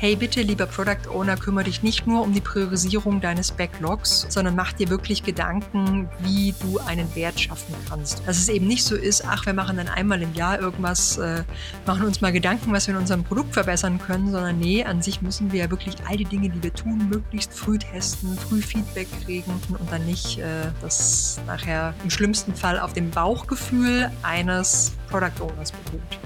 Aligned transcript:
hey 0.00 0.16
bitte, 0.16 0.40
lieber 0.40 0.64
Product 0.64 1.10
Owner, 1.12 1.36
kümmere 1.36 1.64
dich 1.64 1.82
nicht 1.82 2.06
nur 2.06 2.22
um 2.22 2.32
die 2.32 2.40
Priorisierung 2.40 3.20
deines 3.20 3.52
Backlogs, 3.52 4.24
sondern 4.30 4.56
mach 4.56 4.72
dir 4.72 4.88
wirklich 4.88 5.22
Gedanken, 5.24 6.08
wie 6.20 6.54
du 6.62 6.78
einen 6.78 7.14
Wert 7.14 7.38
schaffen 7.38 7.74
kannst. 7.86 8.22
Dass 8.26 8.38
es 8.38 8.48
eben 8.48 8.66
nicht 8.66 8.82
so 8.82 8.96
ist, 8.96 9.26
ach, 9.26 9.44
wir 9.44 9.52
machen 9.52 9.76
dann 9.76 9.88
einmal 9.88 10.22
im 10.22 10.32
Jahr 10.32 10.58
irgendwas, 10.58 11.18
äh, 11.18 11.44
machen 11.84 12.06
uns 12.06 12.22
mal 12.22 12.32
Gedanken, 12.32 12.72
was 12.72 12.86
wir 12.86 12.94
in 12.94 13.00
unserem 13.00 13.24
Produkt 13.24 13.52
verbessern 13.52 13.98
können, 13.98 14.30
sondern 14.30 14.58
nee, 14.58 14.82
an 14.82 15.02
sich 15.02 15.20
müssen 15.20 15.52
wir 15.52 15.64
ja 15.64 15.70
wirklich 15.70 15.96
all 16.08 16.16
die 16.16 16.24
Dinge, 16.24 16.48
die 16.48 16.62
wir 16.62 16.72
tun, 16.72 17.10
möglichst 17.10 17.52
früh 17.52 17.76
testen, 17.76 18.38
früh 18.38 18.62
Feedback 18.62 19.08
kriegen 19.26 19.52
und 19.68 19.92
dann 19.92 20.06
nicht 20.06 20.38
äh, 20.38 20.72
das 20.80 21.38
nachher 21.46 21.92
im 22.04 22.08
schlimmsten 22.08 22.54
Fall 22.54 22.80
auf 22.80 22.94
dem 22.94 23.10
Bauchgefühl 23.10 24.10
eines 24.22 24.92
Product 25.10 25.42
Owners 25.42 25.72
beruht. 25.72 26.18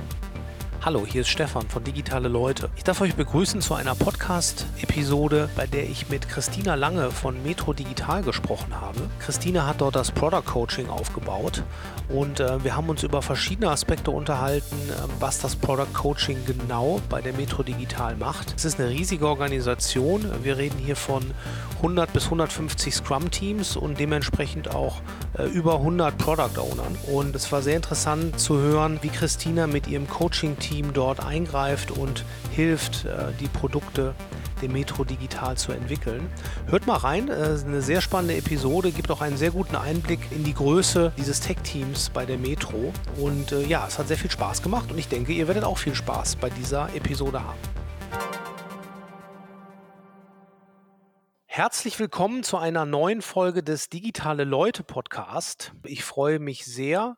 Hallo, 0.84 1.06
hier 1.06 1.22
ist 1.22 1.30
Stefan 1.30 1.66
von 1.66 1.82
Digitale 1.82 2.28
Leute. 2.28 2.68
Ich 2.76 2.84
darf 2.84 3.00
euch 3.00 3.14
begrüßen 3.14 3.62
zu 3.62 3.72
einer 3.72 3.94
Podcast-Episode, 3.94 5.48
bei 5.56 5.66
der 5.66 5.84
ich 5.84 6.10
mit 6.10 6.28
Christina 6.28 6.74
Lange 6.74 7.10
von 7.10 7.42
Metro 7.42 7.72
Digital 7.72 8.22
gesprochen 8.22 8.78
habe. 8.78 9.00
Christina 9.18 9.66
hat 9.66 9.80
dort 9.80 9.96
das 9.96 10.10
Product 10.10 10.44
Coaching 10.44 10.90
aufgebaut 10.90 11.62
und 12.10 12.40
äh, 12.40 12.62
wir 12.62 12.76
haben 12.76 12.90
uns 12.90 13.02
über 13.02 13.22
verschiedene 13.22 13.70
Aspekte 13.70 14.10
unterhalten, 14.10 14.76
äh, 14.90 14.92
was 15.20 15.38
das 15.38 15.56
Product 15.56 15.94
Coaching 15.94 16.44
genau 16.44 17.00
bei 17.08 17.22
der 17.22 17.32
Metro 17.32 17.62
Digital 17.62 18.14
macht. 18.16 18.52
Es 18.54 18.66
ist 18.66 18.78
eine 18.78 18.90
riesige 18.90 19.26
Organisation. 19.26 20.30
Wir 20.42 20.58
reden 20.58 20.76
hier 20.78 20.96
von 20.96 21.24
100 21.76 22.12
bis 22.12 22.24
150 22.24 22.94
Scrum-Teams 22.94 23.78
und 23.78 23.98
dementsprechend 23.98 24.74
auch 24.74 25.00
äh, 25.38 25.44
über 25.44 25.76
100 25.76 26.18
Product 26.18 26.58
Ownern. 26.58 26.98
Und 27.10 27.34
es 27.34 27.50
war 27.52 27.62
sehr 27.62 27.76
interessant 27.76 28.38
zu 28.38 28.58
hören, 28.58 28.98
wie 29.00 29.08
Christina 29.08 29.66
mit 29.66 29.86
ihrem 29.86 30.08
Coaching-Team 30.08 30.73
Team 30.74 30.92
dort 30.92 31.24
eingreift 31.24 31.92
und 31.92 32.24
hilft, 32.50 33.04
äh, 33.04 33.32
die 33.38 33.46
Produkte 33.46 34.12
dem 34.60 34.72
Metro 34.72 35.04
digital 35.04 35.56
zu 35.56 35.70
entwickeln. 35.70 36.28
Hört 36.66 36.88
mal 36.88 36.96
rein, 36.96 37.28
äh, 37.28 37.56
eine 37.64 37.80
sehr 37.80 38.00
spannende 38.00 38.36
Episode, 38.36 38.90
gibt 38.90 39.08
auch 39.12 39.20
einen 39.20 39.36
sehr 39.36 39.52
guten 39.52 39.76
Einblick 39.76 40.18
in 40.32 40.42
die 40.42 40.52
Größe 40.52 41.12
dieses 41.16 41.38
Tech-Teams 41.40 42.10
bei 42.10 42.26
der 42.26 42.38
Metro. 42.38 42.92
Und 43.18 43.52
äh, 43.52 43.64
ja, 43.66 43.86
es 43.86 44.00
hat 44.00 44.08
sehr 44.08 44.16
viel 44.16 44.32
Spaß 44.32 44.62
gemacht 44.62 44.90
und 44.90 44.98
ich 44.98 45.06
denke, 45.06 45.32
ihr 45.32 45.46
werdet 45.46 45.62
auch 45.62 45.78
viel 45.78 45.94
Spaß 45.94 46.36
bei 46.36 46.50
dieser 46.50 46.92
Episode 46.96 47.44
haben. 47.44 47.58
Herzlich 51.46 52.00
willkommen 52.00 52.42
zu 52.42 52.56
einer 52.56 52.84
neuen 52.84 53.22
Folge 53.22 53.62
des 53.62 53.90
Digitale 53.90 54.42
Leute 54.42 54.82
Podcast. 54.82 55.72
Ich 55.84 56.02
freue 56.02 56.40
mich 56.40 56.64
sehr, 56.64 57.16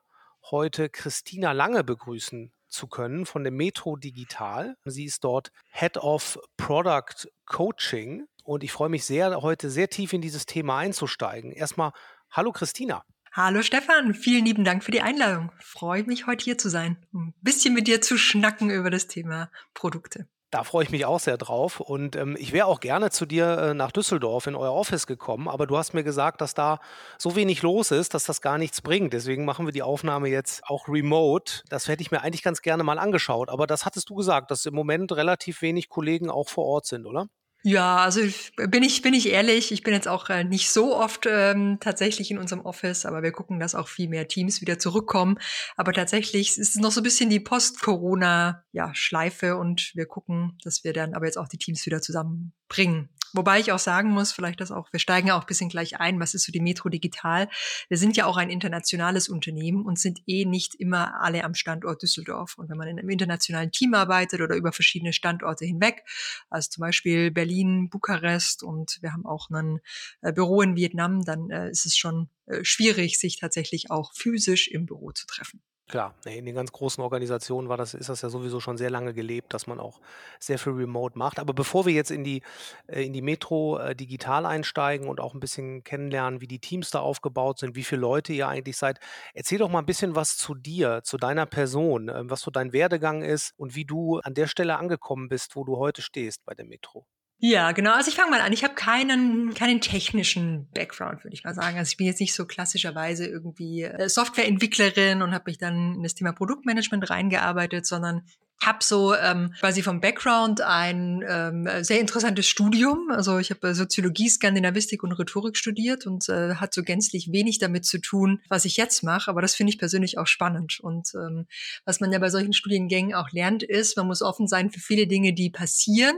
heute 0.50 0.90
Christina 0.90 1.52
Lange 1.52 1.84
begrüßen 1.84 2.52
zu 2.68 2.86
können 2.86 3.26
von 3.26 3.42
der 3.42 3.52
Metro 3.52 3.96
Digital. 3.96 4.76
Sie 4.84 5.04
ist 5.04 5.24
dort 5.24 5.50
Head 5.70 5.96
of 5.98 6.38
Product 6.56 7.28
Coaching 7.46 8.26
und 8.44 8.64
ich 8.64 8.72
freue 8.72 8.88
mich 8.88 9.04
sehr, 9.04 9.42
heute 9.42 9.70
sehr 9.70 9.88
tief 9.88 10.12
in 10.12 10.20
dieses 10.20 10.46
Thema 10.46 10.78
einzusteigen. 10.78 11.52
Erstmal, 11.52 11.92
hallo 12.30 12.52
Christina. 12.52 13.04
Hallo 13.32 13.62
Stefan, 13.62 14.14
vielen 14.14 14.46
lieben 14.46 14.64
Dank 14.64 14.82
für 14.82 14.92
die 14.92 15.02
Einladung. 15.02 15.52
Freue 15.60 16.04
mich, 16.04 16.26
heute 16.26 16.44
hier 16.44 16.56
zu 16.56 16.70
sein, 16.70 17.04
ein 17.12 17.34
bisschen 17.42 17.74
mit 17.74 17.86
dir 17.86 18.00
zu 18.00 18.16
schnacken 18.16 18.70
über 18.70 18.88
das 18.88 19.08
Thema 19.08 19.50
Produkte. 19.74 20.26
Da 20.50 20.62
freue 20.62 20.84
ich 20.84 20.90
mich 20.90 21.04
auch 21.04 21.18
sehr 21.18 21.36
drauf. 21.38 21.80
Und 21.80 22.14
ähm, 22.14 22.36
ich 22.38 22.52
wäre 22.52 22.66
auch 22.66 22.80
gerne 22.80 23.10
zu 23.10 23.26
dir 23.26 23.58
äh, 23.58 23.74
nach 23.74 23.90
Düsseldorf 23.90 24.46
in 24.46 24.54
euer 24.54 24.72
Office 24.72 25.06
gekommen, 25.06 25.48
aber 25.48 25.66
du 25.66 25.76
hast 25.76 25.92
mir 25.92 26.04
gesagt, 26.04 26.40
dass 26.40 26.54
da 26.54 26.78
so 27.18 27.34
wenig 27.34 27.62
los 27.62 27.90
ist, 27.90 28.14
dass 28.14 28.24
das 28.24 28.40
gar 28.40 28.56
nichts 28.56 28.80
bringt. 28.80 29.12
Deswegen 29.12 29.44
machen 29.44 29.66
wir 29.66 29.72
die 29.72 29.82
Aufnahme 29.82 30.28
jetzt 30.28 30.64
auch 30.68 30.88
remote. 30.88 31.62
Das 31.68 31.88
hätte 31.88 32.02
ich 32.02 32.12
mir 32.12 32.22
eigentlich 32.22 32.42
ganz 32.44 32.62
gerne 32.62 32.84
mal 32.84 32.98
angeschaut. 32.98 33.48
Aber 33.48 33.66
das 33.66 33.84
hattest 33.84 34.08
du 34.08 34.14
gesagt, 34.14 34.50
dass 34.50 34.64
im 34.66 34.74
Moment 34.74 35.12
relativ 35.12 35.62
wenig 35.62 35.88
Kollegen 35.88 36.30
auch 36.30 36.48
vor 36.48 36.64
Ort 36.64 36.86
sind, 36.86 37.06
oder? 37.06 37.26
Ja, 37.68 37.96
also 37.96 38.20
bin 38.68 38.84
ich, 38.84 39.02
bin 39.02 39.12
ich 39.12 39.28
ehrlich, 39.28 39.72
ich 39.72 39.82
bin 39.82 39.92
jetzt 39.92 40.06
auch 40.06 40.30
äh, 40.30 40.44
nicht 40.44 40.70
so 40.70 40.94
oft 40.94 41.26
ähm, 41.28 41.78
tatsächlich 41.80 42.30
in 42.30 42.38
unserem 42.38 42.64
Office, 42.64 43.04
aber 43.04 43.24
wir 43.24 43.32
gucken, 43.32 43.58
dass 43.58 43.74
auch 43.74 43.88
viel 43.88 44.08
mehr 44.08 44.28
Teams 44.28 44.60
wieder 44.60 44.78
zurückkommen. 44.78 45.36
Aber 45.76 45.92
tatsächlich 45.92 46.58
ist 46.58 46.76
es 46.76 46.76
noch 46.76 46.92
so 46.92 47.00
ein 47.00 47.02
bisschen 47.02 47.28
die 47.28 47.40
Post-Corona-Schleife 47.40 49.46
ja, 49.46 49.54
und 49.54 49.90
wir 49.96 50.06
gucken, 50.06 50.56
dass 50.62 50.84
wir 50.84 50.92
dann 50.92 51.14
aber 51.14 51.26
jetzt 51.26 51.38
auch 51.38 51.48
die 51.48 51.58
Teams 51.58 51.84
wieder 51.86 52.00
zusammenbringen. 52.00 53.08
Wobei 53.32 53.60
ich 53.60 53.72
auch 53.72 53.78
sagen 53.78 54.10
muss, 54.10 54.32
vielleicht 54.32 54.60
das 54.60 54.70
auch, 54.70 54.92
wir 54.92 55.00
steigen 55.00 55.28
ja 55.28 55.36
auch 55.36 55.42
ein 55.42 55.46
bisschen 55.46 55.68
gleich 55.68 56.00
ein, 56.00 56.20
was 56.20 56.34
ist 56.34 56.44
so 56.44 56.52
die 56.52 56.60
Metro 56.60 56.88
Digital? 56.88 57.48
Wir 57.88 57.98
sind 57.98 58.16
ja 58.16 58.26
auch 58.26 58.36
ein 58.36 58.50
internationales 58.50 59.28
Unternehmen 59.28 59.84
und 59.84 59.98
sind 59.98 60.20
eh 60.26 60.44
nicht 60.44 60.74
immer 60.74 61.20
alle 61.20 61.44
am 61.44 61.54
Standort 61.54 62.02
Düsseldorf. 62.02 62.56
Und 62.58 62.68
wenn 62.68 62.76
man 62.76 62.88
in 62.88 62.98
einem 62.98 63.10
internationalen 63.10 63.72
Team 63.72 63.94
arbeitet 63.94 64.40
oder 64.40 64.56
über 64.56 64.72
verschiedene 64.72 65.12
Standorte 65.12 65.64
hinweg, 65.64 66.02
also 66.50 66.70
zum 66.70 66.82
Beispiel 66.82 67.30
Berlin, 67.30 67.88
Bukarest 67.90 68.62
und 68.62 68.98
wir 69.00 69.12
haben 69.12 69.26
auch 69.26 69.50
ein 69.50 69.80
äh, 70.22 70.32
Büro 70.32 70.62
in 70.62 70.76
Vietnam, 70.76 71.24
dann 71.24 71.50
äh, 71.50 71.70
ist 71.70 71.86
es 71.86 71.96
schon 71.96 72.28
äh, 72.46 72.64
schwierig, 72.64 73.18
sich 73.18 73.38
tatsächlich 73.38 73.90
auch 73.90 74.12
physisch 74.14 74.68
im 74.68 74.86
Büro 74.86 75.12
zu 75.12 75.26
treffen. 75.26 75.62
Klar, 75.88 76.16
in 76.24 76.44
den 76.44 76.56
ganz 76.56 76.72
großen 76.72 77.00
Organisationen 77.00 77.68
war 77.68 77.76
das, 77.76 77.94
ist 77.94 78.08
das 78.08 78.20
ja 78.20 78.28
sowieso 78.28 78.58
schon 78.58 78.76
sehr 78.76 78.90
lange 78.90 79.14
gelebt, 79.14 79.54
dass 79.54 79.68
man 79.68 79.78
auch 79.78 80.00
sehr 80.40 80.58
viel 80.58 80.72
Remote 80.72 81.16
macht. 81.16 81.38
Aber 81.38 81.54
bevor 81.54 81.86
wir 81.86 81.92
jetzt 81.92 82.10
in 82.10 82.24
die, 82.24 82.42
äh, 82.88 83.06
in 83.06 83.12
die 83.12 83.22
Metro 83.22 83.78
äh, 83.78 83.94
digital 83.94 84.46
einsteigen 84.46 85.06
und 85.08 85.20
auch 85.20 85.32
ein 85.32 85.38
bisschen 85.38 85.84
kennenlernen, 85.84 86.40
wie 86.40 86.48
die 86.48 86.58
Teams 86.58 86.90
da 86.90 86.98
aufgebaut 86.98 87.60
sind, 87.60 87.76
wie 87.76 87.84
viele 87.84 88.00
Leute 88.00 88.32
ihr 88.32 88.48
eigentlich 88.48 88.76
seid, 88.76 88.98
erzähl 89.32 89.58
doch 89.58 89.68
mal 89.68 89.78
ein 89.78 89.86
bisschen 89.86 90.16
was 90.16 90.36
zu 90.36 90.56
dir, 90.56 91.02
zu 91.04 91.18
deiner 91.18 91.46
Person, 91.46 92.08
äh, 92.08 92.28
was 92.28 92.40
so 92.40 92.50
dein 92.50 92.72
Werdegang 92.72 93.22
ist 93.22 93.52
und 93.56 93.76
wie 93.76 93.84
du 93.84 94.18
an 94.18 94.34
der 94.34 94.48
Stelle 94.48 94.78
angekommen 94.78 95.28
bist, 95.28 95.54
wo 95.54 95.62
du 95.62 95.76
heute 95.76 96.02
stehst 96.02 96.44
bei 96.44 96.54
der 96.54 96.66
Metro. 96.66 97.06
Ja, 97.38 97.72
genau. 97.72 97.92
Also 97.92 98.08
ich 98.08 98.16
fange 98.16 98.30
mal 98.30 98.40
an. 98.40 98.52
Ich 98.52 98.64
habe 98.64 98.74
keinen, 98.74 99.52
keinen 99.52 99.80
technischen 99.82 100.68
Background, 100.72 101.22
würde 101.22 101.34
ich 101.34 101.44
mal 101.44 101.54
sagen. 101.54 101.76
Also 101.76 101.90
ich 101.90 101.98
bin 101.98 102.06
jetzt 102.06 102.20
nicht 102.20 102.34
so 102.34 102.46
klassischerweise 102.46 103.26
irgendwie 103.26 103.82
äh, 103.82 104.08
Softwareentwicklerin 104.08 105.20
und 105.20 105.34
habe 105.34 105.44
mich 105.46 105.58
dann 105.58 105.96
in 105.96 106.02
das 106.02 106.14
Thema 106.14 106.32
Produktmanagement 106.32 107.10
reingearbeitet, 107.10 107.84
sondern 107.86 108.22
habe 108.64 108.78
so 108.82 109.14
ähm, 109.14 109.52
quasi 109.60 109.82
vom 109.82 110.00
Background 110.00 110.60
ein 110.60 111.22
ähm, 111.28 111.68
sehr 111.82 112.00
interessantes 112.00 112.48
Studium. 112.48 113.10
Also 113.10 113.38
ich 113.38 113.50
habe 113.50 113.74
Soziologie, 113.74 114.28
Skandinavistik 114.28 115.02
und 115.02 115.12
Rhetorik 115.12 115.56
studiert 115.56 116.06
und 116.06 116.28
äh, 116.28 116.54
hat 116.54 116.72
so 116.72 116.82
gänzlich 116.82 117.30
wenig 117.32 117.58
damit 117.58 117.84
zu 117.84 118.00
tun, 118.00 118.40
was 118.48 118.64
ich 118.64 118.76
jetzt 118.76 119.02
mache. 119.02 119.30
Aber 119.30 119.42
das 119.42 119.54
finde 119.54 119.72
ich 119.72 119.78
persönlich 119.78 120.18
auch 120.18 120.26
spannend. 120.26 120.80
Und 120.80 121.12
ähm, 121.14 121.46
was 121.84 122.00
man 122.00 122.12
ja 122.12 122.18
bei 122.18 122.30
solchen 122.30 122.54
Studiengängen 122.54 123.14
auch 123.14 123.30
lernt, 123.30 123.62
ist, 123.62 123.96
man 123.96 124.06
muss 124.06 124.22
offen 124.22 124.48
sein 124.48 124.70
für 124.70 124.80
viele 124.80 125.06
Dinge, 125.06 125.32
die 125.32 125.50
passieren. 125.50 126.16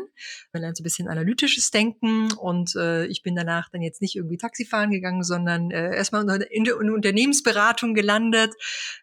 Man 0.53 0.62
lernt 0.62 0.77
so 0.77 0.82
ein 0.82 0.84
bisschen 0.84 1.09
analytisches 1.09 1.71
Denken 1.71 2.32
und 2.32 2.77
äh, 2.77 3.06
ich 3.06 3.22
bin 3.22 3.34
danach 3.34 3.69
dann 3.71 3.82
jetzt 3.82 4.00
nicht 4.00 4.16
irgendwie 4.16 4.38
Taxifahren 4.38 4.91
gegangen, 4.91 5.22
sondern 5.22 5.71
äh, 5.71 5.94
erstmal 5.94 6.22
in 6.50 6.65
der 6.65 6.78
Unternehmensberatung 6.78 7.94
gelandet. 7.94 8.54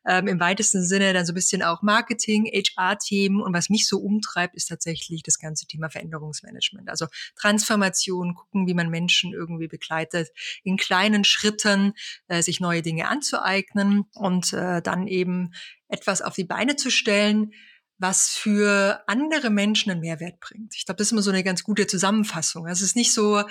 Ähm, 0.08 0.28
Im 0.28 0.40
weitesten 0.40 0.84
Sinne 0.84 1.14
dann 1.14 1.26
so 1.26 1.34
ein 1.34 1.36
bisschen 1.36 1.62
auch 1.62 1.82
Marketing, 1.82 2.46
HR-Themen 2.46 3.25
Themen. 3.26 3.42
Und 3.42 3.54
was 3.54 3.70
mich 3.70 3.88
so 3.88 3.98
umtreibt, 4.00 4.56
ist 4.56 4.68
tatsächlich 4.68 5.24
das 5.24 5.40
ganze 5.40 5.66
Thema 5.66 5.90
Veränderungsmanagement. 5.90 6.90
Also 6.90 7.08
Transformation, 7.36 8.36
gucken, 8.36 8.68
wie 8.68 8.74
man 8.74 8.90
Menschen 8.90 9.34
irgendwie 9.34 9.68
begleitet, 9.68 10.30
in 10.64 10.78
kleinen 10.78 11.24
Schritten 11.24 11.94
äh, 12.28 12.42
sich 12.42 12.60
neue 12.60 12.82
Dinge 12.82 13.08
anzueignen 13.08 14.06
und 14.14 14.54
äh, 14.54 14.82
dann 14.82 15.08
eben 15.08 15.54
etwas 15.88 16.22
auf 16.22 16.36
die 16.36 16.44
Beine 16.44 16.76
zu 16.76 16.90
stellen, 16.90 17.52
was 17.98 18.30
für 18.30 19.02
andere 19.08 19.50
Menschen 19.50 19.92
einen 19.92 20.02
Mehrwert 20.02 20.40
bringt. 20.40 20.76
Ich 20.76 20.86
glaube, 20.86 20.98
das 20.98 21.08
ist 21.08 21.12
immer 21.14 21.22
so 21.22 21.32
eine 21.32 21.44
ganz 21.44 21.64
gute 21.64 21.88
Zusammenfassung. 21.88 22.68
Also 22.68 22.84
es 22.84 22.90
ist 22.90 22.96
nicht 22.96 23.14
so, 23.14 23.44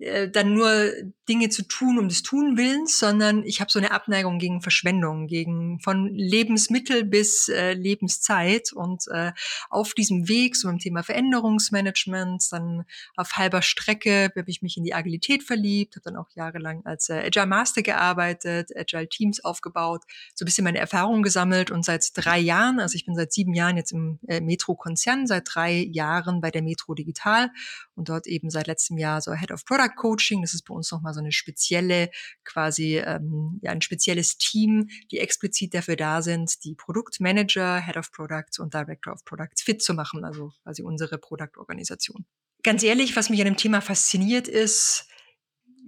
äh, 0.00 0.30
dann 0.30 0.54
nur 0.54 0.92
Dinge 1.28 1.48
zu 1.48 1.62
tun 1.62 1.98
um 1.98 2.08
des 2.08 2.22
Tun 2.22 2.56
willens, 2.56 2.98
sondern 2.98 3.44
ich 3.44 3.60
habe 3.60 3.70
so 3.70 3.78
eine 3.78 3.92
Abneigung 3.92 4.38
gegen 4.38 4.62
Verschwendung, 4.62 5.26
gegen 5.28 5.78
von 5.80 6.12
Lebensmittel 6.12 7.04
bis 7.04 7.48
äh, 7.48 7.74
Lebenszeit. 7.74 8.72
Und 8.72 9.04
äh, 9.08 9.32
auf 9.68 9.94
diesem 9.94 10.28
Weg 10.28 10.56
so 10.56 10.68
beim 10.68 10.78
Thema 10.78 11.02
Veränderungsmanagement, 11.02 12.44
dann 12.50 12.84
auf 13.16 13.32
halber 13.34 13.62
Strecke 13.62 14.32
habe 14.36 14.50
ich 14.50 14.62
mich 14.62 14.76
in 14.76 14.84
die 14.84 14.94
Agilität 14.94 15.44
verliebt, 15.44 15.94
habe 15.96 16.04
dann 16.04 16.16
auch 16.16 16.28
jahrelang 16.34 16.84
als 16.84 17.08
äh, 17.10 17.22
Agile 17.26 17.46
Master 17.46 17.82
gearbeitet, 17.82 18.70
Agile 18.74 19.08
Teams 19.08 19.44
aufgebaut, 19.44 20.02
so 20.34 20.44
ein 20.44 20.46
bisschen 20.46 20.64
meine 20.64 20.78
Erfahrungen 20.78 21.22
gesammelt. 21.22 21.70
Und 21.70 21.84
seit 21.84 22.10
drei 22.14 22.38
Jahren, 22.38 22.80
also 22.80 22.96
ich 22.96 23.06
bin 23.06 23.14
seit 23.14 23.32
sieben 23.32 23.54
Jahren 23.54 23.76
jetzt 23.76 23.92
im 23.92 24.18
äh, 24.26 24.40
Metro-Konzern, 24.40 25.26
seit 25.26 25.44
drei 25.54 25.86
Jahren 25.92 26.40
bei 26.40 26.50
der 26.50 26.62
Metro 26.62 26.94
Digital 26.94 27.50
und 27.94 28.08
dort 28.08 28.26
eben 28.26 28.50
seit 28.50 28.66
letztem 28.66 28.98
Jahr 28.98 29.20
so 29.20 29.32
Head 29.32 29.52
of 29.52 29.64
Product 29.64 29.89
Coaching. 29.96 30.42
Das 30.42 30.54
ist 30.54 30.62
bei 30.62 30.74
uns 30.74 30.90
nochmal 30.90 31.14
so 31.14 31.20
eine 31.20 31.32
spezielle, 31.32 32.10
quasi 32.44 32.98
ähm, 32.98 33.58
ja, 33.62 33.72
ein 33.72 33.82
spezielles 33.82 34.38
Team, 34.38 34.88
die 35.10 35.18
explizit 35.18 35.74
dafür 35.74 35.96
da 35.96 36.22
sind, 36.22 36.64
die 36.64 36.74
Produktmanager, 36.74 37.80
Head 37.80 37.96
of 37.96 38.12
Products 38.12 38.58
und 38.58 38.74
Director 38.74 39.12
of 39.12 39.24
Products 39.24 39.62
fit 39.62 39.82
zu 39.82 39.94
machen, 39.94 40.24
also 40.24 40.52
quasi 40.62 40.82
unsere 40.82 41.18
Produktorganisation. 41.18 42.26
Ganz 42.62 42.82
ehrlich, 42.82 43.16
was 43.16 43.30
mich 43.30 43.40
an 43.40 43.46
dem 43.46 43.56
Thema 43.56 43.80
fasziniert, 43.80 44.46
ist, 44.46 45.06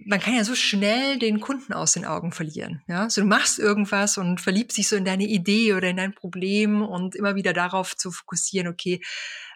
man 0.06 0.20
kann 0.20 0.34
ja 0.34 0.44
so 0.44 0.54
schnell 0.54 1.18
den 1.18 1.40
Kunden 1.40 1.72
aus 1.72 1.92
den 1.92 2.04
Augen 2.04 2.32
verlieren. 2.32 2.82
Ja, 2.86 3.08
so 3.10 3.20
du 3.20 3.26
machst 3.26 3.58
irgendwas 3.58 4.18
und 4.18 4.40
verliebst 4.40 4.78
dich 4.78 4.88
so 4.88 4.96
in 4.96 5.04
deine 5.04 5.24
Idee 5.24 5.74
oder 5.74 5.88
in 5.88 5.96
dein 5.96 6.14
Problem 6.14 6.82
und 6.82 7.14
immer 7.14 7.34
wieder 7.34 7.52
darauf 7.52 7.96
zu 7.96 8.10
fokussieren, 8.10 8.68
okay, 8.68 9.00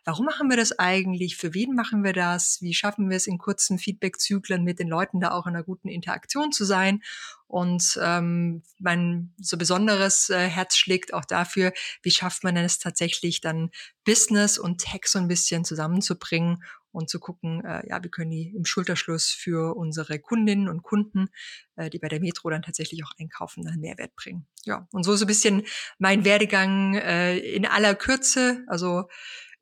warum 0.07 0.25
machen 0.25 0.49
wir 0.49 0.57
das 0.57 0.79
eigentlich? 0.79 1.37
Für 1.37 1.53
wen 1.53 1.75
machen 1.75 2.05
wir 2.05 2.13
das? 2.13 2.63
Wie 2.63 2.75
schaffen 2.75 3.11
wir 3.11 3.17
es 3.17 3.27
in 3.27 3.39
kurzen 3.39 3.79
Feedback-Zyklen 3.79 4.63
mit 4.63 4.79
den 4.79 4.89
Leuten 4.89 5.21
da 5.21 5.33
auch 5.33 5.47
in 5.47 5.55
einer 5.55 5.65
guten 5.65 5.89
Interaktion 5.89 6.53
zu 6.53 6.65
sein? 6.65 7.03
Und 7.49 7.99
ähm, 8.03 8.63
mein 8.79 9.35
so 9.39 9.57
besonderes 9.57 10.31
äh, 10.31 10.49
Herz 10.49 10.77
schlägt 10.77 11.13
auch 11.13 11.25
dafür, 11.25 11.73
wie 12.03 12.11
schafft 12.11 12.45
man 12.45 12.57
es 12.57 12.79
tatsächlich 12.79 13.41
dann 13.41 13.71
Business 14.05 14.59
und 14.59 14.79
Tech 14.79 15.03
so 15.07 15.19
ein 15.19 15.29
bisschen 15.29 15.65
zusammenzubringen 15.65 16.63
und 16.97 17.11
zu 17.11 17.21
gucken, 17.21 17.63
äh, 17.63 17.87
ja, 17.89 18.03
wie 18.03 18.09
können 18.09 18.31
die 18.31 18.55
im 18.57 18.65
Schulterschluss 18.65 19.29
für 19.29 19.77
unsere 19.77 20.19
Kundinnen 20.19 20.67
und 20.69 20.83
Kunden, 20.83 21.29
äh, 21.77 21.91
die 21.91 21.99
bei 21.99 22.09
der 22.09 22.21
Metro 22.21 22.49
dann 22.49 22.63
tatsächlich 22.63 23.05
auch 23.05 23.13
einkaufen, 23.19 23.65
dann 23.65 23.79
Mehrwert 23.79 24.17
bringen. 24.17 24.47
Ja, 24.65 24.89
und 24.93 25.05
so 25.05 25.15
so 25.15 25.25
ein 25.25 25.29
bisschen 25.29 25.65
mein 25.99 26.25
Werdegang 26.25 26.95
äh, 26.95 27.37
in 27.37 27.67
aller 27.67 27.95
Kürze. 27.95 28.65
Also 28.67 29.09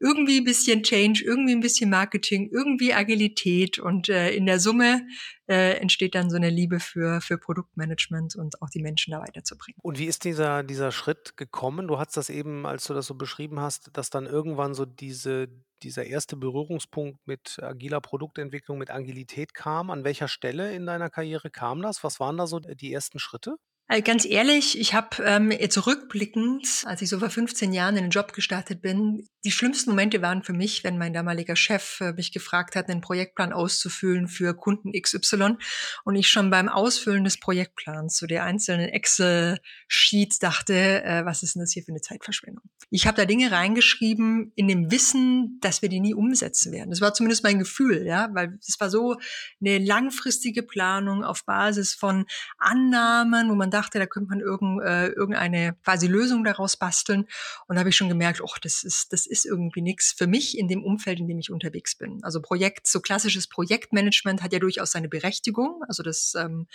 irgendwie 0.01 0.39
ein 0.39 0.45
bisschen 0.45 0.83
Change, 0.83 1.23
irgendwie 1.25 1.53
ein 1.55 1.61
bisschen 1.61 1.91
Marketing, 1.91 2.51
irgendwie 2.53 2.93
Agilität 2.93 3.79
und 3.79 4.09
äh, 4.09 4.31
in 4.31 4.47
der 4.47 4.61
Summe 4.61 5.07
äh, 5.47 5.79
entsteht 5.79 6.15
dann 6.15 6.31
so 6.31 6.37
eine 6.37 6.51
Liebe 6.51 6.81
für, 6.81 7.21
für 7.21 7.39
Produktmanagement 7.39 8.37
und 8.37 8.61
auch 8.63 8.71
die 8.71 8.83
Menschen 8.83 9.13
da 9.13 9.21
weiterzubringen. 9.21 9.79
Und 9.83 9.99
wie 9.99 10.07
ist 10.07 10.25
dieser, 10.25 10.63
dieser 10.63 10.93
Schritt 10.93 11.37
gekommen? 11.37 11.87
Du 11.89 11.99
hast 11.99 12.17
das 12.17 12.31
eben, 12.31 12.67
als 12.67 12.85
du 12.85 12.95
das 12.95 13.07
so 13.07 13.15
beschrieben 13.15 13.61
hast, 13.61 13.91
dass 13.93 14.11
dann 14.11 14.27
irgendwann 14.27 14.75
so 14.75 14.85
diese, 14.85 15.49
dieser 15.83 16.05
erste 16.05 16.37
Berührungspunkt 16.37 17.27
mit 17.27 17.59
agiler 17.63 18.01
Produktentwicklung, 18.01 18.79
mit 18.79 18.91
Agilität 18.91 19.55
kam. 19.55 19.91
An 19.91 20.05
welcher 20.05 20.29
Stelle 20.29 20.75
in 20.75 20.87
deiner 20.87 21.11
Karriere 21.11 21.51
kam 21.51 21.83
das? 21.83 22.03
Was 22.03 22.21
waren 22.21 22.37
da 22.37 22.47
so 22.47 22.59
die 22.61 22.93
ersten 22.93 23.19
Schritte? 23.19 23.57
Also 23.87 24.03
ganz 24.03 24.25
ehrlich, 24.25 24.79
ich 24.79 24.95
habe 24.95 25.23
ähm, 25.25 25.51
jetzt 25.51 25.87
rückblickend, 25.87 26.85
als 26.87 27.03
ich 27.03 27.11
so 27.11 27.19
vor 27.19 27.29
15 27.29 27.75
Jahren 27.75 27.97
in 27.97 28.05
den 28.05 28.11
Job 28.11 28.33
gestartet 28.33 28.81
bin, 28.81 29.29
die 29.45 29.51
schlimmsten 29.51 29.91
Momente 29.91 30.23
waren 30.23 30.43
für 30.43 30.55
mich, 30.55 30.85
wenn 30.85 30.97
mein 30.97 31.13
damaliger 31.13 31.55
Chef 31.55 32.01
äh, 32.01 32.13
mich 32.15 32.33
gefragt 32.33 32.77
hat, 32.77 32.89
einen 32.89 33.03
Projektplan 33.03 33.53
auszufüllen 33.53 34.27
für 34.27 34.55
Kunden 34.55 34.93
XY 34.93 35.57
und 36.05 36.17
ich 36.17 36.29
schon 36.29 36.49
beim 36.49 36.71
Ausfüllen 36.71 37.25
des 37.25 37.39
Projektplans 37.39 38.15
zu 38.15 38.27
der 38.27 38.45
einzelnen 38.45 38.89
Excel-Sheets 38.89 40.39
dachte, 40.39 41.05
äh, 41.05 41.27
was 41.27 41.43
ist 41.43 41.55
denn 41.55 41.61
das 41.61 41.73
hier 41.73 41.83
für 41.83 41.93
eine 41.93 42.01
Zeitverschwendung? 42.01 42.65
Ich 42.89 43.07
habe 43.07 43.19
da 43.19 43.27
Dinge 43.27 43.51
reingeschrieben 43.51 44.53
in 44.57 44.67
dem 44.67 44.91
Wissen, 44.91 45.59
dass 45.61 45.83
wir 45.83 45.91
die 45.91 46.01
nie 46.01 46.15
umsetzen 46.15 46.73
werden. 46.73 46.89
Das 46.89 47.03
war 47.03 47.13
zumindest 47.13 47.45
mein 47.45 47.59
Gefühl, 47.59 48.07
ja, 48.07 48.31
weil 48.33 48.59
es 48.67 48.81
war 48.81 48.89
so 48.89 49.17
eine 49.61 49.77
langfristige 49.77 50.63
Planung 50.63 51.23
auf 51.23 51.45
Basis 51.45 51.93
von 51.93 52.25
Annahmen, 52.57 53.51
wo 53.51 53.55
man 53.55 53.71
dachte, 53.75 53.99
da 53.99 54.07
könnte 54.07 54.31
man 54.31 54.41
äh, 54.81 55.09
irgendeine 55.09 55.77
quasi 55.85 56.07
Lösung 56.07 56.45
daraus 56.45 56.77
basteln. 56.77 57.27
Und 57.67 57.75
da 57.75 57.81
habe 57.81 57.91
ich 57.91 57.97
schon 57.97 58.09
gemerkt, 58.09 58.41
oh, 58.41 58.55
das 58.63 58.85
ist, 58.85 59.13
das 59.13 59.27
ist 59.27 59.45
irgendwie 59.45 59.83
nichts 59.83 60.15
für 60.17 60.27
mich 60.27 60.57
in 60.57 60.69
dem 60.69 60.85
Umfeld, 60.85 61.19
in 61.19 61.27
dem 61.27 61.39
ich 61.39 61.51
unterwegs 61.51 61.97
bin. 61.97 62.23
Also 62.23 62.41
Projekt, 62.41 62.87
so 62.87 63.01
klassisches 63.01 63.49
Projektmanagement 63.49 64.43
hat 64.43 64.53
ja 64.53 64.61
durchaus 64.61 64.93
seine 64.93 65.09
Berechtigung. 65.09 65.83
Also 65.89 66.03
das 66.03 66.35
ähm, 66.39 66.67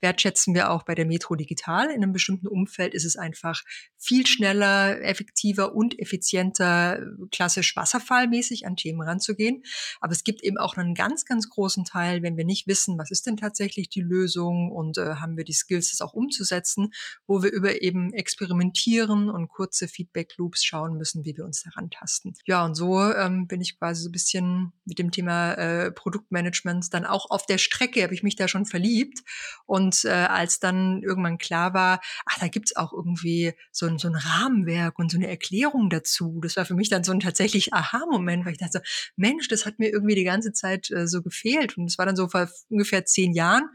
wertschätzen 0.00 0.54
wir 0.54 0.70
auch 0.70 0.82
bei 0.82 0.94
der 0.94 1.04
Metro 1.04 1.34
Digital. 1.34 1.90
In 1.90 2.02
einem 2.02 2.12
bestimmten 2.12 2.48
Umfeld 2.48 2.94
ist 2.94 3.04
es 3.04 3.16
einfach 3.16 3.62
viel 3.98 4.26
schneller, 4.26 5.00
effektiver 5.02 5.74
und 5.74 5.98
effizienter, 5.98 7.00
klassisch 7.30 7.76
wasserfallmäßig 7.76 8.66
an 8.66 8.76
Themen 8.76 9.02
ranzugehen. 9.02 9.62
Aber 10.00 10.12
es 10.12 10.24
gibt 10.24 10.42
eben 10.42 10.58
auch 10.58 10.76
einen 10.76 10.94
ganz, 10.94 11.26
ganz 11.26 11.50
großen 11.50 11.84
Teil, 11.84 12.22
wenn 12.22 12.36
wir 12.36 12.44
nicht 12.44 12.66
wissen, 12.66 12.98
was 12.98 13.10
ist 13.10 13.26
denn 13.26 13.36
tatsächlich 13.36 13.90
die 13.90 14.00
Lösung 14.00 14.70
und 14.70 14.96
äh, 14.96 15.16
haben 15.16 15.36
wir 15.36 15.44
die 15.44 15.52
Skills, 15.52 15.90
das 15.90 16.00
auch 16.00 16.14
umzusetzen 16.14 16.45
umzusetzen, 16.46 16.92
wo 17.26 17.42
wir 17.42 17.50
über 17.52 17.82
eben 17.82 18.12
experimentieren 18.12 19.30
und 19.30 19.48
kurze 19.48 19.88
Feedback-Loops 19.88 20.64
schauen 20.64 20.96
müssen, 20.96 21.24
wie 21.24 21.36
wir 21.36 21.44
uns 21.44 21.62
daran 21.62 21.90
tasten. 21.90 22.34
Ja, 22.46 22.64
und 22.64 22.74
so 22.74 23.02
ähm, 23.12 23.46
bin 23.46 23.60
ich 23.60 23.78
quasi 23.78 24.02
so 24.02 24.08
ein 24.08 24.12
bisschen 24.12 24.72
mit 24.84 24.98
dem 24.98 25.10
Thema 25.10 25.54
äh, 25.54 25.90
Produktmanagement 25.90 26.92
dann 26.92 27.04
auch 27.04 27.30
auf 27.30 27.46
der 27.46 27.58
Strecke, 27.58 28.02
habe 28.02 28.14
ich 28.14 28.22
mich 28.22 28.36
da 28.36 28.48
schon 28.48 28.66
verliebt. 28.66 29.20
Und 29.66 30.04
äh, 30.04 30.10
als 30.10 30.60
dann 30.60 31.02
irgendwann 31.02 31.38
klar 31.38 31.74
war, 31.74 32.00
ach, 32.24 32.38
da 32.38 32.48
gibt's 32.48 32.76
auch 32.76 32.92
irgendwie 32.92 33.52
so 33.72 33.86
ein, 33.86 33.98
so 33.98 34.08
ein 34.08 34.14
Rahmenwerk 34.14 34.98
und 34.98 35.10
so 35.10 35.18
eine 35.18 35.28
Erklärung 35.28 35.90
dazu. 35.90 36.40
Das 36.42 36.56
war 36.56 36.64
für 36.64 36.74
mich 36.74 36.88
dann 36.88 37.04
so 37.04 37.12
ein 37.12 37.20
tatsächlich 37.20 37.74
Aha-Moment, 37.74 38.44
weil 38.44 38.52
ich 38.52 38.58
dachte, 38.58 38.82
Mensch, 39.16 39.48
das 39.48 39.66
hat 39.66 39.78
mir 39.78 39.90
irgendwie 39.90 40.14
die 40.14 40.24
ganze 40.24 40.52
Zeit 40.52 40.90
äh, 40.90 41.06
so 41.06 41.22
gefehlt. 41.22 41.76
Und 41.76 41.86
es 41.86 41.98
war 41.98 42.06
dann 42.06 42.16
so 42.16 42.28
vor 42.28 42.48
ungefähr 42.68 43.04
zehn 43.04 43.32
Jahren. 43.32 43.70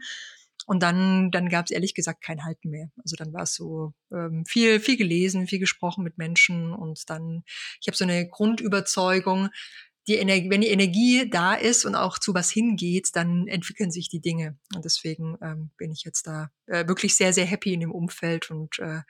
Und 0.72 0.82
dann, 0.82 1.30
dann 1.30 1.50
gab 1.50 1.66
es 1.66 1.70
ehrlich 1.70 1.92
gesagt 1.92 2.22
kein 2.22 2.44
Halten 2.46 2.70
mehr. 2.70 2.88
Also 3.04 3.14
dann 3.14 3.34
war 3.34 3.42
es 3.42 3.54
so 3.54 3.92
ähm, 4.10 4.46
viel, 4.46 4.80
viel 4.80 4.96
gelesen, 4.96 5.46
viel 5.46 5.58
gesprochen 5.58 6.02
mit 6.02 6.16
Menschen 6.16 6.72
und 6.72 7.10
dann, 7.10 7.42
ich 7.82 7.88
habe 7.88 7.96
so 7.96 8.04
eine 8.04 8.26
Grundüberzeugung, 8.26 9.50
die 10.08 10.14
Energie, 10.14 10.48
wenn 10.48 10.62
die 10.62 10.68
Energie 10.68 11.28
da 11.28 11.52
ist 11.52 11.84
und 11.84 11.94
auch 11.94 12.18
zu 12.18 12.32
was 12.32 12.50
hingeht, 12.50 13.10
dann 13.12 13.48
entwickeln 13.48 13.90
sich 13.90 14.08
die 14.08 14.22
Dinge. 14.22 14.56
Und 14.74 14.86
deswegen 14.86 15.36
ähm, 15.42 15.72
bin 15.76 15.92
ich 15.92 16.04
jetzt 16.04 16.26
da 16.26 16.48
äh, 16.68 16.88
wirklich 16.88 17.16
sehr, 17.16 17.34
sehr 17.34 17.44
happy 17.44 17.74
in 17.74 17.80
dem 17.80 17.92
Umfeld. 17.92 18.50
Und 18.50 18.78
äh, 18.78 19.02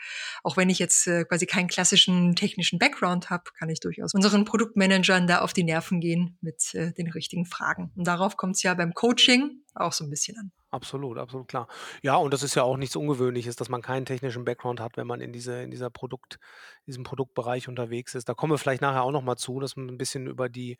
auch 0.43 0.57
wenn 0.57 0.69
ich 0.69 0.81
jetzt 0.81 1.07
äh, 1.07 1.25
quasi 1.25 1.47
keinen 1.47 1.69
klassischen 1.69 2.35
technischen 2.35 2.81
Background 2.81 3.31
habe, 3.31 3.45
kann 3.57 3.71
ich 3.71 3.79
durchaus 3.79 4.15
unseren 4.15 4.45
Produktmanagern 4.45 5.29
da 5.29 5.43
auf 5.43 5.53
die 5.53 5.63
Nerven 5.63 6.01
gehen 6.01 6.39
mit 6.41 6.75
äh, 6.75 6.93
den 6.93 7.09
richtigen 7.09 7.47
Fragen. 7.47 7.93
Und 7.95 8.09
darauf 8.09 8.37
kommt 8.37 8.57
es 8.57 8.65
ja 8.65 8.75
beim 8.75 8.95
Coaching 8.95 9.63
auch 9.75 9.93
so 9.93 10.03
ein 10.03 10.11
bisschen 10.11 10.37
an. 10.37 10.51
Absolut, 10.75 11.19
absolut 11.19 11.49
klar. 11.49 11.69
Ja, 12.03 12.17
und 12.17 12.33
das 12.33 12.43
ist 12.43 12.55
ja 12.55 12.63
auch 12.63 12.79
nichts 12.79 12.97
Ungewöhnliches, 12.97 13.57
dass 13.57 13.69
man 13.69 13.83
keinen 13.83 14.07
technischen 14.07 14.47
Background 14.47 14.81
hat, 14.81 14.97
wenn 14.97 15.07
man 15.07 15.21
in 15.21 15.31
diese 15.31 15.63
in 15.63 15.71
dieser 15.71 15.91
Produkt 15.91 16.39
diesem 16.87 17.05
Produktbereich 17.05 17.69
unterwegs 17.69 18.15
ist. 18.15 18.27
Da 18.27 18.33
kommen 18.33 18.55
wir 18.55 18.59
vielleicht 18.59 18.81
nachher 18.81 19.03
auch 19.03 19.11
noch 19.11 19.21
mal 19.23 19.37
zu, 19.37 19.61
dass 19.61 19.77
wir 19.77 19.83
ein 19.85 19.99
bisschen 19.99 20.27
über 20.27 20.49
die 20.49 20.79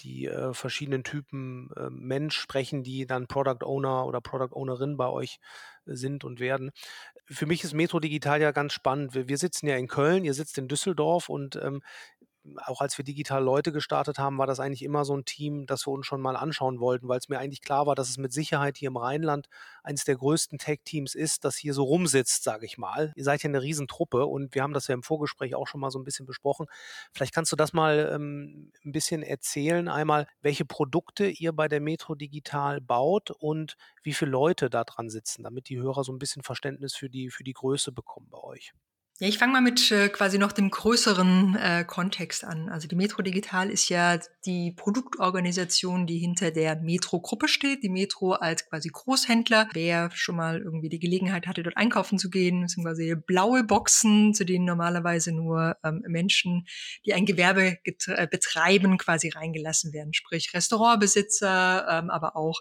die, 0.00 0.26
äh, 0.28 0.54
verschiedenen 0.54 1.04
Typen, 1.04 1.70
äh, 1.76 1.90
Mensch 1.90 2.36
sprechen, 2.38 2.84
die 2.84 3.06
dann 3.06 3.26
Product 3.28 3.64
Owner 3.66 4.06
oder 4.06 4.20
Product 4.22 4.54
Ownerin 4.56 4.96
bei 4.96 5.08
euch 5.08 5.40
sind 5.86 6.24
und 6.24 6.40
werden. 6.40 6.70
Für 7.26 7.46
mich 7.46 7.64
ist 7.64 7.74
Metro 7.74 8.00
Digital 8.00 8.40
ja 8.40 8.52
ganz 8.52 8.72
spannend. 8.74 9.14
Wir 9.14 9.28
wir 9.28 9.38
sitzen 9.38 9.66
ja 9.68 9.76
in 9.76 9.88
Köln, 9.88 10.24
ihr 10.24 10.34
sitzt 10.34 10.58
in 10.58 10.68
Düsseldorf 10.68 11.28
und, 11.28 11.56
ähm, 11.56 11.82
auch 12.64 12.80
als 12.80 12.96
wir 12.98 13.04
digital 13.04 13.42
Leute 13.42 13.72
gestartet 13.72 14.18
haben, 14.18 14.38
war 14.38 14.46
das 14.46 14.60
eigentlich 14.60 14.82
immer 14.82 15.04
so 15.04 15.16
ein 15.16 15.24
Team, 15.24 15.66
das 15.66 15.86
wir 15.86 15.92
uns 15.92 16.06
schon 16.06 16.20
mal 16.20 16.36
anschauen 16.36 16.80
wollten, 16.80 17.08
weil 17.08 17.18
es 17.18 17.28
mir 17.28 17.38
eigentlich 17.38 17.60
klar 17.60 17.86
war, 17.86 17.94
dass 17.94 18.08
es 18.08 18.18
mit 18.18 18.32
Sicherheit 18.32 18.76
hier 18.78 18.88
im 18.88 18.96
Rheinland 18.96 19.48
eines 19.82 20.04
der 20.04 20.16
größten 20.16 20.58
Tech-Teams 20.58 21.14
ist, 21.14 21.44
das 21.44 21.56
hier 21.56 21.74
so 21.74 21.84
rumsitzt, 21.84 22.44
sage 22.44 22.66
ich 22.66 22.78
mal. 22.78 23.12
Ihr 23.16 23.24
seid 23.24 23.42
ja 23.42 23.48
eine 23.48 23.62
Riesentruppe 23.62 24.26
und 24.26 24.54
wir 24.54 24.62
haben 24.62 24.72
das 24.72 24.86
ja 24.88 24.94
im 24.94 25.02
Vorgespräch 25.02 25.54
auch 25.54 25.66
schon 25.66 25.80
mal 25.80 25.90
so 25.90 25.98
ein 25.98 26.04
bisschen 26.04 26.26
besprochen. 26.26 26.66
Vielleicht 27.12 27.34
kannst 27.34 27.52
du 27.52 27.56
das 27.56 27.72
mal 27.72 28.10
ähm, 28.14 28.72
ein 28.84 28.92
bisschen 28.92 29.22
erzählen, 29.22 29.88
einmal, 29.88 30.26
welche 30.40 30.64
Produkte 30.64 31.26
ihr 31.28 31.52
bei 31.52 31.68
der 31.68 31.80
Metro 31.80 32.14
Digital 32.14 32.80
baut 32.80 33.30
und 33.30 33.76
wie 34.02 34.12
viele 34.12 34.30
Leute 34.30 34.70
da 34.70 34.84
dran 34.84 35.10
sitzen, 35.10 35.42
damit 35.42 35.68
die 35.68 35.78
Hörer 35.78 36.04
so 36.04 36.12
ein 36.12 36.18
bisschen 36.18 36.42
Verständnis 36.42 36.94
für 36.94 37.10
die, 37.10 37.30
für 37.30 37.44
die 37.44 37.52
Größe 37.52 37.92
bekommen 37.92 38.28
bei 38.30 38.38
euch. 38.38 38.72
Ja, 39.20 39.26
ich 39.26 39.36
fange 39.36 39.52
mal 39.52 39.60
mit 39.60 39.90
äh, 39.90 40.08
quasi 40.10 40.38
noch 40.38 40.52
dem 40.52 40.70
größeren 40.70 41.56
äh, 41.56 41.84
Kontext 41.84 42.44
an. 42.44 42.68
Also 42.68 42.86
die 42.86 42.94
Metro 42.94 43.20
Digital 43.20 43.68
ist 43.68 43.88
ja 43.88 44.20
die 44.46 44.70
Produktorganisation, 44.76 46.06
die 46.06 46.18
hinter 46.18 46.52
der 46.52 46.76
Metro-Gruppe 46.76 47.48
steht. 47.48 47.82
Die 47.82 47.88
Metro 47.88 48.34
als 48.34 48.68
quasi 48.68 48.90
Großhändler. 48.90 49.70
Wer 49.72 50.12
schon 50.14 50.36
mal 50.36 50.60
irgendwie 50.60 50.88
die 50.88 51.00
Gelegenheit 51.00 51.48
hatte, 51.48 51.64
dort 51.64 51.76
einkaufen 51.76 52.20
zu 52.20 52.30
gehen, 52.30 52.68
sind 52.68 52.84
quasi 52.84 53.16
blaue 53.16 53.64
Boxen, 53.64 54.34
zu 54.34 54.44
denen 54.44 54.66
normalerweise 54.66 55.32
nur 55.32 55.76
ähm, 55.82 56.04
Menschen, 56.06 56.68
die 57.04 57.12
ein 57.12 57.26
Gewerbe 57.26 57.78
betreiben, 58.30 58.98
quasi 58.98 59.30
reingelassen 59.30 59.92
werden. 59.92 60.14
Sprich 60.14 60.54
Restaurantbesitzer, 60.54 61.88
ähm, 61.90 62.10
aber 62.10 62.36
auch 62.36 62.60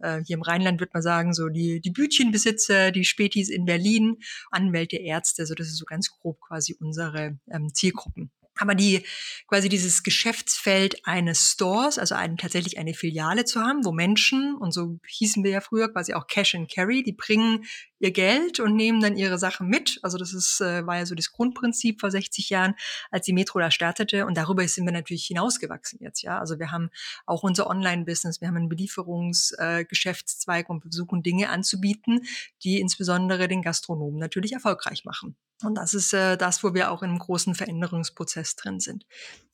äh, 0.00 0.22
hier 0.26 0.36
im 0.36 0.42
Rheinland 0.42 0.80
wird 0.80 0.94
man 0.94 1.02
sagen, 1.02 1.32
so 1.32 1.48
die, 1.48 1.80
die 1.80 1.90
Bütchenbesitzer, 1.90 2.90
die 2.90 3.04
Spätis 3.04 3.48
in 3.48 3.64
Berlin, 3.64 4.16
Anwälte, 4.50 4.96
Ärzte, 4.96 5.46
so 5.46 5.54
das 5.54 5.68
ist 5.68 5.78
so 5.78 5.84
ganz 5.84 6.10
grob 6.10 6.40
quasi 6.40 6.76
unsere 6.80 7.38
ähm, 7.50 7.72
Zielgruppen 7.72 8.30
aber 8.58 8.74
die 8.74 9.04
quasi 9.48 9.68
dieses 9.68 10.02
Geschäftsfeld 10.02 11.06
eines 11.06 11.52
Stores, 11.52 11.98
also 11.98 12.14
einen, 12.14 12.36
tatsächlich 12.36 12.78
eine 12.78 12.94
Filiale 12.94 13.44
zu 13.44 13.60
haben, 13.60 13.84
wo 13.84 13.92
Menschen, 13.92 14.56
und 14.56 14.72
so 14.72 14.98
hießen 15.06 15.44
wir 15.44 15.50
ja 15.50 15.60
früher 15.60 15.92
quasi 15.92 16.14
auch 16.14 16.26
Cash 16.26 16.54
and 16.54 16.70
Carry, 16.70 17.02
die 17.02 17.12
bringen 17.12 17.66
ihr 17.98 18.10
Geld 18.10 18.60
und 18.60 18.76
nehmen 18.76 19.00
dann 19.00 19.16
ihre 19.16 19.38
Sachen 19.38 19.68
mit. 19.68 19.98
Also 20.02 20.18
das 20.18 20.34
ist, 20.34 20.60
äh, 20.60 20.86
war 20.86 20.98
ja 20.98 21.06
so 21.06 21.14
das 21.14 21.32
Grundprinzip 21.32 22.00
vor 22.00 22.10
60 22.10 22.50
Jahren, 22.50 22.74
als 23.10 23.24
die 23.24 23.32
Metro 23.32 23.58
da 23.58 23.70
startete. 23.70 24.26
Und 24.26 24.36
darüber 24.36 24.66
sind 24.68 24.84
wir 24.84 24.92
natürlich 24.92 25.26
hinausgewachsen 25.26 26.00
jetzt, 26.02 26.22
ja. 26.22 26.38
Also 26.38 26.58
wir 26.58 26.72
haben 26.72 26.90
auch 27.24 27.42
unser 27.42 27.68
Online-Business, 27.68 28.40
wir 28.40 28.48
haben 28.48 28.56
einen 28.56 28.68
Belieferungsgeschäftszweig 28.68 30.68
äh, 30.68 30.72
und 30.72 30.82
versuchen 30.82 31.22
Dinge 31.22 31.48
anzubieten, 31.48 32.26
die 32.62 32.80
insbesondere 32.80 33.48
den 33.48 33.62
Gastronomen 33.62 34.18
natürlich 34.18 34.52
erfolgreich 34.52 35.04
machen. 35.04 35.36
Und 35.62 35.76
das 35.76 35.94
ist 35.94 36.12
äh, 36.12 36.36
das, 36.36 36.62
wo 36.62 36.74
wir 36.74 36.90
auch 36.90 37.02
in 37.02 37.10
einem 37.10 37.18
großen 37.18 37.54
Veränderungsprozess 37.54 38.45
drin 38.54 38.78
sind. 38.78 39.04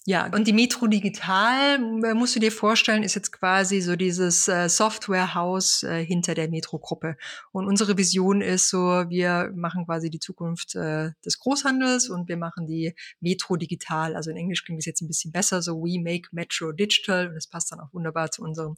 Ja, 0.05 0.27
und 0.35 0.49
die 0.49 0.53
Metro 0.53 0.89
Digital, 0.89 1.77
äh, 2.05 2.15
musst 2.15 2.35
du 2.35 2.41
dir 2.41 2.51
vorstellen, 2.51 3.05
ist 3.05 3.15
jetzt 3.15 3.31
quasi 3.31 3.81
so 3.81 3.95
dieses 3.95 4.49
äh, 4.49 4.69
Softwarehaus 4.69 5.85
äh, 5.85 6.05
hinter 6.05 6.35
der 6.35 6.49
Metro-Gruppe. 6.49 7.17
Und 7.53 7.69
unsere 7.69 7.97
Vision 7.97 8.41
ist 8.41 8.69
so, 8.69 8.81
wir 8.81 9.53
machen 9.55 9.87
quasi 9.87 10.11
die 10.11 10.19
Zukunft 10.19 10.75
äh, 10.75 11.11
des 11.25 11.39
Großhandels 11.39 12.09
und 12.09 12.29
wir 12.29 12.37
machen 12.37 12.67
die 12.67 12.97
Metro 13.21 13.55
digital. 13.55 14.17
Also 14.17 14.31
in 14.31 14.37
Englisch 14.37 14.65
klingt 14.65 14.81
es 14.81 14.87
jetzt 14.87 15.03
ein 15.03 15.07
bisschen 15.09 15.31
besser, 15.31 15.63
so 15.63 15.77
we 15.77 16.01
make 16.03 16.29
Metro 16.33 16.73
digital 16.73 17.29
und 17.29 17.35
das 17.37 17.47
passt 17.47 17.71
dann 17.71 17.79
auch 17.79 17.93
wunderbar 17.93 18.33
zu 18.33 18.43
unserem 18.43 18.75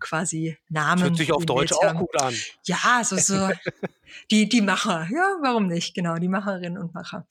quasi 0.00 0.56
Namen. 0.70 1.00
Das 1.00 1.08
hört 1.10 1.18
sich 1.18 1.32
auf 1.32 1.44
Deutsch 1.44 1.72
auch 1.72 1.94
gut 1.94 2.18
an. 2.18 2.34
Ja, 2.64 3.02
so, 3.04 3.18
so 3.18 3.50
die, 4.30 4.48
die 4.48 4.62
Macher. 4.62 5.08
Ja, 5.12 5.36
warum 5.42 5.66
nicht? 5.66 5.94
Genau, 5.94 6.16
die 6.16 6.28
Macherinnen 6.28 6.78
und 6.78 6.94
Macher. 6.94 7.26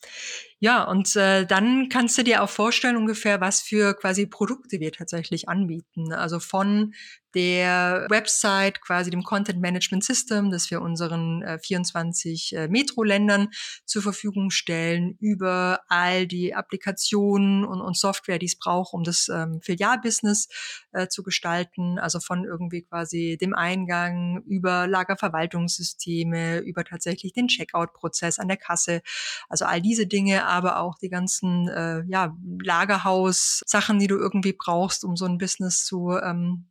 Ja, 0.59 0.83
und 0.83 1.15
äh, 1.15 1.45
dann 1.45 1.89
kannst 2.13 2.27
du 2.27 2.31
dir 2.31 2.43
auch 2.43 2.49
vorstellen 2.49 2.95
ungefähr, 2.95 3.41
was 3.41 3.59
für 3.63 3.95
quasi 3.95 4.27
Produkte 4.27 4.79
wir 4.79 4.91
tatsächlich 4.91 5.49
anbieten. 5.49 6.13
Also 6.13 6.39
von 6.39 6.93
der 7.35 8.07
Website, 8.09 8.81
quasi 8.81 9.09
dem 9.09 9.23
Content 9.23 9.59
Management 9.59 10.03
System, 10.03 10.51
das 10.51 10.69
wir 10.69 10.81
unseren 10.81 11.41
äh, 11.41 11.59
24 11.59 12.55
äh, 12.55 12.67
Metro-Ländern 12.67 13.49
zur 13.85 14.01
Verfügung 14.01 14.51
stellen, 14.51 15.17
über 15.19 15.81
all 15.87 16.27
die 16.27 16.53
Applikationen 16.53 17.65
und, 17.65 17.81
und 17.81 17.97
Software, 17.97 18.39
die 18.39 18.45
es 18.45 18.57
braucht, 18.57 18.93
um 18.93 19.03
das 19.03 19.29
ähm, 19.29 19.61
Filialbusiness 19.61 20.47
äh, 20.91 21.07
zu 21.07 21.23
gestalten. 21.23 21.99
Also 21.99 22.19
von 22.19 22.45
irgendwie 22.45 22.83
quasi 22.83 23.37
dem 23.39 23.53
Eingang 23.53 24.43
über 24.45 24.87
Lagerverwaltungssysteme, 24.87 26.59
über 26.59 26.83
tatsächlich 26.83 27.33
den 27.33 27.47
Checkout-Prozess 27.47 28.39
an 28.39 28.47
der 28.47 28.57
Kasse. 28.57 29.01
Also 29.49 29.65
all 29.65 29.81
diese 29.81 30.07
Dinge, 30.07 30.45
aber 30.45 30.79
auch 30.79 30.97
die 30.97 31.09
ganzen 31.09 31.67
äh, 31.67 32.03
ja, 32.07 32.35
Lagerhaus-Sachen, 32.63 33.99
die 33.99 34.07
du 34.07 34.17
irgendwie 34.17 34.53
brauchst, 34.53 35.03
um 35.03 35.15
so 35.15 35.25
ein 35.25 35.37
Business 35.37 35.85
zu 35.85 36.11
ähm, 36.11 36.65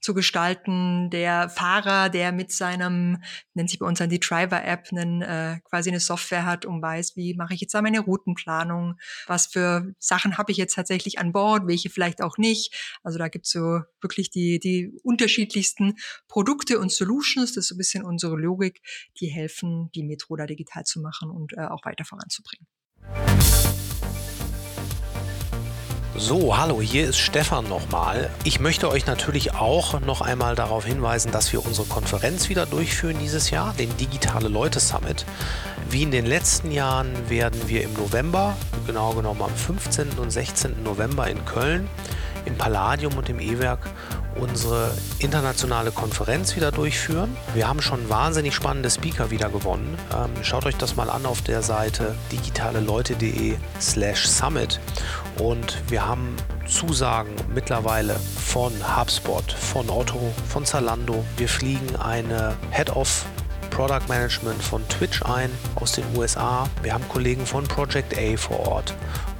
zu 0.00 0.14
gestalten. 0.14 1.10
Der 1.10 1.48
Fahrer, 1.48 2.08
der 2.08 2.32
mit 2.32 2.52
seinem, 2.52 3.22
nennt 3.54 3.70
sich 3.70 3.78
bei 3.78 3.86
uns 3.86 3.98
dann 3.98 4.10
die 4.10 4.20
Driver-App, 4.20 4.92
äh, 4.92 5.60
quasi 5.60 5.90
eine 5.90 6.00
Software 6.00 6.44
hat 6.46 6.64
und 6.64 6.82
weiß, 6.82 7.16
wie 7.16 7.34
mache 7.34 7.54
ich 7.54 7.60
jetzt 7.60 7.74
da 7.74 7.82
meine 7.82 8.00
Routenplanung, 8.00 8.94
was 9.26 9.46
für 9.46 9.94
Sachen 9.98 10.38
habe 10.38 10.52
ich 10.52 10.58
jetzt 10.58 10.74
tatsächlich 10.74 11.18
an 11.18 11.32
Bord, 11.32 11.66
welche 11.66 11.90
vielleicht 11.90 12.22
auch 12.22 12.38
nicht. 12.38 12.98
Also 13.02 13.18
da 13.18 13.28
gibt's 13.28 13.50
so 13.50 13.80
wirklich 14.00 14.30
die, 14.30 14.58
die 14.58 14.92
unterschiedlichsten 15.02 15.96
Produkte 16.28 16.78
und 16.78 16.90
Solutions. 16.90 17.52
Das 17.54 17.64
ist 17.64 17.68
so 17.68 17.74
ein 17.74 17.78
bisschen 17.78 18.04
unsere 18.04 18.36
Logik, 18.36 18.80
die 19.20 19.28
helfen, 19.28 19.90
die 19.94 20.02
Metro 20.02 20.36
da 20.36 20.46
digital 20.46 20.84
zu 20.84 21.00
machen 21.00 21.30
und 21.30 21.52
äh, 21.54 21.66
auch 21.66 21.84
weiter 21.84 22.04
voranzubringen. 22.04 22.66
So, 26.22 26.58
hallo, 26.58 26.82
hier 26.82 27.08
ist 27.08 27.16
Stefan 27.16 27.66
nochmal. 27.66 28.28
Ich 28.44 28.60
möchte 28.60 28.90
euch 28.90 29.06
natürlich 29.06 29.54
auch 29.54 29.98
noch 30.02 30.20
einmal 30.20 30.54
darauf 30.54 30.84
hinweisen, 30.84 31.32
dass 31.32 31.50
wir 31.50 31.64
unsere 31.64 31.86
Konferenz 31.86 32.50
wieder 32.50 32.66
durchführen 32.66 33.16
dieses 33.18 33.48
Jahr, 33.48 33.72
den 33.72 33.96
Digitale 33.96 34.48
Leute 34.48 34.80
Summit. 34.80 35.24
Wie 35.88 36.02
in 36.02 36.10
den 36.10 36.26
letzten 36.26 36.72
Jahren 36.72 37.30
werden 37.30 37.58
wir 37.68 37.82
im 37.82 37.94
November, 37.94 38.54
genau 38.86 39.14
genommen 39.14 39.40
am 39.40 39.56
15. 39.56 40.10
und 40.18 40.30
16. 40.30 40.82
November 40.82 41.26
in 41.26 41.42
Köln, 41.46 41.88
im 42.44 42.54
Palladium 42.54 43.16
und 43.16 43.30
im 43.30 43.40
E-Werk 43.40 43.80
unsere 44.36 44.92
internationale 45.18 45.90
Konferenz 45.90 46.56
wieder 46.56 46.72
durchführen. 46.72 47.36
Wir 47.54 47.68
haben 47.68 47.82
schon 47.82 48.08
wahnsinnig 48.08 48.54
spannende 48.54 48.90
Speaker 48.90 49.30
wieder 49.30 49.48
gewonnen. 49.48 49.98
Ähm, 50.14 50.30
schaut 50.42 50.66
euch 50.66 50.76
das 50.76 50.96
mal 50.96 51.10
an 51.10 51.26
auf 51.26 51.42
der 51.42 51.62
Seite 51.62 52.14
digitaleleute.de 52.32 53.56
slash 53.80 54.28
summit. 54.28 54.80
Und 55.38 55.78
wir 55.88 56.06
haben 56.06 56.36
Zusagen 56.66 57.34
mittlerweile 57.54 58.16
von 58.38 58.72
HubSpot, 58.96 59.50
von 59.52 59.88
Otto, 59.90 60.32
von 60.48 60.64
Zalando. 60.64 61.24
Wir 61.36 61.48
fliegen 61.48 61.96
eine 61.96 62.54
Head 62.70 62.90
of 62.90 63.24
Product 63.70 64.08
Management 64.08 64.62
von 64.62 64.86
Twitch 64.88 65.22
ein 65.22 65.50
aus 65.76 65.92
den 65.92 66.04
USA. 66.16 66.68
Wir 66.82 66.92
haben 66.92 67.08
Kollegen 67.08 67.46
von 67.46 67.64
Project 67.64 68.16
A 68.18 68.36
vor 68.36 68.66
Ort. 68.66 68.94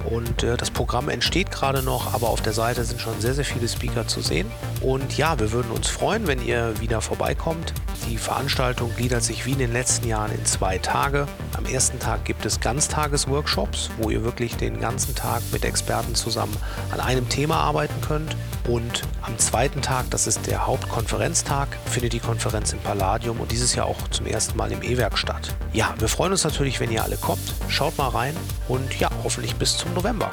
Und 0.09 0.43
äh, 0.43 0.57
das 0.57 0.71
Programm 0.71 1.09
entsteht 1.09 1.51
gerade 1.51 1.83
noch, 1.83 2.13
aber 2.13 2.29
auf 2.29 2.41
der 2.41 2.53
Seite 2.53 2.83
sind 2.83 2.99
schon 2.99 3.19
sehr, 3.19 3.33
sehr 3.33 3.45
viele 3.45 3.67
Speaker 3.67 4.07
zu 4.07 4.21
sehen. 4.21 4.51
Und 4.81 5.17
ja, 5.17 5.39
wir 5.39 5.51
würden 5.51 5.71
uns 5.71 5.87
freuen, 5.87 6.27
wenn 6.27 6.45
ihr 6.45 6.79
wieder 6.79 7.01
vorbeikommt. 7.01 7.73
Die 8.09 8.17
Veranstaltung 8.17 8.91
gliedert 8.95 9.23
sich 9.23 9.45
wie 9.45 9.51
in 9.51 9.59
den 9.59 9.73
letzten 9.73 10.07
Jahren 10.07 10.31
in 10.31 10.45
zwei 10.45 10.77
Tage. 10.77 11.27
Am 11.55 11.65
ersten 11.65 11.99
Tag 11.99 12.25
gibt 12.25 12.45
es 12.45 12.59
Ganztagesworkshops, 12.59 13.89
wo 13.99 14.09
ihr 14.09 14.23
wirklich 14.23 14.57
den 14.57 14.79
ganzen 14.79 15.15
Tag 15.15 15.41
mit 15.51 15.65
Experten 15.65 16.15
zusammen 16.15 16.55
an 16.91 16.99
einem 16.99 17.29
Thema 17.29 17.57
arbeiten 17.57 18.01
könnt. 18.01 18.35
Und 18.67 19.03
am 19.21 19.37
zweiten 19.37 19.81
Tag, 19.81 20.09
das 20.11 20.27
ist 20.27 20.47
der 20.47 20.65
Hauptkonferenztag, 20.67 21.67
findet 21.85 22.13
die 22.13 22.19
Konferenz 22.19 22.73
im 22.73 22.79
Palladium 22.79 23.39
und 23.39 23.51
dieses 23.51 23.75
Jahr 23.75 23.85
auch 23.85 24.07
zum 24.09 24.25
ersten 24.25 24.57
Mal 24.57 24.71
im 24.71 24.83
E-Werk 24.83 25.17
statt. 25.17 25.55
Ja, 25.73 25.93
wir 25.97 26.07
freuen 26.07 26.31
uns 26.31 26.43
natürlich, 26.43 26.79
wenn 26.79 26.91
ihr 26.91 27.03
alle 27.03 27.17
kommt. 27.17 27.53
Schaut 27.69 27.97
mal 27.97 28.09
rein 28.09 28.35
und 28.67 28.99
ja, 28.99 29.09
hoffentlich 29.23 29.55
bis 29.55 29.77
zum 29.77 29.90
November. 29.93 30.31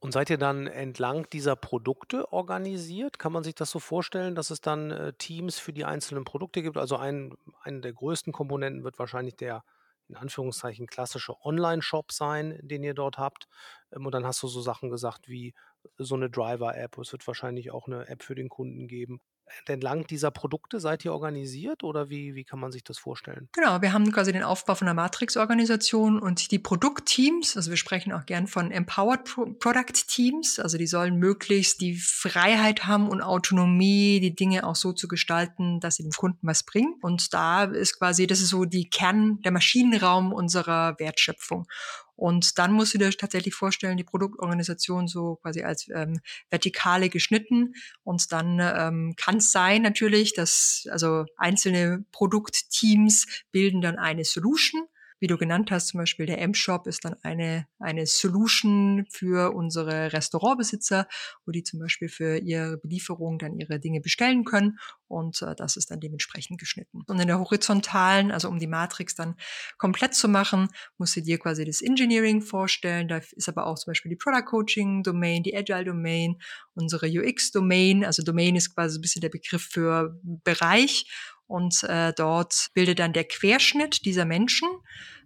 Und 0.00 0.12
seid 0.12 0.30
ihr 0.30 0.38
dann 0.38 0.66
entlang 0.66 1.28
dieser 1.30 1.56
Produkte 1.56 2.32
organisiert? 2.32 3.18
Kann 3.18 3.32
man 3.32 3.44
sich 3.44 3.54
das 3.54 3.70
so 3.70 3.78
vorstellen, 3.78 4.34
dass 4.34 4.50
es 4.50 4.60
dann 4.60 4.90
äh, 4.90 5.12
Teams 5.14 5.58
für 5.58 5.72
die 5.72 5.84
einzelnen 5.84 6.24
Produkte 6.24 6.62
gibt? 6.62 6.76
Also 6.76 6.96
ein, 6.96 7.34
eine 7.62 7.80
der 7.80 7.92
größten 7.92 8.32
Komponenten 8.32 8.84
wird 8.84 8.98
wahrscheinlich 8.98 9.36
der 9.36 9.64
in 10.08 10.16
Anführungszeichen 10.16 10.86
klassische 10.86 11.34
Online-Shop 11.44 12.12
sein, 12.12 12.58
den 12.62 12.82
ihr 12.82 12.94
dort 12.94 13.16
habt. 13.18 13.48
Ähm, 13.92 14.06
und 14.06 14.12
dann 14.12 14.26
hast 14.26 14.42
du 14.42 14.48
so 14.48 14.60
Sachen 14.60 14.90
gesagt 14.90 15.28
wie 15.28 15.54
so 15.96 16.14
eine 16.14 16.30
Driver-App. 16.30 16.98
Es 16.98 17.12
wird 17.12 17.26
wahrscheinlich 17.26 17.70
auch 17.70 17.86
eine 17.86 18.08
App 18.08 18.22
für 18.22 18.34
den 18.34 18.48
Kunden 18.48 18.88
geben 18.88 19.20
entlang 19.66 20.06
dieser 20.06 20.30
Produkte 20.30 20.80
seid 20.80 21.04
ihr 21.04 21.12
organisiert 21.12 21.84
oder 21.84 22.10
wie, 22.10 22.34
wie 22.34 22.44
kann 22.44 22.58
man 22.58 22.72
sich 22.72 22.84
das 22.84 22.98
vorstellen? 22.98 23.48
Genau, 23.52 23.80
wir 23.82 23.92
haben 23.92 24.10
quasi 24.12 24.32
den 24.32 24.42
Aufbau 24.42 24.74
von 24.74 24.88
einer 24.88 24.94
Matrix-Organisation 24.94 26.18
und 26.18 26.50
die 26.50 26.58
Produktteams, 26.58 27.56
also 27.56 27.70
wir 27.70 27.76
sprechen 27.76 28.12
auch 28.12 28.26
gern 28.26 28.46
von 28.46 28.70
Empowered 28.70 29.24
Pro 29.24 29.46
Product 29.58 30.06
Teams, 30.06 30.58
also 30.58 30.78
die 30.78 30.86
sollen 30.86 31.16
möglichst 31.16 31.80
die 31.80 31.96
Freiheit 31.96 32.86
haben 32.86 33.08
und 33.08 33.22
Autonomie, 33.22 34.20
die 34.20 34.34
Dinge 34.34 34.66
auch 34.66 34.76
so 34.76 34.92
zu 34.92 35.08
gestalten, 35.08 35.80
dass 35.80 35.96
sie 35.96 36.02
dem 36.02 36.12
Kunden 36.12 36.46
was 36.46 36.62
bringen. 36.62 36.94
Und 37.02 37.32
da 37.34 37.64
ist 37.64 37.98
quasi, 37.98 38.26
das 38.26 38.40
ist 38.40 38.50
so 38.50 38.64
die 38.64 38.88
Kern, 38.88 39.40
der 39.42 39.52
Maschinenraum 39.52 40.32
unserer 40.32 40.98
Wertschöpfung. 40.98 41.66
Und 42.16 42.58
dann 42.58 42.72
musst 42.72 42.94
du 42.94 42.98
dir 42.98 43.10
tatsächlich 43.10 43.54
vorstellen, 43.54 43.96
die 43.96 44.04
Produktorganisation 44.04 45.08
so 45.08 45.36
quasi 45.36 45.62
als 45.62 45.88
ähm, 45.94 46.20
Vertikale 46.50 47.08
geschnitten. 47.08 47.74
Und 48.02 48.32
dann 48.32 48.60
ähm, 48.60 49.14
kann 49.16 49.36
es 49.38 49.50
sein 49.50 49.82
natürlich, 49.82 50.34
dass 50.34 50.86
also 50.90 51.24
einzelne 51.36 52.04
Produktteams 52.12 53.26
bilden 53.50 53.80
dann 53.80 53.98
eine 53.98 54.24
Solution 54.24 54.86
wie 55.24 55.26
du 55.26 55.38
genannt 55.38 55.70
hast, 55.70 55.86
zum 55.88 56.00
Beispiel 56.00 56.26
der 56.26 56.38
M-Shop 56.42 56.86
ist 56.86 57.06
dann 57.06 57.16
eine, 57.22 57.66
eine 57.78 58.04
Solution 58.04 59.06
für 59.10 59.54
unsere 59.54 60.12
Restaurantbesitzer, 60.12 61.08
wo 61.46 61.50
die 61.50 61.62
zum 61.62 61.80
Beispiel 61.80 62.10
für 62.10 62.36
ihre 62.36 62.76
Belieferung 62.76 63.38
dann 63.38 63.58
ihre 63.58 63.80
Dinge 63.80 64.02
bestellen 64.02 64.44
können 64.44 64.76
und 65.08 65.40
äh, 65.40 65.54
das 65.54 65.78
ist 65.78 65.90
dann 65.90 66.00
dementsprechend 66.00 66.60
geschnitten. 66.60 67.00
Und 67.06 67.18
in 67.18 67.26
der 67.26 67.38
horizontalen, 67.38 68.32
also 68.32 68.48
um 68.48 68.58
die 68.58 68.66
Matrix 68.66 69.14
dann 69.14 69.36
komplett 69.78 70.12
zu 70.12 70.28
machen, 70.28 70.68
musst 70.98 71.16
du 71.16 71.22
dir 71.22 71.38
quasi 71.38 71.64
das 71.64 71.80
Engineering 71.80 72.42
vorstellen. 72.42 73.08
Da 73.08 73.22
ist 73.32 73.48
aber 73.48 73.66
auch 73.66 73.76
zum 73.76 73.92
Beispiel 73.92 74.10
die 74.10 74.16
Product 74.16 74.44
Coaching 74.44 75.02
Domain, 75.02 75.42
die 75.42 75.56
Agile 75.56 75.86
Domain, 75.86 76.36
unsere 76.74 77.06
UX 77.06 77.50
Domain. 77.50 78.04
Also 78.04 78.22
Domain 78.22 78.56
ist 78.56 78.74
quasi 78.74 78.98
ein 78.98 79.00
bisschen 79.00 79.22
der 79.22 79.30
Begriff 79.30 79.62
für 79.70 80.20
Bereich 80.22 81.06
und 81.46 81.82
äh, 81.84 82.12
dort 82.16 82.68
bildet 82.74 82.98
dann 82.98 83.12
der 83.12 83.24
Querschnitt 83.24 84.04
dieser 84.04 84.24
Menschen 84.24 84.68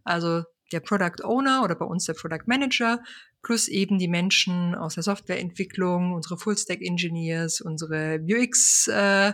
also 0.09 0.45
der 0.73 0.81
Product 0.81 1.23
Owner 1.23 1.63
oder 1.63 1.75
bei 1.75 1.85
uns 1.85 2.07
der 2.07 2.15
Product 2.15 2.47
Manager 2.47 3.03
plus 3.43 3.69
eben 3.69 3.99
die 3.99 4.09
Menschen 4.09 4.75
aus 4.75 4.95
der 4.95 5.03
Softwareentwicklung, 5.03 6.13
unsere 6.13 6.39
Fullstack 6.39 6.81
Engineers, 6.81 7.61
unsere 7.61 8.19
UX 8.21 8.89
äh, 8.89 9.33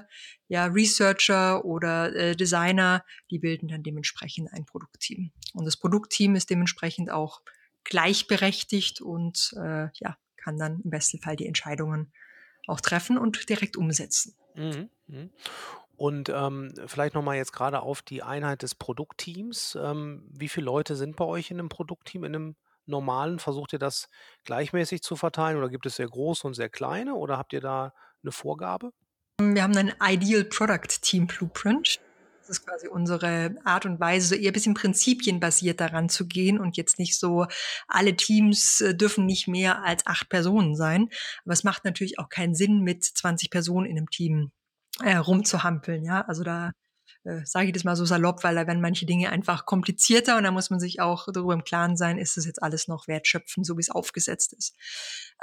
ja, 0.48 0.66
Researcher 0.66 1.64
oder 1.64 2.14
äh, 2.14 2.36
Designer, 2.36 3.04
die 3.30 3.38
bilden 3.38 3.68
dann 3.68 3.82
dementsprechend 3.82 4.52
ein 4.52 4.66
Produktteam. 4.66 5.32
Und 5.54 5.64
das 5.64 5.78
Produktteam 5.78 6.36
ist 6.36 6.50
dementsprechend 6.50 7.10
auch 7.10 7.40
gleichberechtigt 7.84 9.00
und 9.00 9.54
äh, 9.56 9.88
ja, 9.94 10.16
kann 10.36 10.58
dann 10.58 10.80
im 10.84 10.90
besten 10.90 11.18
Fall 11.20 11.36
die 11.36 11.46
Entscheidungen 11.46 12.12
auch 12.66 12.80
treffen 12.80 13.16
und 13.16 13.48
direkt 13.48 13.76
umsetzen. 13.76 14.34
Mhm. 14.54 14.90
Und 15.96 16.28
ähm, 16.28 16.74
vielleicht 16.86 17.14
nochmal 17.14 17.36
jetzt 17.36 17.52
gerade 17.52 17.80
auf 17.80 18.02
die 18.02 18.22
Einheit 18.22 18.62
des 18.62 18.74
Produktteams. 18.74 19.78
Ähm, 19.80 20.28
wie 20.30 20.48
viele 20.48 20.66
Leute 20.66 20.96
sind 20.96 21.16
bei 21.16 21.24
euch 21.24 21.50
in 21.50 21.58
einem 21.58 21.68
Produktteam, 21.68 22.24
in 22.24 22.34
einem 22.34 22.56
normalen? 22.86 23.38
Versucht 23.38 23.72
ihr 23.72 23.78
das 23.78 24.08
gleichmäßig 24.44 25.02
zu 25.02 25.16
verteilen 25.16 25.56
oder 25.56 25.68
gibt 25.68 25.86
es 25.86 25.96
sehr 25.96 26.08
große 26.08 26.46
und 26.46 26.54
sehr 26.54 26.68
kleine 26.68 27.14
oder 27.14 27.38
habt 27.38 27.52
ihr 27.52 27.60
da 27.60 27.94
eine 28.22 28.32
Vorgabe? 28.32 28.92
Wir 29.40 29.62
haben 29.62 29.76
einen 29.76 29.94
Ideal 30.00 30.44
Product 30.44 31.00
Team 31.00 31.26
Blueprint. 31.26 32.00
Das 32.40 32.58
ist 32.58 32.66
quasi 32.66 32.88
unsere 32.88 33.56
Art 33.64 33.86
und 33.86 34.00
Weise, 34.00 34.28
so 34.28 34.34
eher 34.34 34.50
ein 34.50 34.52
bisschen 34.52 34.74
prinzipienbasiert 34.74 35.80
daran 35.80 36.10
zu 36.10 36.26
gehen 36.26 36.60
und 36.60 36.76
jetzt 36.76 36.98
nicht 36.98 37.18
so, 37.18 37.46
alle 37.88 38.16
Teams 38.16 38.82
äh, 38.82 38.94
dürfen 38.94 39.24
nicht 39.24 39.48
mehr 39.48 39.82
als 39.82 40.06
acht 40.06 40.28
Personen 40.28 40.76
sein. 40.76 41.08
Aber 41.44 41.54
es 41.54 41.64
macht 41.64 41.86
natürlich 41.86 42.18
auch 42.18 42.28
keinen 42.28 42.54
Sinn, 42.54 42.80
mit 42.80 43.02
20 43.02 43.50
Personen 43.50 43.86
in 43.86 43.96
einem 43.96 44.10
Team 44.10 44.52
äh, 45.02 45.16
rumzuhampeln. 45.16 46.04
Ja, 46.04 46.22
also 46.22 46.44
da 46.44 46.72
äh, 47.24 47.40
sage 47.44 47.68
ich 47.68 47.72
das 47.72 47.84
mal 47.84 47.96
so 47.96 48.04
salopp, 48.04 48.44
weil 48.44 48.54
da 48.54 48.66
werden 48.66 48.82
manche 48.82 49.06
Dinge 49.06 49.30
einfach 49.30 49.64
komplizierter 49.64 50.36
und 50.36 50.44
da 50.44 50.50
muss 50.50 50.70
man 50.70 50.78
sich 50.78 51.00
auch 51.00 51.26
darüber 51.32 51.54
im 51.54 51.64
Klaren 51.64 51.96
sein, 51.96 52.18
ist 52.18 52.36
das 52.36 52.44
jetzt 52.44 52.62
alles 52.62 52.86
noch 52.86 53.08
wertschöpfend, 53.08 53.66
so 53.66 53.76
wie 53.76 53.80
es 53.80 53.90
aufgesetzt 53.90 54.52
ist. 54.52 54.76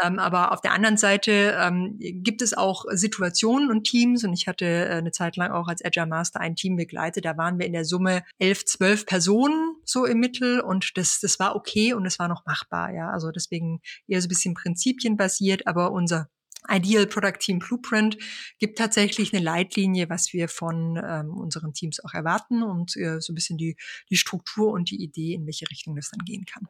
Ähm, 0.02 0.20
aber 0.20 0.52
auf 0.52 0.62
der 0.62 0.74
anderen 0.74 0.98
Seite 0.98 1.58
ähm, 1.60 1.98
gibt 2.00 2.42
es 2.42 2.56
auch 2.56 2.86
Situationen 2.92 3.70
und 3.72 3.84
Teams 3.84 4.24
und 4.24 4.34
ich 4.34 4.48
hatte 4.48 4.66
äh, 4.66 4.90
eine 4.94 5.12
Zeit 5.12 5.38
lang 5.38 5.52
auch 5.52 5.68
als 5.68 5.84
Agile 5.84 6.06
Master 6.06 6.40
ein 6.40 6.56
Team 6.56 6.76
begleitet, 6.76 7.26
da 7.26 7.38
waren 7.38 7.58
wir 7.60 7.66
in 7.66 7.74
der 7.74 7.86
Summe 7.86 8.24
elf, 8.38 8.66
zwölf 8.66 9.06
Personen 9.06 9.76
so 9.84 10.06
im 10.06 10.20
Mittel 10.20 10.62
und 10.62 10.98
das, 10.98 11.20
das 11.20 11.40
war 11.40 11.56
okay 11.56 11.94
und 11.94 12.06
es 12.06 12.20
war 12.20 12.28
noch 12.28 12.46
machbar, 12.46 12.94
ja. 12.94 13.10
Also 13.10 13.32
deswegen 13.32 13.82
eher 14.08 14.22
so 14.22 14.28
ein 14.28 14.30
bisschen 14.30 14.54
prinzipienbasiert, 14.54 15.66
aber 15.68 15.92
unser 15.92 16.30
Ideal 16.70 17.08
Product 17.08 17.40
Team 17.40 17.60
Blueprint 17.60 18.18
gibt 18.60 18.78
tatsächlich 18.78 19.34
eine 19.34 19.44
Leitlinie, 19.44 20.10
was 20.10 20.34
wir 20.34 20.48
von 20.48 21.02
ähm, 21.04 21.32
unseren 21.32 21.74
Teams 21.74 22.04
auch 22.04 22.14
erwarten 22.14 22.64
und 22.64 22.96
äh, 22.98 23.20
so 23.20 23.34
ein 23.34 23.36
bisschen 23.36 23.58
die, 23.58 23.76
die 24.10 24.18
Struktur 24.18 24.72
und 24.72 24.92
die 24.92 25.02
Idee, 25.02 25.34
in 25.34 25.46
welche 25.46 25.70
Richtung 25.70 25.96
das 25.96 26.10
dann 26.10 26.24
gehen 26.26 26.46
kann. 26.46 26.68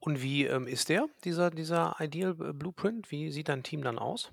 Und 0.00 0.22
wie 0.22 0.44
ähm, 0.44 0.66
ist 0.66 0.88
der, 0.88 1.06
dieser, 1.24 1.50
dieser 1.50 1.96
Ideal 1.98 2.36
äh, 2.40 2.52
Blueprint? 2.52 3.10
Wie 3.10 3.30
sieht 3.30 3.48
dein 3.48 3.62
Team 3.62 3.82
dann 3.82 3.98
aus? 3.98 4.30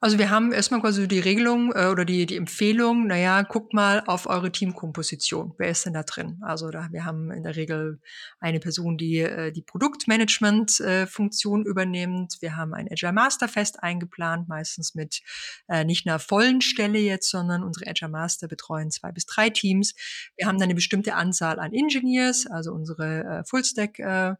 Also 0.00 0.18
wir 0.18 0.28
haben 0.28 0.52
erstmal 0.52 0.82
quasi 0.82 1.08
die 1.08 1.20
Regelung 1.20 1.72
äh, 1.72 1.86
oder 1.86 2.04
die, 2.04 2.26
die 2.26 2.36
Empfehlung, 2.36 3.06
naja, 3.06 3.40
guckt 3.40 3.72
mal 3.72 4.02
auf 4.06 4.26
eure 4.26 4.52
Teamkomposition. 4.52 5.54
Wer 5.56 5.70
ist 5.70 5.86
denn 5.86 5.94
da 5.94 6.02
drin? 6.02 6.40
Also 6.42 6.70
da, 6.70 6.88
wir 6.92 7.06
haben 7.06 7.30
in 7.30 7.42
der 7.42 7.56
Regel 7.56 8.00
eine 8.38 8.60
Person, 8.60 8.98
die 8.98 9.20
äh, 9.20 9.50
die 9.50 9.62
Produktmanagement-Funktion 9.62 11.64
äh, 11.64 11.68
übernimmt. 11.68 12.36
Wir 12.40 12.56
haben 12.56 12.74
ein 12.74 12.86
Agile 12.90 13.14
Master 13.14 13.48
fest 13.48 13.82
eingeplant, 13.82 14.46
meistens 14.46 14.94
mit 14.94 15.22
äh, 15.68 15.84
nicht 15.84 16.06
einer 16.06 16.18
vollen 16.18 16.60
Stelle 16.60 16.98
jetzt, 16.98 17.30
sondern 17.30 17.62
unsere 17.62 17.88
Agile 17.88 18.10
Master 18.10 18.46
betreuen 18.46 18.90
zwei 18.90 19.10
bis 19.10 19.24
drei 19.24 19.48
Teams. 19.48 19.94
Wir 20.36 20.46
haben 20.46 20.58
dann 20.58 20.64
eine 20.64 20.74
bestimmte 20.74 21.14
Anzahl 21.14 21.58
an 21.58 21.72
Engineers, 21.72 22.46
also 22.46 22.72
unsere 22.72 23.24
äh, 23.24 23.44
Fullstack 23.44 23.98
äh, 23.98 24.34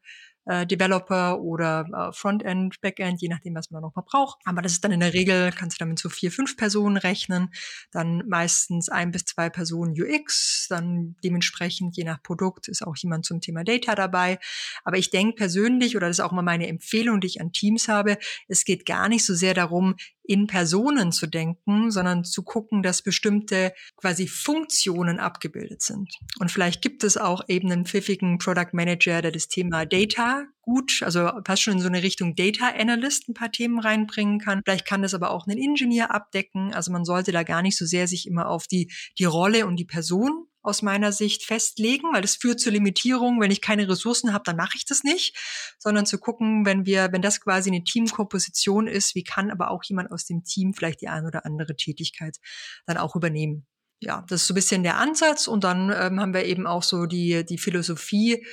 äh, 0.47 0.67
Developer 0.67 1.41
oder 1.41 1.87
äh, 1.93 2.13
Frontend, 2.13 2.81
Backend, 2.81 3.21
je 3.21 3.29
nachdem, 3.29 3.55
was 3.55 3.71
man 3.71 3.83
noch 3.83 3.95
mal 3.95 4.03
braucht. 4.03 4.41
Aber 4.45 4.63
das 4.63 4.73
ist 4.73 4.85
dann 4.85 4.93
in 4.93 5.01
der 5.01 5.15
Regel, 5.15 5.53
kannst 5.53 5.81
du 5.81 5.85
damit 5.85 5.99
so 5.99 6.09
vier, 6.09 6.31
fünf 6.31 6.57
Personen 6.57 6.97
rechnen, 6.97 7.51
dann 7.91 8.23
meistens 8.29 8.89
ein 8.89 9.11
bis 9.11 9.25
zwei 9.25 9.51
Personen 9.51 9.95
UX, 10.01 10.67
dann 10.69 11.17
dementsprechend, 11.23 11.97
je 11.97 12.05
nach 12.05 12.23
Produkt, 12.23 12.69
ist 12.69 12.87
auch 12.87 12.97
jemand 12.97 13.25
zum 13.25 13.41
Thema 13.41 13.65
Data 13.65 13.95
dabei. 13.95 14.39
Aber 14.85 14.99
ich 14.99 15.11
denke 15.11 15.37
persönlich, 15.37 15.97
oder 15.97 16.09
das 16.09 16.19
ist 16.19 16.25
auch 16.25 16.33
immer 16.33 16.43
meine 16.43 16.69
Empfehlung, 16.69 17.21
die 17.21 17.29
ich 17.29 17.41
an 17.41 17.53
Teams 17.53 17.89
habe, 17.89 18.19
es 18.49 18.65
geht 18.65 18.87
gar 18.87 19.09
nicht 19.09 19.25
so 19.25 19.35
sehr 19.35 19.55
darum, 19.55 19.97
in 20.25 20.47
Personen 20.47 21.13
zu 21.13 21.27
denken, 21.27 21.91
sondern 21.91 22.25
zu 22.25 22.43
gucken, 22.43 22.83
dass 22.83 23.03
bestimmte 23.03 23.73
quasi 23.97 24.27
Funktionen 24.27 25.21
abgebildet 25.21 25.83
sind. 25.83 26.11
Und 26.39 26.51
vielleicht 26.51 26.83
gibt 26.83 27.05
es 27.05 27.17
auch 27.17 27.43
eben 27.49 27.71
einen 27.71 27.85
pfiffigen 27.85 28.39
Product 28.39 28.73
Manager, 28.73 29.23
der 29.23 29.33
das 29.33 29.49
Thema 29.49 29.85
Data 29.85 30.45
gut, 30.63 31.03
also 31.03 31.31
fast 31.47 31.63
schon 31.63 31.75
in 31.75 31.81
so 31.81 31.89
eine 31.89 32.03
Richtung 32.03 32.35
Data 32.35 32.69
Analyst 32.69 33.29
ein 33.29 33.35
paar 33.35 33.53
Themen 33.53 33.79
reinbringen 33.79 34.39
kann. 34.39 34.63
Vielleicht 34.65 34.87
kann 34.87 35.03
das 35.03 35.13
aber 35.13 35.31
auch 35.31 35.47
einen 35.47 35.59
Ingenieur 35.59 36.11
abdecken. 36.11 36.73
Also 36.73 36.91
man 36.91 37.05
sollte 37.05 37.33
da 37.33 37.43
gar 37.43 37.61
nicht 37.61 37.77
so 37.77 37.85
sehr 37.85 38.09
sich 38.09 38.27
immer 38.27 38.49
auf 38.49 38.67
die, 38.67 38.91
die 39.19 39.25
Rolle 39.25 39.67
und 39.67 39.77
die 39.77 39.85
Person 39.85 40.47
aus 40.65 40.83
meiner 40.83 41.13
Sicht 41.13 41.45
festlegen, 41.45 42.13
weil 42.13 42.23
das 42.23 42.37
führt 42.37 42.59
zur 42.59 42.73
Limitierung. 42.73 43.41
Wenn 43.41 43.51
ich 43.51 43.61
keine 43.61 43.89
Ressourcen 43.89 44.33
habe, 44.33 44.45
dann 44.45 44.57
mache 44.57 44.77
ich 44.77 44.87
das 44.87 45.05
nicht, 45.05 45.37
sondern 45.79 46.07
zu 46.07 46.19
gucken, 46.19 46.67
wenn 46.67 46.87
wir, 46.87 47.13
wenn 47.13 47.23
das 47.23 47.41
quasi 47.41 47.71
eine 47.71 47.85
Teamkomposition 47.85 48.87
ist, 48.87 49.15
wie 49.15 49.25
kann 49.25 49.51
aber 49.51 49.71
auch 49.71 49.85
jemand 49.85 50.11
aus 50.11 50.25
dem 50.25 50.43
Team 50.43 50.75
vielleicht 50.75 51.03
die 51.03 51.09
ein 51.09 51.27
oder 51.27 51.45
andere 51.45 51.77
Tätigkeit 51.77 52.39
dann 52.87 52.97
auch 52.97 53.15
übernehmen 53.15 53.67
ja, 54.01 54.25
das 54.29 54.43
ist 54.43 54.47
so 54.49 54.53
ein 54.53 54.57
bisschen 54.57 54.83
der 54.83 54.99
Ansatz. 54.99 55.47
Und 55.47 55.65
dann 55.65 55.91
ähm, 55.91 56.21
haben 56.21 56.35
wir 56.35 56.45
eben 56.45 56.67
auch 56.67 56.83
so 56.83 57.07
die, 57.07 57.45
die 57.45 57.59
Philosophie, 57.59 58.45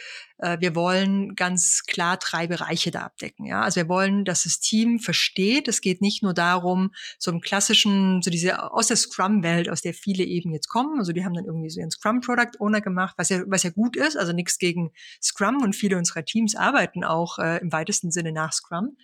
äh, 0.42 0.58
wir 0.60 0.76
wollen 0.76 1.36
ganz 1.36 1.84
klar 1.86 2.18
drei 2.18 2.48
Bereiche 2.48 2.92
da 2.92 3.02
abdecken. 3.02 3.46
Ja? 3.46 3.62
Also 3.62 3.82
wir 3.82 3.90
wollen, 3.90 4.26
dass 4.26 4.44
das 4.44 4.60
Team 4.60 5.00
versteht, 5.00 5.68
es 5.68 5.82
geht 5.82 6.02
nicht 6.02 6.24
nur 6.24 6.34
darum, 6.34 6.92
so 7.18 7.32
im 7.32 7.42
klassischen, 7.42 8.22
so 8.22 8.32
diese 8.32 8.72
aus 8.72 8.88
der 8.88 8.98
Scrum-Welt, 8.98 9.70
aus 9.70 9.82
der 9.82 9.94
viele 9.94 10.24
eben 10.24 10.52
jetzt 10.52 10.68
kommen. 10.68 11.00
Also 11.00 11.14
die 11.14 11.24
haben 11.24 11.34
dann 11.34 11.46
irgendwie 11.46 11.70
so 11.70 11.80
ihren 11.80 11.92
Scrum-Product 11.92 12.60
Owner 12.60 12.82
gemacht, 12.82 13.16
was 13.18 13.30
ja, 13.30 13.44
was 13.48 13.64
ja 13.64 13.70
gut 13.70 13.96
ist, 13.96 14.18
also 14.18 14.34
nichts 14.34 14.58
gegen 14.58 14.92
Scrum 15.22 15.62
und 15.62 15.76
viele 15.76 15.98
unserer 15.98 16.26
Teams 16.26 16.56
arbeiten 16.56 17.04
auch 17.04 17.40
äh, 17.40 17.60
im 17.60 17.72
weitesten 17.72 18.12
Sinne 18.12 18.32
nach 18.32 18.52
Scrum. 18.54 18.98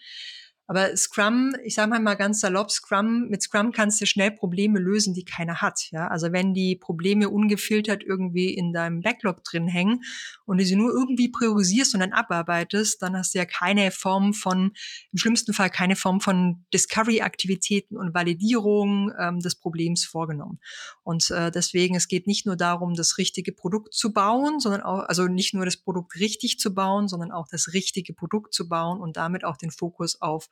Aber 0.68 0.96
Scrum, 0.98 1.56
ich 1.64 1.76
sage 1.76 1.90
mal 1.90 2.02
mal 2.02 2.16
ganz 2.16 2.42
salopp, 2.42 2.72
Scrum, 2.72 3.30
mit 3.30 3.42
Scrum 3.42 3.72
kannst 3.72 4.02
du 4.02 4.06
schnell 4.06 4.32
Probleme 4.32 4.80
lösen, 4.80 5.14
die 5.14 5.24
keiner 5.24 5.62
hat. 5.62 5.88
Ja? 5.92 6.10
Also 6.10 6.34
wenn 6.34 6.54
die 6.54 6.76
Probleme 6.76 7.30
ungefiltert 7.30 8.04
irgendwie 8.04 8.54
in 8.54 8.74
deinem 8.74 9.02
Backlog 9.02 9.46
drin 9.46 9.70
hängen 9.70 10.04
und 10.46 10.60
du 10.60 10.66
sie 10.66 10.76
nur 10.76 10.92
irgendwie 10.92 11.30
priorisierst 11.30 11.94
und 11.94 12.02
dann 12.02 12.12
abarbeitest, 12.12 13.02
dann 13.02 13.16
hast 13.16 13.34
du 13.34 13.40
ja 13.40 13.46
keine 13.46 13.92
Form 13.92 14.34
von, 14.34 14.74
im 15.14 15.18
schlimmsten 15.18 15.54
Fall 15.54 15.70
keine 15.70 15.96
Form 15.96 16.20
von 16.20 16.66
Discovery-Aktivitäten 16.74 17.96
und 17.96 18.14
Validierung 18.14 19.14
ähm, 19.18 19.40
des 19.40 19.56
Problems 19.56 20.04
vorgenommen. 20.04 20.60
Und 21.04 21.32
äh, 21.32 21.50
deswegen, 21.50 21.96
es 21.96 22.10
geht 22.10 22.28
nicht 22.28 22.46
nur 22.46 22.58
darum, 22.58 22.94
das 22.94 23.18
richtige 23.18 23.54
Produkt 23.54 23.94
zu 23.94 24.12
bauen, 24.12 24.60
sondern 24.60 24.82
auch, 24.82 25.00
also 25.08 25.28
nicht 25.28 25.54
nur 25.54 25.64
das 25.64 25.78
Produkt 25.78 26.16
richtig 26.16 26.60
zu 26.60 26.74
bauen, 26.74 27.08
sondern 27.08 27.32
auch 27.32 27.48
das 27.50 27.72
richtige 27.74 28.14
Produkt 28.14 28.54
zu 28.54 28.68
bauen 28.68 29.00
und 29.00 29.16
damit 29.16 29.46
auch 29.46 29.56
den 29.56 29.72
Fokus 29.72 30.22
auf 30.22 30.50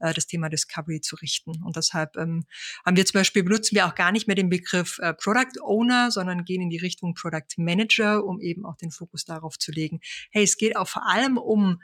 äh, 0.00 0.12
das 0.12 0.26
Thema 0.26 0.48
Discovery 0.48 1.00
zu 1.00 1.16
richten. 1.16 1.62
Und 1.64 1.76
deshalb 1.76 2.16
ähm, 2.16 2.44
haben 2.84 2.96
wir 2.96 3.06
zum 3.06 3.20
Beispiel, 3.20 3.42
benutzen 3.42 3.74
wir 3.76 3.86
auch 3.86 3.94
gar 3.94 4.12
nicht 4.12 4.26
mehr 4.26 4.36
den 4.36 4.48
Begriff 4.48 4.98
äh, 5.00 5.14
Product 5.14 5.60
Owner, 5.62 6.10
sondern 6.10 6.44
gehen 6.44 6.62
in 6.62 6.70
die 6.70 6.78
Richtung 6.78 7.14
Product 7.14 7.56
Manager, 7.56 8.24
um 8.24 8.40
eben 8.40 8.64
auch 8.64 8.76
den 8.76 8.90
Fokus 8.90 9.24
darauf 9.24 9.58
zu 9.58 9.72
legen, 9.72 10.00
hey, 10.30 10.44
es 10.44 10.56
geht 10.56 10.76
auch 10.76 10.88
vor 10.88 11.08
allem 11.08 11.38
um 11.38 11.80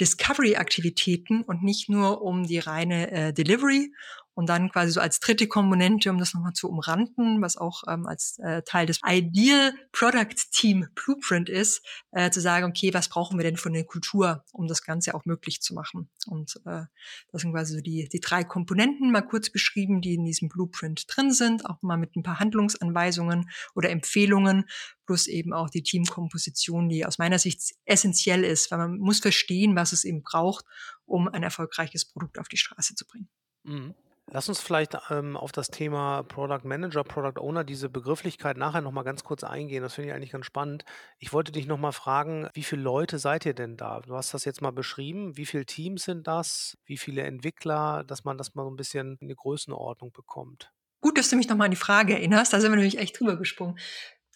Discovery-Aktivitäten 0.00 1.42
und 1.42 1.62
nicht 1.62 1.88
nur 1.88 2.22
um 2.22 2.46
die 2.46 2.58
reine 2.58 3.10
äh, 3.10 3.32
Delivery. 3.32 3.92
Und 4.38 4.46
dann 4.46 4.70
quasi 4.70 4.92
so 4.92 5.00
als 5.00 5.18
dritte 5.18 5.48
Komponente, 5.48 6.12
um 6.12 6.18
das 6.18 6.32
nochmal 6.32 6.52
zu 6.52 6.70
umranden, 6.70 7.42
was 7.42 7.56
auch 7.56 7.82
ähm, 7.88 8.06
als 8.06 8.38
äh, 8.38 8.62
Teil 8.62 8.86
des 8.86 9.00
Ideal 9.04 9.72
Product 9.90 10.36
Team 10.52 10.86
Blueprint 10.94 11.48
ist, 11.48 11.84
äh, 12.12 12.30
zu 12.30 12.40
sagen, 12.40 12.66
okay, 12.66 12.94
was 12.94 13.08
brauchen 13.08 13.36
wir 13.36 13.42
denn 13.42 13.56
von 13.56 13.72
der 13.72 13.82
Kultur, 13.82 14.44
um 14.52 14.68
das 14.68 14.84
Ganze 14.84 15.16
auch 15.16 15.24
möglich 15.24 15.60
zu 15.60 15.74
machen. 15.74 16.08
Und 16.28 16.54
äh, 16.66 16.84
das 17.32 17.42
sind 17.42 17.52
quasi 17.52 17.74
so 17.74 17.80
die, 17.80 18.08
die 18.08 18.20
drei 18.20 18.44
Komponenten 18.44 19.10
mal 19.10 19.22
kurz 19.22 19.50
beschrieben, 19.50 20.02
die 20.02 20.14
in 20.14 20.24
diesem 20.24 20.48
Blueprint 20.48 21.06
drin 21.08 21.32
sind, 21.32 21.66
auch 21.66 21.82
mal 21.82 21.96
mit 21.96 22.14
ein 22.14 22.22
paar 22.22 22.38
Handlungsanweisungen 22.38 23.50
oder 23.74 23.90
Empfehlungen, 23.90 24.66
plus 25.04 25.26
eben 25.26 25.52
auch 25.52 25.68
die 25.68 25.82
Teamkomposition, 25.82 26.88
die 26.88 27.04
aus 27.04 27.18
meiner 27.18 27.40
Sicht 27.40 27.74
essentiell 27.86 28.44
ist, 28.44 28.70
weil 28.70 28.78
man 28.78 28.98
muss 28.98 29.18
verstehen, 29.18 29.74
was 29.74 29.90
es 29.90 30.04
eben 30.04 30.22
braucht, 30.22 30.64
um 31.06 31.26
ein 31.26 31.42
erfolgreiches 31.42 32.04
Produkt 32.04 32.38
auf 32.38 32.46
die 32.46 32.56
Straße 32.56 32.94
zu 32.94 33.04
bringen. 33.04 33.28
Mhm. 33.64 33.96
Lass 34.30 34.48
uns 34.48 34.60
vielleicht 34.60 34.94
ähm, 35.10 35.38
auf 35.38 35.52
das 35.52 35.68
Thema 35.68 36.22
Product 36.22 36.60
Manager, 36.64 37.02
Product 37.02 37.40
Owner, 37.40 37.64
diese 37.64 37.88
Begrifflichkeit 37.88 38.58
nachher 38.58 38.82
nochmal 38.82 39.04
ganz 39.04 39.24
kurz 39.24 39.42
eingehen. 39.42 39.82
Das 39.82 39.94
finde 39.94 40.10
ich 40.10 40.14
eigentlich 40.14 40.32
ganz 40.32 40.44
spannend. 40.44 40.84
Ich 41.18 41.32
wollte 41.32 41.50
dich 41.50 41.66
nochmal 41.66 41.92
fragen, 41.92 42.46
wie 42.52 42.62
viele 42.62 42.82
Leute 42.82 43.18
seid 43.18 43.46
ihr 43.46 43.54
denn 43.54 43.78
da? 43.78 44.00
Du 44.00 44.14
hast 44.14 44.34
das 44.34 44.44
jetzt 44.44 44.60
mal 44.60 44.70
beschrieben. 44.70 45.38
Wie 45.38 45.46
viele 45.46 45.64
Teams 45.64 46.04
sind 46.04 46.26
das? 46.26 46.76
Wie 46.84 46.98
viele 46.98 47.22
Entwickler, 47.22 48.04
dass 48.04 48.24
man 48.24 48.36
das 48.36 48.54
mal 48.54 48.64
so 48.64 48.70
ein 48.70 48.76
bisschen 48.76 49.16
in 49.20 49.28
die 49.28 49.34
Größenordnung 49.34 50.12
bekommt? 50.12 50.72
Gut, 51.00 51.16
dass 51.16 51.30
du 51.30 51.36
mich 51.36 51.48
nochmal 51.48 51.66
an 51.66 51.70
die 51.70 51.76
Frage 51.76 52.12
erinnerst. 52.12 52.52
Da 52.52 52.60
sind 52.60 52.70
wir 52.70 52.76
nämlich 52.76 52.98
echt 52.98 53.18
drüber 53.18 53.36
gesprungen. 53.36 53.78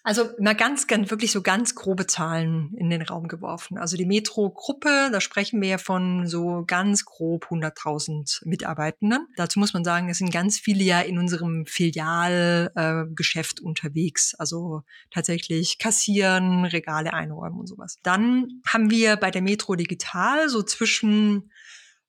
Also 0.05 0.31
mal 0.41 0.57
ganz, 0.57 0.89
ganz, 0.89 1.11
wirklich 1.11 1.31
so 1.31 1.43
ganz 1.43 1.77
grobe 1.77 2.09
Zahlen 2.09 2.75
in 2.77 2.91
den 2.91 3.03
Raum 3.03 3.29
geworfen. 3.29 3.79
Also 3.79 3.97
die 3.97 4.05
Metro-Gruppe, 4.05 5.11
da 5.13 5.21
sprechen 5.21 5.63
wir 5.63 5.79
von 5.79 6.27
so 6.27 6.65
ganz 6.67 7.05
grob 7.05 7.47
100.000 7.47 8.45
Mitarbeitenden. 8.45 9.29
Dazu 9.37 9.61
muss 9.61 9.75
man 9.75 9.85
sagen, 9.85 10.09
es 10.09 10.19
sind 10.19 10.33
ganz 10.33 10.59
viele 10.59 10.83
ja 10.83 11.01
in 11.01 11.19
unserem 11.19 11.67
Filialgeschäft 11.67 13.61
äh, 13.61 13.63
unterwegs. 13.63 14.35
Also 14.35 14.83
tatsächlich 15.13 15.79
kassieren, 15.79 16.65
Regale 16.65 17.13
einräumen 17.13 17.61
und 17.61 17.69
sowas. 17.69 17.99
Dann 18.03 18.61
haben 18.67 18.91
wir 18.91 19.15
bei 19.17 19.31
der 19.31 19.43
Metro 19.43 19.77
Digital 19.77 20.49
so 20.49 20.65
zwischen 20.65 21.53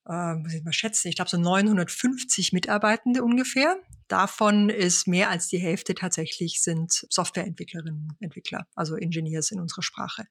äh, 0.06 0.34
muss 0.34 0.54
ich 0.54 0.64
mal 0.64 0.72
schätzen, 0.72 1.08
ich 1.08 1.16
glaube 1.16 1.30
so 1.30 1.38
950 1.38 2.52
Mitarbeitende 2.52 3.22
ungefähr. 3.22 3.76
Davon 4.08 4.68
ist 4.68 5.08
mehr 5.08 5.30
als 5.30 5.48
die 5.48 5.58
Hälfte 5.58 5.94
tatsächlich 5.94 6.62
sind 6.62 6.92
Softwareentwicklerinnen, 7.08 8.16
Entwickler, 8.20 8.66
also 8.74 8.96
Engineers 8.96 9.50
in 9.50 9.60
unserer 9.60 9.82
Sprache. 9.82 10.24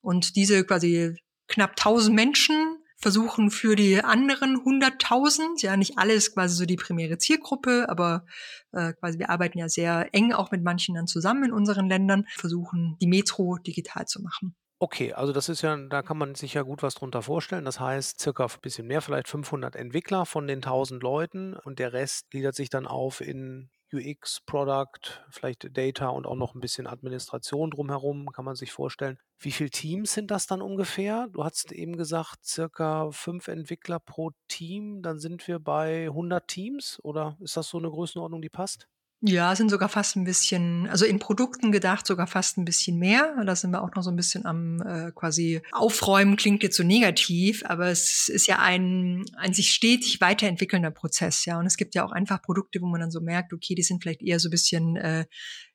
Und 0.00 0.36
diese 0.36 0.64
quasi 0.64 1.16
knapp 1.46 1.72
1000 1.72 2.14
Menschen 2.14 2.78
versuchen 2.96 3.50
für 3.50 3.76
die 3.76 4.02
anderen 4.02 4.56
100.000, 4.56 5.62
ja 5.62 5.76
nicht 5.76 5.98
alles 5.98 6.32
quasi 6.32 6.56
so 6.56 6.64
die 6.64 6.76
primäre 6.76 7.18
Zielgruppe, 7.18 7.86
aber 7.88 8.24
äh, 8.72 8.94
quasi 8.94 9.18
wir 9.18 9.30
arbeiten 9.30 9.58
ja 9.58 9.68
sehr 9.68 10.08
eng 10.12 10.32
auch 10.32 10.50
mit 10.50 10.64
manchen 10.64 10.94
dann 10.94 11.06
zusammen 11.06 11.44
in 11.44 11.52
unseren 11.52 11.86
Ländern, 11.86 12.26
versuchen 12.34 12.96
die 13.00 13.06
Metro 13.06 13.58
digital 13.58 14.06
zu 14.06 14.22
machen. 14.22 14.56
Okay, 14.84 15.14
also 15.14 15.32
das 15.32 15.48
ist 15.48 15.62
ja, 15.62 15.74
da 15.78 16.02
kann 16.02 16.18
man 16.18 16.34
sich 16.34 16.52
ja 16.52 16.60
gut 16.60 16.82
was 16.82 16.94
drunter 16.94 17.22
vorstellen. 17.22 17.64
Das 17.64 17.80
heißt, 17.80 18.20
circa 18.20 18.44
ein 18.44 18.60
bisschen 18.60 18.86
mehr, 18.86 19.00
vielleicht 19.00 19.28
500 19.28 19.76
Entwickler 19.76 20.26
von 20.26 20.46
den 20.46 20.58
1000 20.58 21.02
Leuten 21.02 21.54
und 21.54 21.78
der 21.78 21.94
Rest 21.94 22.30
gliedert 22.30 22.54
sich 22.54 22.68
dann 22.68 22.86
auf 22.86 23.22
in 23.22 23.70
UX, 23.94 24.42
Product, 24.44 25.24
vielleicht 25.30 25.74
Data 25.74 26.08
und 26.08 26.26
auch 26.26 26.34
noch 26.34 26.54
ein 26.54 26.60
bisschen 26.60 26.86
Administration 26.86 27.70
drumherum, 27.70 28.26
kann 28.30 28.44
man 28.44 28.56
sich 28.56 28.72
vorstellen. 28.72 29.18
Wie 29.38 29.52
viele 29.52 29.70
Teams 29.70 30.12
sind 30.12 30.30
das 30.30 30.46
dann 30.46 30.60
ungefähr? 30.60 31.28
Du 31.32 31.44
hast 31.44 31.72
eben 31.72 31.96
gesagt, 31.96 32.44
circa 32.44 33.10
fünf 33.10 33.48
Entwickler 33.48 34.00
pro 34.00 34.32
Team. 34.48 35.00
Dann 35.00 35.18
sind 35.18 35.48
wir 35.48 35.60
bei 35.60 36.08
100 36.08 36.46
Teams 36.46 37.00
oder 37.02 37.38
ist 37.40 37.56
das 37.56 37.70
so 37.70 37.78
eine 37.78 37.88
Größenordnung, 37.88 38.42
die 38.42 38.50
passt? 38.50 38.86
Ja, 39.20 39.56
sind 39.56 39.70
sogar 39.70 39.88
fast 39.88 40.16
ein 40.16 40.24
bisschen, 40.24 40.86
also 40.88 41.06
in 41.06 41.18
Produkten 41.18 41.72
gedacht, 41.72 42.06
sogar 42.06 42.26
fast 42.26 42.58
ein 42.58 42.66
bisschen 42.66 42.98
mehr. 42.98 43.34
Da 43.46 43.56
sind 43.56 43.70
wir 43.70 43.82
auch 43.82 43.94
noch 43.94 44.02
so 44.02 44.10
ein 44.10 44.16
bisschen 44.16 44.44
am 44.44 44.82
äh, 44.82 45.12
quasi 45.12 45.62
Aufräumen, 45.72 46.36
klingt 46.36 46.62
jetzt 46.62 46.76
so 46.76 46.82
negativ, 46.82 47.62
aber 47.64 47.88
es 47.88 48.28
ist 48.28 48.46
ja 48.46 48.58
ein, 48.58 49.24
ein 49.38 49.54
sich 49.54 49.72
stetig 49.72 50.20
weiterentwickelnder 50.20 50.90
Prozess, 50.90 51.46
ja. 51.46 51.58
Und 51.58 51.64
es 51.64 51.78
gibt 51.78 51.94
ja 51.94 52.04
auch 52.04 52.12
einfach 52.12 52.42
Produkte, 52.42 52.82
wo 52.82 52.86
man 52.86 53.00
dann 53.00 53.10
so 53.10 53.22
merkt, 53.22 53.54
okay, 53.54 53.74
die 53.74 53.82
sind 53.82 54.02
vielleicht 54.02 54.22
eher 54.22 54.38
so 54.38 54.48
ein 54.48 54.50
bisschen 54.50 54.96
äh, 54.96 55.24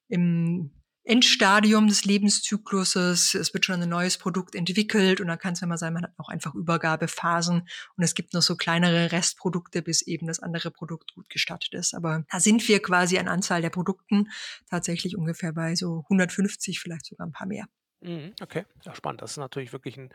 im 0.10 0.72
Endstadium 1.10 1.88
des 1.88 2.06
Lebenszykluses. 2.06 3.34
Es 3.34 3.52
wird 3.52 3.66
schon 3.66 3.82
ein 3.82 3.90
neues 3.90 4.20
Produkt 4.20 4.54
entwickelt 4.54 5.20
und 5.20 5.28
dann 5.28 5.40
kann 5.40 5.54
es 5.54 5.62
immer 5.64 5.78
sein, 5.78 5.94
man 5.94 6.04
hat 6.04 6.14
auch 6.18 6.30
einfach 6.30 6.54
Übergabephasen 6.54 7.68
und 7.98 8.04
es 8.04 8.14
gibt 8.14 8.36
noch 8.36 8.44
so 8.44 8.56
kleinere 8.56 9.12
Restprodukte, 9.12 9.82
bis 9.82 10.04
eben 10.04 10.28
das 10.28 10.40
andere 10.40 10.70
Produkt 10.70 11.16
gut 11.16 11.28
gestattet 11.30 11.74
ist. 11.74 11.96
Aber 11.96 12.26
da 12.32 12.40
sind 12.40 12.68
wir 12.68 12.80
quasi 12.80 13.18
an 13.18 13.28
Anzahl 13.28 13.64
der 13.64 13.72
Produkten 13.72 14.30
tatsächlich 14.70 15.18
ungefähr 15.18 15.52
bei 15.52 15.76
so 15.76 16.04
150, 16.10 16.80
vielleicht 16.80 17.08
sogar 17.08 17.26
ein 17.26 17.32
paar 17.32 17.48
mehr. 17.48 17.66
Mhm, 18.02 18.34
okay, 18.42 18.66
ja, 18.86 18.96
spannend. 18.96 19.22
Das 19.22 19.32
ist 19.32 19.38
natürlich 19.38 19.74
wirklich 19.74 19.98
ein, 19.98 20.10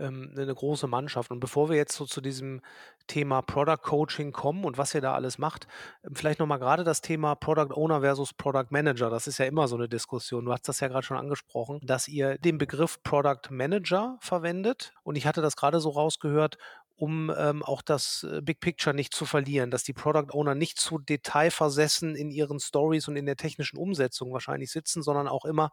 ähm, 0.00 0.32
'ne 0.34 0.44
'ne 0.46 0.54
große 0.54 0.88
Mannschaft. 0.88 1.30
Und 1.30 1.40
bevor 1.40 1.68
wir 1.70 1.76
jetzt 1.76 1.94
so 1.96 2.04
zu 2.06 2.20
diesem 2.20 2.62
Thema 3.06 3.42
Product 3.42 3.78
Coaching 3.82 4.32
kommen 4.32 4.64
und 4.64 4.76
was 4.78 4.94
ihr 4.94 5.00
da 5.02 5.14
alles 5.14 5.38
macht, 5.38 5.68
ähm, 6.04 6.16
vielleicht 6.16 6.40
noch 6.40 6.46
mal 6.48 6.58
grade 6.58 6.84
das 6.84 7.00
Thema 7.00 7.36
Product 7.36 7.74
Owner 7.76 8.00
versus 8.00 8.34
Product 8.34 8.66
Manager. 8.70 9.10
Das 9.10 9.28
ist 9.28 9.38
ja 9.38 9.46
immer 9.46 9.68
so 9.68 9.76
eine 9.76 9.88
Diskussion. 9.88 10.44
Du 10.46 10.52
hast 10.52 10.68
das 10.68 10.80
ja 10.80 10.88
gerade 10.88 11.04
schon 11.06 11.16
angesprochen, 11.16 11.78
dass 11.82 12.08
ihr 12.08 12.38
den 12.38 12.58
Begriff 12.58 13.02
Product 13.04 13.50
Manager 13.50 14.18
verwendet. 14.20 14.92
Und 15.04 15.16
ich 15.16 15.26
hatte 15.26 15.42
das 15.42 15.56
gerade 15.56 15.80
so 15.80 15.90
rausgehört, 15.90 16.58
um, 16.96 17.32
ähm, 17.36 17.62
auch 17.62 17.82
das, 17.82 18.24
äh, 18.24 18.40
Big 18.42 18.60
Picture 18.60 18.94
nicht 18.94 19.14
zu 19.14 19.26
verlieren, 19.26 19.70
dass 19.70 19.84
die 19.84 19.92
Product 19.92 20.32
Owner 20.34 20.54
nicht 20.56 20.78
zu 20.80 20.98
detailversessen 20.98 22.16
in 22.16 22.30
ihren 22.30 22.60
Stories 22.60 23.08
und 23.08 23.16
in 23.16 23.26
der 23.26 23.36
technischen 23.36 23.76
Umsetzung 23.78 24.32
wahrscheinlich 24.32 24.70
sitzen, 24.72 25.02
sondern 25.02 25.28
auch 25.28 25.44
immer 25.44 25.70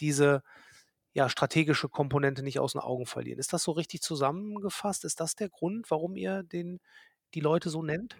diese 0.00 0.42
ja, 1.16 1.30
strategische 1.30 1.88
Komponente 1.88 2.42
nicht 2.42 2.58
aus 2.58 2.72
den 2.72 2.82
Augen 2.82 3.06
verlieren. 3.06 3.38
Ist 3.38 3.54
das 3.54 3.62
so 3.62 3.72
richtig 3.72 4.02
zusammengefasst? 4.02 5.02
Ist 5.06 5.18
das 5.18 5.34
der 5.34 5.48
Grund, 5.48 5.90
warum 5.90 6.14
ihr 6.14 6.42
den 6.42 6.78
die 7.32 7.40
Leute 7.40 7.70
so 7.70 7.82
nennt? 7.82 8.16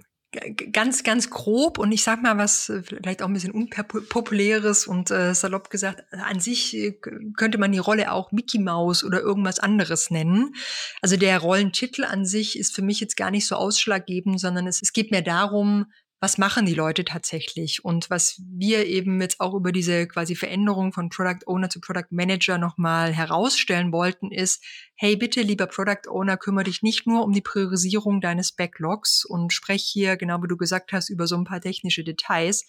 ganz, 0.73 1.03
ganz 1.03 1.31
grob 1.31 1.79
und 1.79 1.93
ich 1.93 2.03
sag 2.03 2.23
mal 2.23 2.37
was 2.37 2.69
äh, 2.69 2.83
vielleicht 2.83 3.23
auch 3.23 3.29
ein 3.29 3.33
bisschen 3.33 3.53
unpopuläres 3.53 4.87
und 4.87 5.11
äh, 5.11 5.35
salopp 5.35 5.71
gesagt, 5.71 6.05
an 6.13 6.41
sich 6.41 6.77
äh, 6.77 6.93
könnte 7.37 7.57
man 7.57 7.73
die 7.73 7.79
Rolle 7.79 8.13
auch 8.13 8.33
Mickey 8.33 8.59
Mouse 8.59 9.03
oder 9.05 9.21
irgendwas 9.21 9.61
anderes 9.61 10.11
nennen. 10.11 10.55
Also 11.01 11.17
der 11.17 11.39
Rollentitel 11.39 12.05
an 12.05 12.27
sich 12.27 12.59
ist 12.59 12.75
für 12.75 12.83
mich 12.83 13.01
jetzt 13.01 13.17
gar 13.17 13.31
nicht 13.31 13.47
so 13.47 13.55
ausschlaggebend, 13.55 14.39
sondern 14.39 14.67
es, 14.67 14.83
es 14.83 14.93
geht 14.93 15.11
mir 15.11 15.23
darum, 15.23 15.87
was 16.21 16.39
machen 16.39 16.67
die 16.67 16.75
Leute 16.75 17.05
tatsächlich? 17.05 17.85
Und 17.85 18.09
was 18.09 18.41
wir 18.57 18.87
eben 18.87 19.21
jetzt 19.21 19.41
auch 19.41 19.55
über 19.55 19.71
diese 19.71 20.07
quasi 20.07 20.35
Veränderung 20.35 20.93
von 20.93 21.11
Product 21.11 21.47
Owner 21.47 21.69
zu 21.69 21.81
Product 21.81 22.09
Manager 22.11 22.59
nochmal 22.59 23.13
herausstellen 23.13 23.93
wollten, 23.93 24.31
ist, 24.31 24.65
hey, 24.99 25.15
bitte, 25.15 25.43
lieber 25.43 25.67
Product 25.67 26.09
Owner, 26.09 26.39
kümmere 26.39 26.65
dich 26.65 26.83
nicht 26.83 27.07
nur 27.07 27.23
um 27.23 27.33
die 27.33 27.43
Priorisierung 27.43 28.23
deines 28.23 28.53
Backlogs 28.53 29.27
und 29.27 29.53
sprech 29.53 29.83
hier, 29.83 30.17
genau 30.17 30.43
wie 30.43 30.49
du 30.49 30.57
gesagt 30.57 30.93
hast, 30.93 31.11
über 31.11 31.27
so 31.27 31.37
ein 31.37 31.45
paar 31.45 31.61
technische 31.61 32.03
Details, 32.03 32.65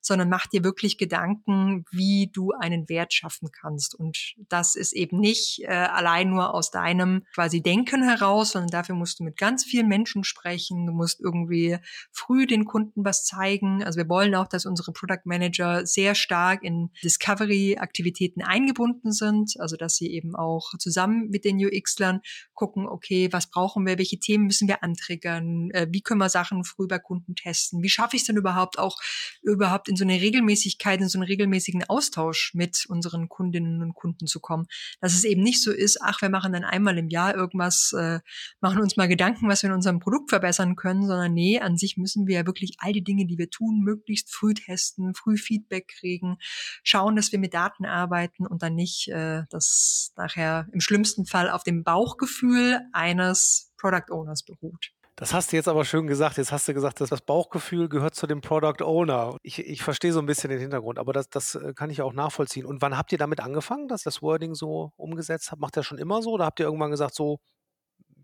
sondern 0.00 0.28
mach 0.28 0.46
dir 0.46 0.64
wirklich 0.64 0.98
Gedanken, 0.98 1.84
wie 1.90 2.30
du 2.32 2.52
einen 2.52 2.88
Wert 2.88 3.12
schaffen 3.12 3.50
kannst. 3.52 3.94
Und 3.94 4.34
das 4.48 4.74
ist 4.74 4.92
eben 4.92 5.18
nicht 5.18 5.62
äh, 5.62 5.68
allein 5.68 6.30
nur 6.30 6.54
aus 6.54 6.70
deinem 6.70 7.24
quasi 7.34 7.62
Denken 7.62 8.02
heraus, 8.02 8.50
sondern 8.50 8.70
dafür 8.70 8.96
musst 8.96 9.20
du 9.20 9.24
mit 9.24 9.36
ganz 9.36 9.64
vielen 9.64 9.88
Menschen 9.88 10.24
sprechen. 10.24 10.86
Du 10.86 10.92
musst 10.92 11.20
irgendwie 11.20 11.78
früh 12.10 12.46
den 12.46 12.64
Kunden 12.64 13.04
was 13.04 13.24
zeigen. 13.24 13.82
Also 13.84 13.96
wir 13.98 14.08
wollen 14.08 14.34
auch, 14.34 14.48
dass 14.48 14.66
unsere 14.66 14.92
Product 14.92 15.24
Manager 15.24 15.86
sehr 15.86 16.14
stark 16.14 16.62
in 16.62 16.90
Discovery-Aktivitäten 17.02 18.42
eingebunden 18.42 19.12
sind, 19.12 19.54
also 19.58 19.76
dass 19.76 19.96
sie 19.96 20.12
eben 20.12 20.34
auch 20.34 20.72
zusammen 20.78 21.28
mit 21.30 21.44
den 21.44 21.58
UX-Lern 21.72 22.20
gucken, 22.54 22.86
okay, 22.86 23.28
was 23.32 23.50
brauchen 23.50 23.86
wir, 23.86 23.98
welche 23.98 24.18
Themen 24.18 24.46
müssen 24.46 24.68
wir 24.68 24.82
antriggern, 24.82 25.70
äh, 25.70 25.86
wie 25.90 26.02
können 26.02 26.20
wir 26.20 26.28
Sachen 26.28 26.64
früh 26.64 26.86
bei 26.86 26.98
Kunden 26.98 27.34
testen, 27.34 27.82
wie 27.82 27.88
schaffe 27.88 28.16
ich 28.16 28.22
es 28.22 28.26
denn 28.26 28.36
überhaupt 28.36 28.78
auch 28.78 28.98
überhaupt 29.42 29.88
in 29.88 29.96
so 29.96 30.04
eine 30.04 30.20
Regelmäßigkeit, 30.20 31.00
in 31.00 31.08
so 31.08 31.18
einen 31.18 31.26
regelmäßigen 31.26 31.84
Austausch 31.84 32.52
mit 32.54 32.86
unseren 32.88 33.28
Kundinnen 33.28 33.82
und 33.82 33.94
Kunden 33.94 34.26
zu 34.26 34.40
kommen. 34.40 34.66
Dass 35.00 35.14
es 35.14 35.24
eben 35.24 35.42
nicht 35.42 35.62
so 35.62 35.72
ist, 35.72 36.00
ach, 36.00 36.22
wir 36.22 36.28
machen 36.28 36.52
dann 36.52 36.64
einmal 36.64 36.98
im 36.98 37.08
Jahr 37.08 37.34
irgendwas, 37.34 37.92
äh, 37.92 38.20
machen 38.60 38.80
uns 38.80 38.96
mal 38.96 39.08
Gedanken, 39.08 39.48
was 39.48 39.62
wir 39.62 39.70
in 39.70 39.76
unserem 39.76 39.98
Produkt 39.98 40.30
verbessern 40.30 40.76
können, 40.76 41.06
sondern 41.06 41.34
nee, 41.34 41.58
an 41.60 41.76
sich 41.76 41.96
müssen 41.96 42.26
wir 42.26 42.36
ja 42.36 42.46
wirklich 42.46 42.76
all 42.78 42.92
die 42.92 43.04
Dinge, 43.04 43.26
die 43.26 43.38
wir 43.38 43.50
tun, 43.50 43.80
möglichst 43.80 44.32
früh 44.32 44.54
testen, 44.54 45.14
früh 45.14 45.36
Feedback 45.36 45.88
kriegen, 45.88 46.36
schauen, 46.82 47.16
dass 47.16 47.32
wir 47.32 47.38
mit 47.38 47.54
Daten 47.54 47.84
arbeiten 47.84 48.46
und 48.46 48.62
dann 48.62 48.74
nicht 48.74 49.08
äh, 49.08 49.42
das 49.50 50.12
nachher 50.16 50.68
im 50.72 50.80
schlimmsten 50.80 51.26
Fall 51.26 51.50
auf 51.50 51.61
dem 51.62 51.84
Bauchgefühl 51.84 52.80
eines 52.92 53.72
Product 53.78 54.10
Owners 54.10 54.44
beruht. 54.44 54.92
Das 55.16 55.34
hast 55.34 55.52
du 55.52 55.56
jetzt 55.56 55.68
aber 55.68 55.84
schön 55.84 56.06
gesagt. 56.06 56.38
Jetzt 56.38 56.52
hast 56.52 56.66
du 56.66 56.74
gesagt, 56.74 57.00
dass 57.00 57.10
das 57.10 57.20
Bauchgefühl 57.20 57.88
gehört 57.88 58.14
zu 58.14 58.26
dem 58.26 58.40
Product 58.40 58.82
Owner. 58.82 59.36
Ich, 59.42 59.58
ich 59.58 59.82
verstehe 59.82 60.12
so 60.12 60.20
ein 60.20 60.26
bisschen 60.26 60.50
den 60.50 60.58
Hintergrund, 60.58 60.98
aber 60.98 61.12
das, 61.12 61.28
das 61.28 61.54
äh, 61.54 61.74
kann 61.74 61.90
ich 61.90 62.00
auch 62.00 62.14
nachvollziehen. 62.14 62.64
Und 62.64 62.80
wann 62.80 62.96
habt 62.96 63.12
ihr 63.12 63.18
damit 63.18 63.40
angefangen, 63.40 63.88
dass 63.88 64.02
das 64.02 64.22
Wording 64.22 64.54
so 64.54 64.92
umgesetzt 64.96 65.50
habt? 65.50 65.60
Macht 65.60 65.76
ihr 65.76 65.82
schon 65.82 65.98
immer 65.98 66.22
so 66.22 66.30
oder 66.30 66.46
habt 66.46 66.60
ihr 66.60 66.66
irgendwann 66.66 66.90
gesagt, 66.90 67.14
so, 67.14 67.38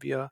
wir 0.01 0.31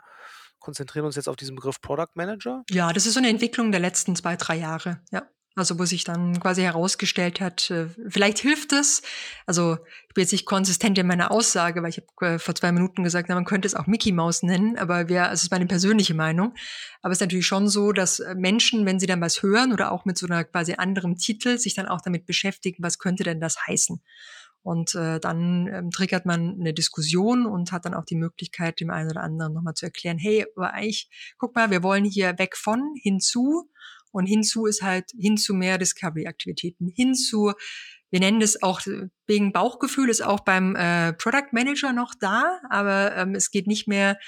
konzentrieren 0.58 1.04
uns 1.04 1.16
jetzt 1.16 1.28
auf 1.28 1.36
diesen 1.36 1.56
Begriff 1.56 1.80
Product 1.80 2.12
Manager? 2.14 2.62
Ja, 2.70 2.92
das 2.92 3.06
ist 3.06 3.14
so 3.14 3.20
eine 3.20 3.28
Entwicklung 3.28 3.70
der 3.70 3.80
letzten 3.80 4.16
zwei, 4.16 4.36
drei 4.36 4.56
Jahre, 4.56 5.02
ja. 5.10 5.28
Also 5.58 5.78
wo 5.78 5.86
sich 5.86 6.04
dann 6.04 6.38
quasi 6.38 6.60
herausgestellt 6.60 7.40
hat, 7.40 7.70
äh, 7.70 7.88
vielleicht 8.08 8.38
hilft 8.40 8.74
es. 8.74 9.00
Also 9.46 9.78
ich 10.06 10.14
bin 10.14 10.20
jetzt 10.20 10.32
nicht 10.32 10.44
konsistent 10.44 10.98
in 10.98 11.06
meiner 11.06 11.30
Aussage, 11.30 11.82
weil 11.82 11.88
ich 11.88 11.96
habe 11.96 12.34
äh, 12.34 12.38
vor 12.38 12.54
zwei 12.54 12.72
Minuten 12.72 13.02
gesagt, 13.02 13.30
na, 13.30 13.34
man 13.34 13.46
könnte 13.46 13.66
es 13.66 13.74
auch 13.74 13.86
Mickey 13.86 14.12
Mouse 14.12 14.42
nennen, 14.42 14.76
aber 14.76 15.08
wir, 15.08 15.22
also 15.24 15.32
es 15.32 15.42
ist 15.44 15.50
meine 15.50 15.64
persönliche 15.64 16.12
Meinung. 16.12 16.52
Aber 17.00 17.12
es 17.12 17.16
ist 17.16 17.22
natürlich 17.22 17.46
schon 17.46 17.68
so, 17.68 17.92
dass 17.92 18.20
äh, 18.20 18.34
Menschen, 18.34 18.84
wenn 18.84 19.00
sie 19.00 19.06
dann 19.06 19.22
was 19.22 19.42
hören 19.42 19.72
oder 19.72 19.92
auch 19.92 20.04
mit 20.04 20.18
so 20.18 20.26
einer 20.26 20.44
quasi 20.44 20.74
anderem 20.74 21.16
Titel, 21.16 21.56
sich 21.56 21.74
dann 21.74 21.88
auch 21.88 22.02
damit 22.02 22.26
beschäftigen, 22.26 22.82
was 22.82 22.98
könnte 22.98 23.24
denn 23.24 23.40
das 23.40 23.56
heißen? 23.66 24.02
Und 24.60 24.94
äh, 24.94 25.20
dann 25.20 25.68
ähm, 25.68 25.90
triggert 25.90 26.26
man 26.26 26.58
eine 26.60 26.74
Diskussion 26.74 27.46
und 27.46 27.72
hat 27.72 27.86
dann 27.86 27.94
auch 27.94 28.04
die 28.04 28.16
Möglichkeit, 28.16 28.78
dem 28.80 28.90
einen 28.90 29.10
oder 29.10 29.22
anderen 29.22 29.54
nochmal 29.54 29.74
zu 29.74 29.86
erklären, 29.86 30.18
hey, 30.18 30.44
aber 30.54 30.74
eigentlich, 30.74 31.08
guck 31.38 31.54
mal, 31.54 31.70
wir 31.70 31.82
wollen 31.82 32.04
hier 32.04 32.38
weg 32.38 32.58
von, 32.58 32.82
hinzu 33.00 33.70
und 34.16 34.24
hinzu 34.24 34.64
ist 34.64 34.82
halt 34.82 35.10
hinzu 35.18 35.52
mehr 35.52 35.76
Discovery-Aktivitäten. 35.76 36.88
Hinzu, 36.88 37.52
wir 38.10 38.20
nennen 38.20 38.40
das 38.40 38.62
auch 38.62 38.80
wegen 39.26 39.52
Bauchgefühl, 39.52 40.08
ist 40.08 40.24
auch 40.24 40.40
beim 40.40 40.74
äh, 40.74 41.12
Product 41.12 41.52
Manager 41.52 41.92
noch 41.92 42.14
da, 42.18 42.60
aber 42.70 43.14
ähm, 43.14 43.34
es 43.34 43.50
geht 43.50 43.66
nicht 43.66 43.88
mehr 43.88 44.18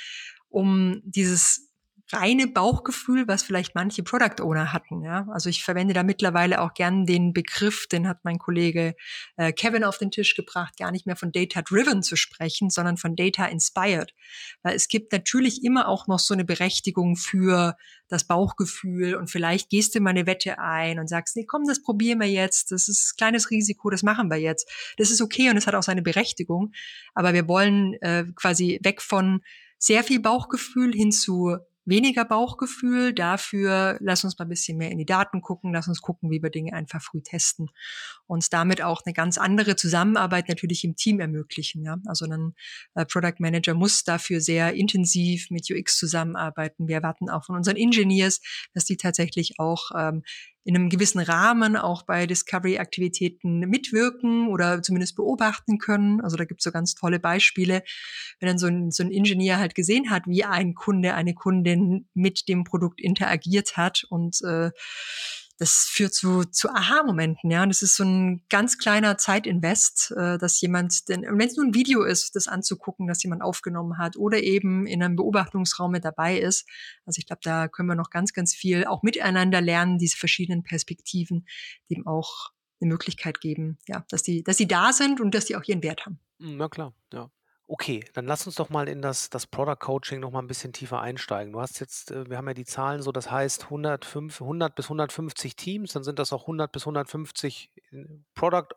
um 0.51 1.01
dieses 1.05 1.68
reine 2.13 2.47
Bauchgefühl, 2.47 3.29
was 3.29 3.43
vielleicht 3.43 3.75
manche 3.75 4.03
Product 4.03 4.43
Owner 4.43 4.73
hatten. 4.73 5.03
Ja? 5.03 5.27
Also 5.33 5.49
ich 5.51 5.63
verwende 5.63 5.95
da 5.95 6.03
mittlerweile 6.03 6.61
auch 6.61 6.75
gern 6.75 7.07
den 7.07 7.33
Begriff, 7.33 7.87
den 7.87 8.09
hat 8.09 8.19
mein 8.25 8.39
Kollege 8.39 8.95
äh, 9.37 9.53
Kevin 9.53 9.85
auf 9.85 9.99
den 9.99 10.11
Tisch 10.11 10.35
gebracht, 10.35 10.77
gar 10.79 10.91
nicht 10.91 11.07
mehr 11.07 11.17
von 11.17 11.33
Data 11.33 11.63
Driven 11.63 12.03
zu 12.03 12.17
sprechen, 12.17 12.71
sondern 12.71 12.97
von 12.97 13.17
Data 13.17 13.47
Inspired. 13.47 14.15
Weil 14.63 14.75
es 14.75 14.89
gibt 14.89 15.13
natürlich 15.13 15.65
immer 15.65 15.89
auch 15.89 16.07
noch 16.07 16.19
so 16.19 16.35
eine 16.35 16.45
Berechtigung 16.45 17.17
für 17.17 17.77
das 18.09 18.25
Bauchgefühl 18.25 19.15
und 19.15 19.31
vielleicht 19.31 19.69
gehst 19.69 19.95
du 19.95 20.01
mal 20.01 20.11
eine 20.11 20.27
Wette 20.27 20.59
ein 20.59 20.99
und 20.99 21.09
sagst, 21.09 21.37
nee, 21.37 21.45
komm, 21.45 21.65
das 21.67 21.83
probieren 21.83 22.21
wir 22.21 22.29
jetzt, 22.29 22.73
das 22.73 22.89
ist 22.89 23.13
ein 23.13 23.17
kleines 23.19 23.51
Risiko, 23.51 23.91
das 23.91 24.03
machen 24.03 24.31
wir 24.31 24.39
jetzt. 24.39 24.71
Das 24.97 25.11
ist 25.11 25.21
okay 25.21 25.51
und 25.51 25.59
es 25.59 25.67
hat 25.67 25.75
auch 25.75 25.83
seine 25.83 26.03
Berechtigung, 26.03 26.73
aber 27.15 27.35
wir 27.35 27.49
wollen 27.49 27.95
äh, 28.01 28.25
quasi 28.35 28.81
weg 28.83 29.03
von 29.03 29.43
sehr 29.79 30.03
viel 30.03 30.21
Bauchgefühl 30.21 30.93
hin 30.93 31.13
zu 31.13 31.57
weniger 31.89 32.25
Bauchgefühl. 32.25 33.13
Dafür 33.13 33.97
lass 34.01 34.25
uns 34.25 34.39
mal 34.39 34.45
ein 34.45 34.49
bisschen 34.49 34.79
mehr 34.79 34.91
in 34.91 34.99
die 34.99 35.07
Daten 35.07 35.41
gucken, 35.41 35.73
lass 35.73 35.89
uns 35.89 36.03
gucken, 36.03 36.31
wie 36.31 36.43
wir 36.43 36.51
Dinge 36.51 36.73
einfach 36.73 37.03
früh 37.03 37.23
testen 37.23 37.71
und 38.27 38.53
damit 38.53 38.83
auch 38.83 39.03
eine 39.05 39.15
ganz 39.15 39.39
andere 39.39 39.77
Zusammenarbeit 39.77 40.49
natürlich 40.49 40.85
im 40.85 40.97
Team 40.97 41.21
ermöglichen. 41.21 41.85
Ja? 41.85 41.97
Also 42.07 42.27
ein 42.27 42.55
äh, 42.95 43.05
Product 43.07 43.37
Manager 43.39 43.75
muss 43.75 44.05
dafür 44.05 44.41
sehr 44.41 44.75
intensiv 44.75 45.51
mit 45.51 45.69
UX 45.71 45.97
zusammenarbeiten. 45.97 46.89
Wir 46.89 46.97
erwarten 46.97 47.31
auch 47.31 47.45
von 47.45 47.57
unseren 47.57 47.77
Engineers, 47.77 48.41
dass 48.75 48.85
die 48.85 48.97
tatsächlich 48.97 49.59
auch 49.59 49.91
ähm, 49.97 50.23
in 50.69 50.77
einem 50.77 50.91
gewissen 50.91 51.21
Rahmen 51.21 51.77
auch 51.79 52.03
bei 52.03 52.27
Discovery-Aktivitäten 52.27 53.61
mitwirken 53.61 54.49
oder 54.49 54.83
zumindest 54.83 55.17
beobachten 55.17 55.79
können. 55.79 56.21
Also 56.21 56.37
da 56.37 56.45
gibt 56.45 56.61
es 56.61 56.65
so 56.65 56.71
ganz 56.71 56.95
tolle 56.95 57.19
Beispiele, 57.19 57.83
wenn 58.39 58.49
dann 58.49 58.59
so 58.59 58.67
ein, 58.67 58.91
so 58.91 59.03
ein 59.03 59.11
Ingenieur 59.11 59.57
halt 59.57 59.75
gesehen 59.75 60.11
hat, 60.11 60.25
wie 60.27 60.45
ein 60.45 60.75
Kunde, 60.75 61.15
eine 61.15 61.33
Kundin 61.33 62.07
mit 62.13 62.49
dem 62.51 62.65
Produkt 62.65 63.01
interagiert 63.01 63.79
hat 63.79 64.05
und 64.11 64.43
äh, 64.43 64.71
das 65.59 65.89
führt 65.91 66.15
zu, 66.15 66.45
zu 66.45 66.71
Aha-Momenten, 66.71 67.51
ja. 67.51 67.65
Und 67.65 67.71
das 67.71 67.83
ist 67.83 67.97
so 67.97 68.05
ein 68.05 68.43
ganz 68.49 68.79
kleiner 68.79 69.19
Zeitinvest, 69.19 70.13
äh, 70.17 70.39
dass 70.39 70.61
jemand, 70.61 71.09
denn, 71.09 71.23
wenn 71.23 71.49
es 71.49 71.57
nur 71.57 71.67
ein 71.67 71.75
Video 71.75 72.05
ist, 72.05 72.37
das 72.37 72.47
anzugucken, 72.47 73.09
dass 73.09 73.23
jemand 73.23 73.43
aufgenommen 73.43 73.99
hat 73.99 74.17
oder 74.17 74.41
eben 74.41 74.87
in 74.87 75.03
einem 75.03 75.17
Beobachtungsraum 75.17 75.91
mit 75.91 76.05
dabei 76.05 76.39
ist. 76.39 76.67
Also 77.05 77.19
ich 77.19 77.27
glaube, 77.27 77.41
da 77.43 77.67
können 77.67 77.89
wir 77.89 77.97
noch 77.97 78.11
ganz, 78.11 78.33
ganz 78.33 78.55
viel 78.55 78.85
auch 78.85 79.03
miteinander 79.03 79.61
lernen, 79.61 79.99
diese 79.99 80.17
verschiedenen 80.17 80.63
Perspektiven, 80.63 81.47
dem 81.91 82.07
auch 82.07 82.51
eine 82.81 82.91
Möglichkeit 82.91 83.41
geben, 83.41 83.79
ja, 83.89 84.05
dass 84.11 84.23
die, 84.23 84.45
dass 84.45 84.57
sie 84.57 84.69
da 84.69 84.93
sind 84.93 85.21
und 85.21 85.35
dass 85.35 85.47
die 85.47 85.57
auch 85.57 85.65
ihren 85.65 85.83
Wert 85.83 86.07
haben. 86.07 86.21
Hm, 86.39 86.57
na 86.57 86.69
klar, 86.69 86.95
ja. 87.13 87.31
Okay, 87.71 88.03
dann 88.15 88.25
lass 88.25 88.47
uns 88.47 88.57
doch 88.57 88.71
mal 88.71 88.89
in 88.89 89.03
das, 89.03 89.29
das 89.29 89.47
Product 89.47 89.77
Coaching 89.79 90.21
noch 90.21 90.31
mal 90.31 90.39
ein 90.39 90.47
bisschen 90.47 90.73
tiefer 90.73 91.03
einsteigen. 91.03 91.53
Du 91.53 91.61
hast 91.61 91.81
jetzt, 91.81 92.11
äh, 92.11 92.29
wir 92.29 92.39
haben 92.39 92.49
ja 92.49 92.55
die 92.55 92.65
Zahlen 92.65 93.03
so, 93.03 93.13
das 93.13 93.31
heißt 93.31 93.65
105, 93.65 94.41
100 94.41 94.75
bis 94.75 94.87
150 94.87 95.55
Teams, 95.55 95.93
dann 95.93 96.03
sind 96.03 96.19
das 96.19 96.33
auch 96.33 96.43
100 96.43 96.73
bis 96.73 96.85
150 96.85 97.71
äh, 97.93 98.07
Product 98.35 98.69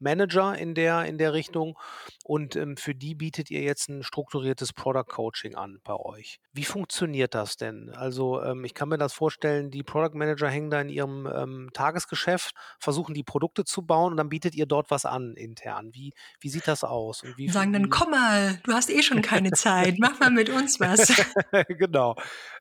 Manager 0.00 0.56
in 0.56 0.74
der, 0.74 1.04
in 1.04 1.18
der 1.18 1.32
Richtung 1.32 1.78
und 2.24 2.56
ähm, 2.56 2.76
für 2.76 2.94
die 2.94 3.14
bietet 3.14 3.50
ihr 3.50 3.62
jetzt 3.62 3.88
ein 3.88 4.02
strukturiertes 4.02 4.72
Product 4.72 5.06
Coaching 5.08 5.54
an 5.54 5.80
bei 5.84 5.94
euch. 5.94 6.40
Wie 6.52 6.64
funktioniert 6.64 7.34
das 7.34 7.56
denn? 7.56 7.90
Also 7.90 8.42
ähm, 8.42 8.64
ich 8.64 8.74
kann 8.74 8.88
mir 8.88 8.98
das 8.98 9.12
vorstellen, 9.12 9.70
die 9.70 9.82
Product 9.82 10.16
Manager 10.16 10.48
hängen 10.48 10.70
da 10.70 10.80
in 10.80 10.88
ihrem 10.88 11.26
ähm, 11.26 11.70
Tagesgeschäft, 11.72 12.54
versuchen 12.78 13.14
die 13.14 13.24
Produkte 13.24 13.64
zu 13.64 13.82
bauen 13.82 14.12
und 14.12 14.16
dann 14.16 14.28
bietet 14.28 14.54
ihr 14.54 14.66
dort 14.66 14.90
was 14.90 15.04
an 15.04 15.34
intern. 15.34 15.90
Wie, 15.92 16.12
wie 16.40 16.48
sieht 16.48 16.68
das 16.68 16.84
aus? 16.84 17.22
Und 17.22 17.36
wie, 17.38 17.48
Sagen 17.48 17.72
dann, 17.72 17.90
komm 17.90 18.10
mal, 18.10 18.60
du 18.64 18.72
hast 18.72 18.90
eh 18.90 19.02
schon 19.02 19.22
keine 19.22 19.50
Zeit, 19.52 19.96
mach 19.98 20.20
mal 20.20 20.30
mit 20.30 20.50
uns 20.50 20.80
was. 20.80 21.12
genau. 21.68 22.16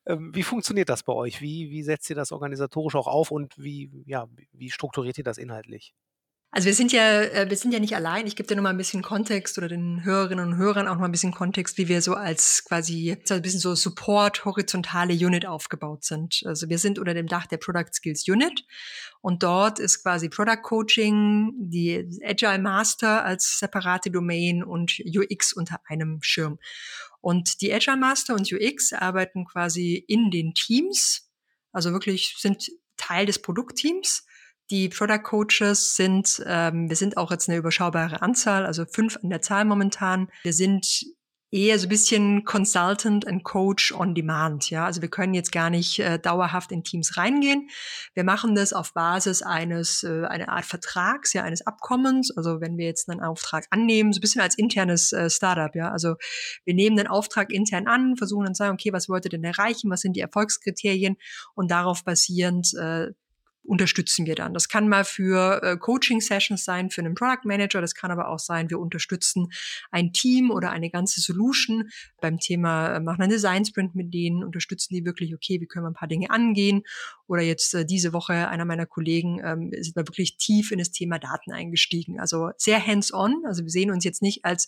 Ähm, 0.06 0.32
wie 0.34 0.44
funktioniert 0.44 0.90
das 0.90 1.04
bei 1.04 1.14
euch? 1.14 1.42
Wie, 1.42 1.70
wie 1.70 1.84
setzt 1.84 2.10
ihr 2.10 2.16
das 2.16 2.32
organisatorisch 2.32 2.96
auch 2.96 3.08
auf 3.08 3.32
und 3.32 3.54
wie, 3.58 3.92
ja, 4.06 4.28
wie 4.54 4.70
strukturiert 4.70 5.18
ihr 5.18 5.24
das 5.24 5.38
inhaltlich? 5.38 5.94
Also 6.50 6.68
wir 6.68 6.74
sind 6.74 6.94
ja, 6.94 7.24
äh, 7.24 7.50
wir 7.50 7.58
sind 7.58 7.74
ja 7.74 7.80
nicht 7.80 7.96
allein. 7.96 8.26
Ich 8.26 8.38
gebe 8.38 8.48
dir 8.48 8.56
noch 8.56 8.64
mal 8.64 8.70
ein 8.70 8.78
bisschen 8.78 9.02
Kontext 9.02 9.58
oder 9.58 9.68
den 9.68 10.06
Hörerinnen 10.06 10.54
und 10.54 10.56
Hörern 10.56 10.88
auch 10.88 10.96
noch 10.96 11.04
ein 11.04 11.12
bisschen 11.12 11.34
Kontext, 11.34 11.78
wie 11.78 11.90
wir 11.90 12.02
so 12.02 12.14
als 12.14 12.64
quasi 12.64 13.18
so 13.26 13.34
ein 13.34 13.42
bisschen 13.42 13.60
so 13.60 13.76
Support 13.76 14.46
horizontale 14.46 15.14
Unit 15.14 15.46
aufgebaut 15.46 16.06
sind. 16.06 16.42
Also 16.46 16.70
wir 16.70 16.80
sind 16.80 17.00
unter 17.00 17.14
dem 17.14 17.28
Dach 17.28 17.48
der 17.48 17.58
Product 17.58 17.92
Skills 17.92 18.26
Unit 18.30 18.66
und 19.20 19.44
dort 19.44 19.80
ist 19.80 20.02
quasi 20.02 20.30
Product 20.30 20.62
Coaching, 20.64 21.52
die 21.58 22.08
Agile 22.24 22.60
Master 22.60 23.26
als 23.26 23.60
separate 23.60 24.10
Domain 24.10 24.64
und 24.64 25.02
UX 25.06 25.52
unter 25.52 25.82
einem 25.86 26.20
Schirm. 26.22 26.60
Und 27.20 27.62
die 27.62 27.74
Agile 27.74 27.98
Master 27.98 28.36
und 28.36 28.50
UX 28.50 28.94
arbeiten 28.94 29.46
quasi 29.46 30.02
in 30.08 30.32
den 30.32 30.54
Teams, 30.54 31.30
also 31.74 31.92
wirklich 31.92 32.36
sind 32.38 32.72
Teil 32.96 33.26
des 33.26 33.40
Produktteams 33.40 34.26
die 34.70 34.90
Product 34.90 35.24
Coaches 35.24 35.96
sind, 35.96 36.44
ähm, 36.46 36.90
wir 36.90 36.96
sind 36.96 37.18
auch 37.18 37.32
jetzt 37.32 37.50
eine 37.50 37.58
überschaubare 37.58 38.22
Anzahl, 38.22 38.66
also 38.66 38.86
fünf 38.86 39.18
an 39.24 39.30
der 39.30 39.42
Zahl 39.42 39.66
momentan. 39.66 40.30
Wir 40.44 40.54
sind 40.54 41.06
eher 41.50 41.80
so 41.80 41.86
ein 41.86 41.90
bisschen 41.90 42.44
Consultant 42.44 43.26
and 43.26 43.44
Coach 43.44 43.94
on 43.94 44.14
Demand. 44.14 44.70
Ja, 44.70 44.86
also 44.86 45.02
wir 45.02 45.10
können 45.10 45.34
jetzt 45.34 45.54
gar 45.54 45.70
nicht 45.70 46.00
äh, 46.00 46.20
dauerhaft 46.20 46.72
in 46.74 46.84
Teams 46.84 47.16
reingehen. 47.16 47.70
Wir 48.14 48.26
machen 48.26 48.54
das 48.54 48.74
auf 48.74 48.94
Basis 48.94 49.42
eines 49.42 50.04
äh, 50.04 50.26
einer 50.26 50.50
Art 50.50 50.66
Vertrags, 50.66 51.32
ja, 51.34 51.44
eines 51.44 51.66
Abkommens. 51.66 52.36
Also 52.36 52.60
wenn 52.60 52.78
wir 52.78 52.86
jetzt 52.86 53.10
einen 53.10 53.22
Auftrag 53.22 53.66
annehmen, 53.70 54.12
so 54.12 54.18
ein 54.18 54.22
bisschen 54.22 54.42
als 54.42 54.58
internes 54.58 55.14
äh, 55.14 55.30
Startup. 55.30 55.74
Ja, 55.74 55.92
also 55.92 56.16
wir 56.66 56.74
nehmen 56.74 56.98
den 56.98 57.08
Auftrag 57.08 57.52
intern 57.52 57.88
an, 57.88 58.18
versuchen 58.18 58.44
dann 58.44 58.56
zu 58.56 58.60
sagen, 58.60 58.74
okay, 58.74 58.92
was 58.92 59.08
wollt 59.08 59.26
ihr 59.26 59.32
denn 59.32 59.44
erreichen? 59.46 59.90
Was 59.90 60.02
sind 60.02 60.18
die 60.18 60.22
Erfolgskriterien? 60.22 61.16
Und 61.56 61.72
darauf 61.72 62.04
basierend 62.04 62.74
äh, 62.74 63.12
unterstützen 63.68 64.26
wir 64.26 64.36
dann. 64.36 64.54
Das 64.54 64.70
kann 64.70 64.88
mal 64.88 65.04
für 65.04 65.62
äh, 65.62 65.78
Coaching-Sessions 65.78 66.64
sein, 66.64 66.90
für 66.90 67.02
einen 67.02 67.16
Product 67.16 67.44
Manager, 67.44 67.82
das 67.82 67.96
kann 67.96 68.12
aber 68.12 68.30
auch 68.30 68.40
sein, 68.40 68.70
wir 68.70 68.80
unterstützen 68.80 69.52
ein 69.92 70.14
Team 70.14 70.52
oder 70.52 70.72
eine 70.72 70.90
ganze 70.90 71.20
Solution 71.20 71.90
beim 72.22 72.40
Thema, 72.40 72.96
äh, 72.96 73.00
machen 73.02 73.22
einen 73.22 73.32
Design 73.32 73.66
Sprint 73.66 73.94
mit 73.94 74.14
denen, 74.14 74.44
unterstützen 74.44 74.96
die 74.96 75.06
wirklich, 75.06 75.36
okay, 75.36 75.60
wie 75.60 75.68
können 75.68 75.86
wir 75.86 75.90
ein 75.90 75.96
paar 75.96 76.08
Dinge 76.08 76.30
angehen 76.30 76.84
oder 77.28 77.42
jetzt 77.42 77.74
äh, 77.74 77.86
diese 77.86 78.14
Woche 78.14 78.48
einer 78.48 78.66
meiner 78.66 78.86
Kollegen 78.86 79.42
ähm, 79.44 79.72
ist 79.74 79.96
da 79.96 80.08
wirklich 80.08 80.38
tief 80.38 80.72
in 80.72 80.80
das 80.80 80.92
Thema 80.92 81.20
Daten 81.20 81.52
eingestiegen. 81.52 82.20
Also 82.20 82.52
sehr 82.58 82.86
hands-on. 82.86 83.44
Also 83.46 83.64
wir 83.64 83.70
sehen 83.70 83.92
uns 83.92 84.04
jetzt 84.06 84.22
nicht 84.22 84.46
als 84.46 84.68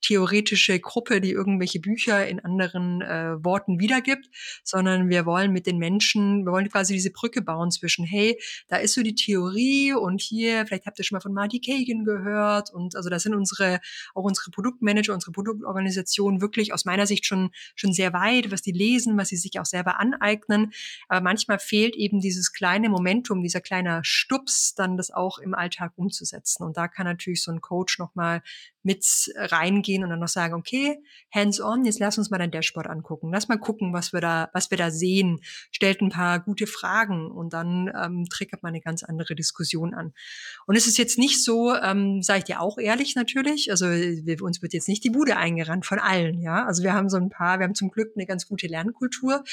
theoretische 0.00 0.80
Gruppe, 0.80 1.20
die 1.20 1.30
irgendwelche 1.30 1.80
Bücher 1.80 2.26
in 2.26 2.40
anderen 2.40 3.00
äh, 3.00 3.42
Worten 3.44 3.78
wiedergibt, 3.78 4.28
sondern 4.64 5.08
wir 5.08 5.24
wollen 5.24 5.52
mit 5.52 5.66
den 5.66 5.78
Menschen, 5.78 6.44
wir 6.44 6.52
wollen 6.52 6.68
quasi 6.68 6.94
diese 6.94 7.12
Brücke 7.12 7.42
bauen 7.42 7.70
zwischen, 7.70 8.04
hey, 8.04 8.39
da 8.68 8.76
ist 8.76 8.94
so 8.94 9.02
die 9.02 9.14
Theorie 9.14 9.92
und 9.92 10.20
hier, 10.20 10.66
vielleicht 10.66 10.86
habt 10.86 10.98
ihr 10.98 11.04
schon 11.04 11.16
mal 11.16 11.20
von 11.20 11.32
Marty 11.32 11.60
Kagan 11.60 12.04
gehört 12.04 12.70
und 12.72 12.96
also 12.96 13.10
da 13.10 13.18
sind 13.18 13.34
unsere, 13.34 13.80
auch 14.14 14.24
unsere 14.24 14.50
Produktmanager, 14.50 15.14
unsere 15.14 15.32
Produktorganisation 15.32 16.40
wirklich 16.40 16.72
aus 16.72 16.84
meiner 16.84 17.06
Sicht 17.06 17.26
schon, 17.26 17.50
schon 17.74 17.92
sehr 17.92 18.12
weit, 18.12 18.50
was 18.50 18.62
die 18.62 18.72
lesen, 18.72 19.16
was 19.16 19.28
sie 19.28 19.36
sich 19.36 19.58
auch 19.58 19.66
selber 19.66 20.00
aneignen. 20.00 20.72
Aber 21.08 21.20
manchmal 21.20 21.58
fehlt 21.58 21.96
eben 21.96 22.20
dieses 22.20 22.52
kleine 22.52 22.88
Momentum, 22.88 23.42
dieser 23.42 23.60
kleine 23.60 24.00
Stups, 24.02 24.74
dann 24.74 24.96
das 24.96 25.10
auch 25.10 25.38
im 25.38 25.54
Alltag 25.54 25.92
umzusetzen. 25.96 26.64
Und 26.64 26.76
da 26.76 26.88
kann 26.88 27.06
natürlich 27.06 27.42
so 27.42 27.52
ein 27.52 27.60
Coach 27.60 27.98
nochmal 27.98 28.42
mit 28.82 29.30
reingehen 29.36 30.04
und 30.04 30.10
dann 30.10 30.20
noch 30.20 30.28
sagen, 30.28 30.54
okay, 30.54 31.02
hands 31.34 31.60
on, 31.60 31.84
jetzt 31.84 31.98
lass 31.98 32.16
uns 32.16 32.30
mal 32.30 32.38
dein 32.38 32.50
Dashboard 32.50 32.86
angucken. 32.86 33.30
Lass 33.32 33.48
mal 33.48 33.58
gucken, 33.58 33.92
was 33.92 34.12
wir 34.12 34.20
da, 34.20 34.48
was 34.54 34.70
wir 34.70 34.78
da 34.78 34.90
sehen. 34.90 35.40
Stellt 35.70 36.00
ein 36.00 36.08
paar 36.08 36.40
gute 36.40 36.66
Fragen 36.66 37.30
und 37.30 37.52
dann 37.52 37.92
ähm, 37.94 38.26
triggert 38.30 38.62
man 38.62 38.70
eine 38.70 38.80
ganz 38.80 39.02
andere 39.02 39.34
Diskussion 39.34 39.92
an. 39.94 40.14
Und 40.66 40.76
es 40.76 40.86
ist 40.86 40.96
jetzt 40.96 41.18
nicht 41.18 41.44
so, 41.44 41.74
ähm, 41.74 42.22
sage 42.22 42.38
ich 42.38 42.44
dir 42.44 42.60
auch 42.60 42.78
ehrlich 42.78 43.14
natürlich, 43.14 43.70
also 43.70 43.86
wir, 43.86 44.42
uns 44.42 44.62
wird 44.62 44.72
jetzt 44.72 44.88
nicht 44.88 45.04
die 45.04 45.10
Bude 45.10 45.36
eingerannt 45.36 45.84
von 45.84 45.98
allen, 45.98 46.40
ja. 46.40 46.64
Also 46.64 46.82
wir 46.82 46.94
haben 46.94 47.10
so 47.10 47.18
ein 47.18 47.28
paar, 47.28 47.58
wir 47.58 47.64
haben 47.64 47.74
zum 47.74 47.90
Glück 47.90 48.12
eine 48.16 48.26
ganz 48.26 48.46
gute 48.46 48.66
Lernkultur, 48.66 49.44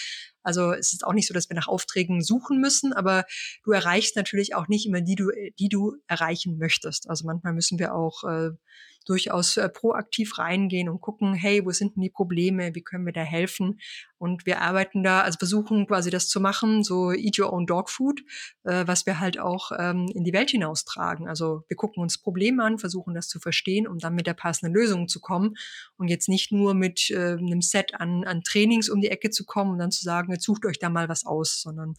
also 0.47 0.71
es 0.71 0.93
ist 0.93 1.05
auch 1.05 1.11
nicht 1.11 1.27
so, 1.27 1.33
dass 1.33 1.49
wir 1.49 1.57
nach 1.57 1.67
Aufträgen 1.67 2.23
suchen 2.23 2.61
müssen, 2.61 2.93
aber 2.93 3.25
du 3.65 3.71
erreichst 3.71 4.15
natürlich 4.15 4.55
auch 4.55 4.69
nicht 4.69 4.85
immer 4.85 5.01
die 5.01 5.15
du, 5.15 5.29
die 5.59 5.67
du 5.67 5.97
erreichen 6.07 6.57
möchtest. 6.57 7.09
Also 7.09 7.25
manchmal 7.25 7.51
müssen 7.51 7.79
wir 7.79 7.93
auch 7.93 8.23
äh, 8.23 8.51
durchaus 9.07 9.57
äh, 9.57 9.69
proaktiv 9.69 10.37
reingehen 10.37 10.89
und 10.89 11.01
gucken, 11.01 11.33
hey, 11.33 11.65
wo 11.65 11.71
sind 11.71 11.95
denn 11.95 12.03
die 12.03 12.09
Probleme, 12.09 12.75
wie 12.75 12.81
können 12.81 13.05
wir 13.05 13.13
da 13.13 13.21
helfen? 13.21 13.79
Und 14.17 14.45
wir 14.45 14.61
arbeiten 14.61 15.03
da, 15.03 15.21
also 15.21 15.37
versuchen 15.37 15.87
quasi 15.87 16.09
das 16.09 16.27
zu 16.27 16.41
machen, 16.41 16.83
so 16.83 17.11
Eat 17.11 17.39
Your 17.39 17.53
Own 17.53 17.65
Dog 17.65 17.89
Food, 17.89 18.21
äh, 18.63 18.85
was 18.85 19.05
wir 19.05 19.19
halt 19.19 19.39
auch 19.39 19.71
ähm, 19.77 20.07
in 20.13 20.23
die 20.23 20.33
Welt 20.33 20.49
hinaustragen. 20.49 21.27
Also 21.27 21.63
wir 21.67 21.77
gucken 21.77 22.03
uns 22.03 22.17
Probleme 22.17 22.63
an, 22.63 22.79
versuchen 22.79 23.13
das 23.13 23.27
zu 23.27 23.39
verstehen, 23.39 23.87
um 23.87 23.99
dann 23.99 24.15
mit 24.15 24.27
der 24.27 24.33
passenden 24.33 24.75
Lösung 24.75 25.07
zu 25.07 25.21
kommen 25.21 25.55
und 25.97 26.09
jetzt 26.09 26.27
nicht 26.27 26.51
nur 26.51 26.73
mit 26.73 27.09
äh, 27.11 27.37
einem 27.37 27.61
Set 27.61 27.93
an, 27.99 28.25
an 28.25 28.43
Trainings 28.43 28.89
um 28.89 28.99
die 28.99 29.09
Ecke 29.09 29.29
zu 29.29 29.45
kommen 29.45 29.71
und 29.71 29.79
dann 29.79 29.91
zu 29.91 30.03
sagen, 30.03 30.33
jetzt 30.33 30.45
sucht 30.45 30.65
euch 30.65 30.79
da 30.79 30.89
mal 30.89 31.07
was 31.07 31.25
aus, 31.25 31.61
sondern 31.61 31.93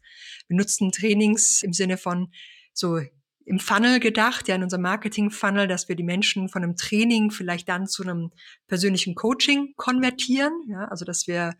wir 0.48 0.56
nutzen 0.56 0.92
Trainings 0.92 1.62
im 1.62 1.72
Sinne 1.72 1.96
von 1.96 2.32
so 2.72 3.00
im 3.48 3.58
Funnel 3.58 3.98
gedacht, 3.98 4.46
ja, 4.46 4.54
in 4.54 4.62
unserem 4.62 4.82
Marketing-Funnel, 4.82 5.68
dass 5.68 5.88
wir 5.88 5.96
die 5.96 6.04
Menschen 6.04 6.48
von 6.48 6.62
einem 6.62 6.76
Training 6.76 7.30
vielleicht 7.30 7.68
dann 7.68 7.86
zu 7.86 8.02
einem 8.02 8.30
persönlichen 8.66 9.14
Coaching 9.14 9.72
konvertieren, 9.76 10.52
ja, 10.68 10.84
also 10.84 11.04
dass 11.04 11.26
wir 11.26 11.54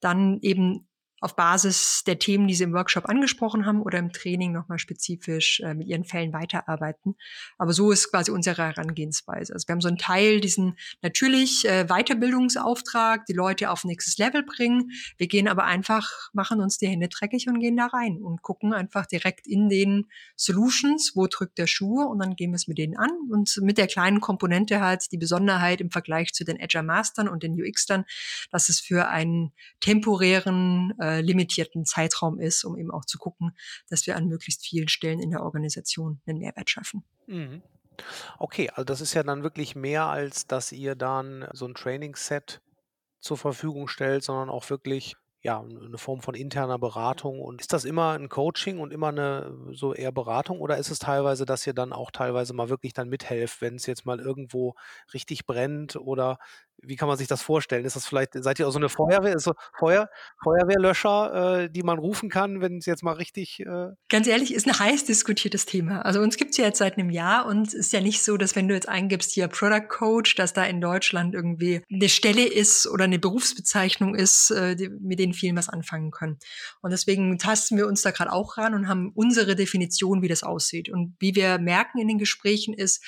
dann 0.00 0.38
eben 0.42 0.88
auf 1.22 1.36
Basis 1.36 2.02
der 2.04 2.18
Themen, 2.18 2.48
die 2.48 2.54
Sie 2.54 2.64
im 2.64 2.72
Workshop 2.72 3.08
angesprochen 3.08 3.64
haben 3.64 3.80
oder 3.80 3.98
im 3.98 4.12
Training 4.12 4.52
nochmal 4.52 4.80
spezifisch 4.80 5.60
äh, 5.60 5.72
mit 5.72 5.86
Ihren 5.86 6.04
Fällen 6.04 6.32
weiterarbeiten. 6.32 7.14
Aber 7.58 7.72
so 7.72 7.92
ist 7.92 8.10
quasi 8.10 8.32
unsere 8.32 8.66
Herangehensweise. 8.66 9.52
Also 9.52 9.68
wir 9.68 9.74
haben 9.74 9.80
so 9.80 9.88
einen 9.88 9.98
Teil, 9.98 10.40
diesen 10.40 10.76
natürlich 11.00 11.64
äh, 11.64 11.84
Weiterbildungsauftrag, 11.84 13.24
die 13.26 13.34
Leute 13.34 13.70
auf 13.70 13.84
nächstes 13.84 14.18
Level 14.18 14.42
bringen. 14.42 14.90
Wir 15.16 15.28
gehen 15.28 15.46
aber 15.46 15.64
einfach, 15.64 16.30
machen 16.32 16.60
uns 16.60 16.78
die 16.78 16.88
Hände 16.88 17.08
dreckig 17.08 17.48
und 17.48 17.60
gehen 17.60 17.76
da 17.76 17.86
rein 17.86 18.18
und 18.20 18.42
gucken 18.42 18.74
einfach 18.74 19.06
direkt 19.06 19.46
in 19.46 19.68
den 19.68 20.08
Solutions, 20.34 21.12
wo 21.14 21.28
drückt 21.28 21.56
der 21.58 21.68
Schuh 21.68 22.02
und 22.02 22.18
dann 22.18 22.34
gehen 22.34 22.50
wir 22.50 22.56
es 22.56 22.66
mit 22.66 22.78
denen 22.78 22.96
an 22.96 23.10
und 23.30 23.56
mit 23.62 23.78
der 23.78 23.86
kleinen 23.86 24.20
Komponente 24.20 24.80
halt 24.80 25.12
die 25.12 25.18
Besonderheit 25.18 25.80
im 25.80 25.92
Vergleich 25.92 26.32
zu 26.32 26.44
den 26.44 26.60
Agile 26.60 26.82
Mastern 26.82 27.28
und 27.28 27.44
den 27.44 27.52
UX-Tern, 27.52 28.04
dass 28.50 28.68
es 28.68 28.80
für 28.80 29.08
einen 29.08 29.52
temporären 29.78 30.94
äh, 30.98 31.11
limitierten 31.20 31.84
Zeitraum 31.84 32.38
ist, 32.38 32.64
um 32.64 32.76
eben 32.76 32.90
auch 32.90 33.04
zu 33.04 33.18
gucken, 33.18 33.56
dass 33.88 34.06
wir 34.06 34.16
an 34.16 34.26
möglichst 34.26 34.64
vielen 34.64 34.88
Stellen 34.88 35.20
in 35.20 35.30
der 35.30 35.42
Organisation 35.42 36.20
einen 36.26 36.38
Mehrwert 36.38 36.70
schaffen. 36.70 37.04
Mhm. 37.26 37.62
Okay, 38.38 38.70
also 38.70 38.84
das 38.84 39.00
ist 39.00 39.14
ja 39.14 39.22
dann 39.22 39.42
wirklich 39.42 39.76
mehr, 39.76 40.06
als 40.06 40.46
dass 40.46 40.72
ihr 40.72 40.94
dann 40.94 41.46
so 41.52 41.66
ein 41.66 41.74
Trainingsset 41.74 42.62
zur 43.20 43.36
Verfügung 43.36 43.88
stellt, 43.88 44.24
sondern 44.24 44.48
auch 44.48 44.68
wirklich 44.70 45.16
ja, 45.44 45.60
eine 45.60 45.98
Form 45.98 46.20
von 46.20 46.36
interner 46.36 46.78
Beratung. 46.78 47.40
Und 47.40 47.60
ist 47.60 47.72
das 47.72 47.84
immer 47.84 48.12
ein 48.12 48.28
Coaching 48.28 48.78
und 48.78 48.92
immer 48.92 49.08
eine 49.08 49.52
so 49.72 49.92
eher 49.92 50.12
Beratung 50.12 50.60
oder 50.60 50.78
ist 50.78 50.90
es 50.90 51.00
teilweise, 51.00 51.44
dass 51.44 51.66
ihr 51.66 51.74
dann 51.74 51.92
auch 51.92 52.12
teilweise 52.12 52.54
mal 52.54 52.68
wirklich 52.68 52.92
dann 52.92 53.08
mithelft, 53.08 53.60
wenn 53.60 53.74
es 53.74 53.86
jetzt 53.86 54.06
mal 54.06 54.20
irgendwo 54.20 54.74
richtig 55.12 55.44
brennt 55.46 55.96
oder 55.96 56.38
wie 56.82 56.96
kann 56.96 57.08
man 57.08 57.16
sich 57.16 57.28
das 57.28 57.42
vorstellen? 57.42 57.84
Ist 57.84 57.96
das 57.96 58.06
vielleicht, 58.06 58.34
seid 58.34 58.58
ihr 58.58 58.66
auch 58.66 58.72
so 58.72 58.78
eine 58.78 58.88
Feuerwehr, 58.88 59.38
so 59.38 59.54
Feuer, 59.78 60.08
Feuerwehrlöscher, 60.42 61.62
äh, 61.62 61.70
die 61.70 61.82
man 61.82 61.98
rufen 61.98 62.28
kann, 62.28 62.60
wenn 62.60 62.78
es 62.78 62.86
jetzt 62.86 63.02
mal 63.02 63.12
richtig. 63.12 63.60
Äh 63.60 63.90
Ganz 64.08 64.26
ehrlich, 64.26 64.52
ist 64.52 64.66
ein 64.66 64.78
heiß 64.78 65.04
diskutiertes 65.04 65.64
Thema. 65.64 66.02
Also 66.02 66.20
uns 66.20 66.36
gibt's 66.36 66.56
ja 66.56 66.64
jetzt 66.64 66.78
seit 66.78 66.98
einem 66.98 67.10
Jahr 67.10 67.46
und 67.46 67.68
es 67.68 67.74
ist 67.74 67.92
ja 67.92 68.00
nicht 68.00 68.22
so, 68.22 68.36
dass 68.36 68.56
wenn 68.56 68.68
du 68.68 68.74
jetzt 68.74 68.88
eingibst 68.88 69.32
hier 69.32 69.48
Product 69.48 69.88
Coach, 69.88 70.34
dass 70.34 70.52
da 70.52 70.64
in 70.64 70.80
Deutschland 70.80 71.34
irgendwie 71.34 71.82
eine 71.92 72.08
Stelle 72.08 72.44
ist 72.44 72.88
oder 72.88 73.04
eine 73.04 73.18
Berufsbezeichnung 73.18 74.14
ist, 74.14 74.50
äh, 74.50 74.74
die, 74.74 74.88
mit 74.88 75.18
denen 75.18 75.34
vielen 75.34 75.56
was 75.56 75.68
anfangen 75.68 76.10
können. 76.10 76.38
Und 76.80 76.90
deswegen 76.90 77.38
tasten 77.38 77.76
wir 77.76 77.86
uns 77.86 78.02
da 78.02 78.10
gerade 78.10 78.32
auch 78.32 78.58
ran 78.58 78.74
und 78.74 78.88
haben 78.88 79.12
unsere 79.14 79.54
Definition, 79.54 80.22
wie 80.22 80.28
das 80.28 80.42
aussieht. 80.42 80.88
Und 80.88 81.14
wie 81.20 81.34
wir 81.36 81.58
merken 81.58 81.98
in 81.98 82.08
den 82.08 82.18
Gesprächen 82.18 82.74
ist, 82.74 83.04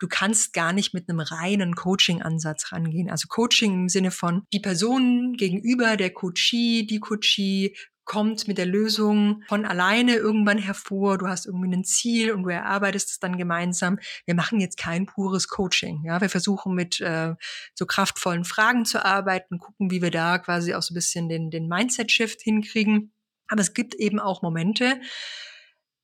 du 0.00 0.08
kannst 0.08 0.52
gar 0.52 0.72
nicht 0.72 0.92
mit 0.92 1.08
einem 1.08 1.20
reinen 1.20 1.76
Coaching-Ansatz 1.76 2.72
rangehen. 2.72 3.10
Also 3.10 3.28
Coaching 3.28 3.74
im 3.74 3.88
Sinne 3.88 4.10
von 4.10 4.42
die 4.52 4.60
Person 4.60 5.34
gegenüber, 5.34 5.96
der 5.96 6.10
Coachee, 6.10 6.84
die 6.84 6.98
Coachee 6.98 7.76
kommt 8.04 8.48
mit 8.48 8.58
der 8.58 8.66
Lösung 8.66 9.44
von 9.46 9.64
alleine 9.64 10.16
irgendwann 10.16 10.58
hervor. 10.58 11.16
Du 11.16 11.28
hast 11.28 11.46
irgendwie 11.46 11.72
ein 11.72 11.84
Ziel 11.84 12.32
und 12.32 12.42
du 12.42 12.48
erarbeitest 12.48 13.10
es 13.10 13.18
dann 13.20 13.38
gemeinsam. 13.38 14.00
Wir 14.26 14.34
machen 14.34 14.58
jetzt 14.58 14.78
kein 14.78 15.06
pures 15.06 15.46
Coaching. 15.46 16.02
Ja, 16.04 16.20
wir 16.20 16.28
versuchen 16.28 16.74
mit 16.74 17.00
äh, 17.00 17.34
so 17.74 17.86
kraftvollen 17.86 18.44
Fragen 18.44 18.84
zu 18.84 19.04
arbeiten, 19.04 19.60
gucken, 19.60 19.92
wie 19.92 20.02
wir 20.02 20.10
da 20.10 20.38
quasi 20.38 20.74
auch 20.74 20.82
so 20.82 20.92
ein 20.92 20.96
bisschen 20.96 21.28
den, 21.28 21.50
den 21.50 21.68
Mindset-Shift 21.68 22.40
hinkriegen. 22.42 23.12
Aber 23.46 23.60
es 23.60 23.74
gibt 23.74 23.94
eben 23.94 24.18
auch 24.18 24.42
Momente, 24.42 25.00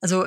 also 0.00 0.26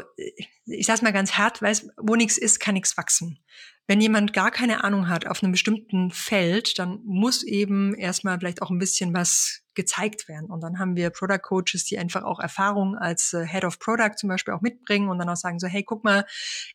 ich 0.66 0.86
sag's 0.86 1.02
mal 1.02 1.14
ganz 1.14 1.34
hart, 1.34 1.62
weiß, 1.62 1.90
wo 1.98 2.16
nichts 2.16 2.38
ist, 2.38 2.60
kann 2.60 2.76
nichts 2.76 2.98
wachsen. 2.98 3.40
Wenn 3.88 4.02
jemand 4.02 4.34
gar 4.34 4.52
keine 4.52 4.84
Ahnung 4.84 5.10
hat 5.10 5.26
auf 5.26 5.42
einem 5.42 5.52
bestimmten 5.52 6.12
Feld, 6.12 6.78
dann 6.78 7.00
muss 7.06 7.44
eben 7.44 7.96
erstmal 7.96 8.38
vielleicht 8.40 8.62
auch 8.62 8.70
ein 8.70 8.78
bisschen 8.78 9.14
was 9.14 9.64
gezeigt 9.80 10.28
werden. 10.28 10.50
Und 10.50 10.60
dann 10.60 10.78
haben 10.78 10.98
wir 10.98 11.10
Product 11.10 11.40
Coaches, 11.42 11.86
die 11.86 11.98
einfach 11.98 12.24
auch 12.24 12.42
Erfahrung 12.42 12.98
als 12.98 13.32
äh, 13.32 13.46
Head 13.48 13.64
of 13.64 13.80
Product 13.80 14.18
zum 14.18 14.28
Beispiel 14.28 14.54
auch 14.54 14.60
mitbringen 14.60 15.08
und 15.08 15.20
dann 15.20 15.30
auch 15.30 15.38
sagen 15.38 15.58
so, 15.58 15.68
hey, 15.68 15.84
guck 15.84 16.04
mal, 16.04 16.26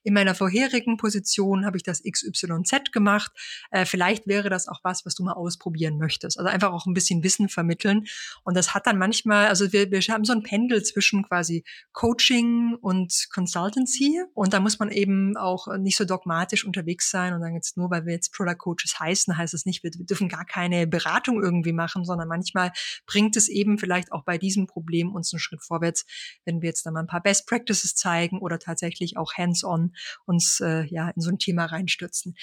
in 0.05 0.15
meiner 0.15 0.35
vorherigen 0.35 0.97
Position 0.97 1.67
habe 1.67 1.77
ich 1.77 1.83
das 1.83 2.03
XYZ 2.03 2.93
gemacht. 2.93 3.31
Äh, 3.71 3.85
vielleicht 3.85 4.27
wäre 4.27 4.49
das 4.49 4.69
auch 4.69 4.81
was, 4.85 5.05
was 5.05 5.15
du 5.15 5.23
mal 5.23 5.35
ausprobieren 5.35 5.99
möchtest. 5.99 6.39
Also 6.39 6.49
einfach 6.49 6.73
auch 6.73 6.87
ein 6.87 6.95
bisschen 6.95 7.23
Wissen 7.23 7.51
vermitteln. 7.51 8.07
Und 8.43 8.57
das 8.57 8.73
hat 8.73 8.87
dann 8.87 8.97
manchmal, 8.97 9.49
also 9.49 9.71
wir, 9.75 9.91
wir 9.91 10.01
haben 10.01 10.25
so 10.25 10.33
ein 10.33 10.43
Pendel 10.43 10.83
zwischen 10.83 11.25
quasi 11.25 11.63
Coaching 11.93 12.75
und 12.81 13.27
Consultancy. 13.35 14.23
Und 14.33 14.55
da 14.55 14.61
muss 14.61 14.79
man 14.79 14.91
eben 14.91 15.37
auch 15.37 15.67
nicht 15.77 15.99
so 15.99 16.07
dogmatisch 16.07 16.65
unterwegs 16.65 17.11
sein 17.11 17.35
und 17.35 17.43
dann 17.43 17.53
jetzt 17.53 17.77
nur, 17.77 17.91
weil 17.91 18.07
wir 18.07 18.15
jetzt 18.15 18.33
Product 18.33 18.57
Coaches 18.57 18.99
heißen, 18.99 19.37
heißt 19.37 19.53
es 19.53 19.67
nicht, 19.67 19.83
wir 19.83 19.91
dürfen 19.91 20.31
gar 20.31 20.47
keine 20.47 20.87
Beratung 20.87 21.43
irgendwie 21.43 21.75
machen, 21.75 22.07
sondern 22.07 22.29
manchmal 22.29 22.73
bringt 23.07 23.37
es 23.37 23.49
eben 23.49 23.79
vielleicht 23.79 24.13
auch 24.13 24.25
bei 24.25 24.39
diesem 24.39 24.67
Problem 24.67 25.15
uns 25.15 25.33
einen 25.33 25.41
Schritt 25.41 25.63
vorwärts, 25.63 26.05
wenn 26.45 26.63
wir 26.63 26.69
jetzt 26.69 26.85
da 26.87 26.91
mal 26.91 27.01
ein 27.01 27.07
paar 27.07 27.23
Best 27.23 27.47
Practices 27.47 27.95
zeigen 27.95 28.41
oder 28.41 28.59
tatsächlich 28.59 29.17
auch 29.17 29.35
hands-on 29.35 29.95
uns 30.27 30.61
äh, 30.61 30.85
ja 30.85 31.11
in 31.11 31.21
so 31.21 31.31
ein 31.31 31.39
Thema 31.39 31.67
reinstürzen. 31.67 32.35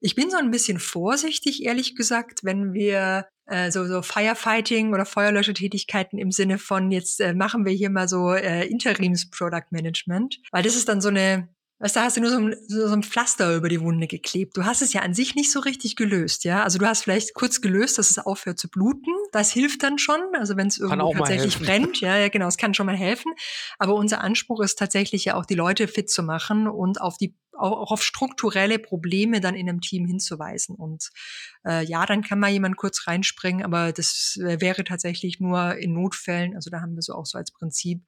Ich 0.00 0.16
bin 0.16 0.30
so 0.30 0.36
ein 0.36 0.50
bisschen 0.50 0.80
vorsichtig, 0.80 1.62
ehrlich 1.62 1.94
gesagt, 1.94 2.42
wenn 2.42 2.72
wir 2.72 3.28
äh, 3.46 3.70
so, 3.70 3.86
so 3.86 4.02
Firefighting 4.02 4.92
oder 4.92 5.04
Feuerlöschetätigkeiten 5.04 6.18
im 6.18 6.32
Sinne 6.32 6.58
von 6.58 6.90
jetzt 6.90 7.20
äh, 7.20 7.34
machen 7.34 7.64
wir 7.64 7.72
hier 7.72 7.90
mal 7.90 8.08
so 8.08 8.32
äh, 8.32 8.66
Interims-Product 8.66 9.70
Management, 9.70 10.40
weil 10.50 10.64
das 10.64 10.74
ist 10.74 10.88
dann 10.88 11.00
so 11.00 11.08
eine 11.08 11.48
Weißt 11.82 11.96
du, 11.96 12.00
da 12.00 12.04
hast 12.04 12.16
du 12.16 12.20
nur 12.20 12.30
so 12.30 12.38
ein, 12.38 12.56
so 12.68 12.92
ein 12.92 13.02
Pflaster 13.02 13.56
über 13.56 13.68
die 13.68 13.80
Wunde 13.80 14.06
geklebt. 14.06 14.56
Du 14.56 14.64
hast 14.64 14.82
es 14.82 14.92
ja 14.92 15.00
an 15.00 15.14
sich 15.14 15.34
nicht 15.34 15.50
so 15.50 15.58
richtig 15.58 15.96
gelöst, 15.96 16.44
ja. 16.44 16.62
Also 16.62 16.78
du 16.78 16.86
hast 16.86 17.02
vielleicht 17.02 17.34
kurz 17.34 17.60
gelöst, 17.60 17.98
dass 17.98 18.08
es 18.08 18.18
aufhört 18.20 18.60
zu 18.60 18.68
bluten. 18.68 19.10
Das 19.32 19.50
hilft 19.50 19.82
dann 19.82 19.98
schon. 19.98 20.20
Also 20.38 20.56
wenn 20.56 20.68
es 20.68 20.78
irgendwo 20.78 21.12
tatsächlich 21.12 21.58
brennt, 21.58 22.00
ja, 22.00 22.16
ja, 22.16 22.28
genau, 22.28 22.46
es 22.46 22.56
kann 22.56 22.72
schon 22.72 22.86
mal 22.86 22.96
helfen. 22.96 23.32
Aber 23.80 23.96
unser 23.96 24.20
Anspruch 24.20 24.60
ist 24.60 24.78
tatsächlich 24.78 25.24
ja 25.24 25.34
auch 25.34 25.44
die 25.44 25.56
Leute 25.56 25.88
fit 25.88 26.08
zu 26.08 26.22
machen 26.22 26.68
und 26.68 27.00
auf 27.00 27.18
die 27.18 27.34
auch 27.58 27.90
auf 27.90 28.04
strukturelle 28.04 28.78
Probleme 28.78 29.40
dann 29.40 29.56
in 29.56 29.68
einem 29.68 29.80
Team 29.80 30.06
hinzuweisen. 30.06 30.76
Und 30.76 31.10
äh, 31.66 31.84
ja, 31.84 32.06
dann 32.06 32.22
kann 32.22 32.38
mal 32.38 32.50
jemand 32.50 32.76
kurz 32.76 33.08
reinspringen, 33.08 33.64
aber 33.64 33.92
das 33.92 34.38
wäre 34.40 34.84
tatsächlich 34.84 35.40
nur 35.40 35.76
in 35.76 35.94
Notfällen. 35.94 36.54
Also 36.54 36.70
da 36.70 36.80
haben 36.80 36.94
wir 36.94 37.02
so 37.02 37.14
auch 37.14 37.26
so 37.26 37.38
als 37.38 37.50
Prinzip, 37.50 38.04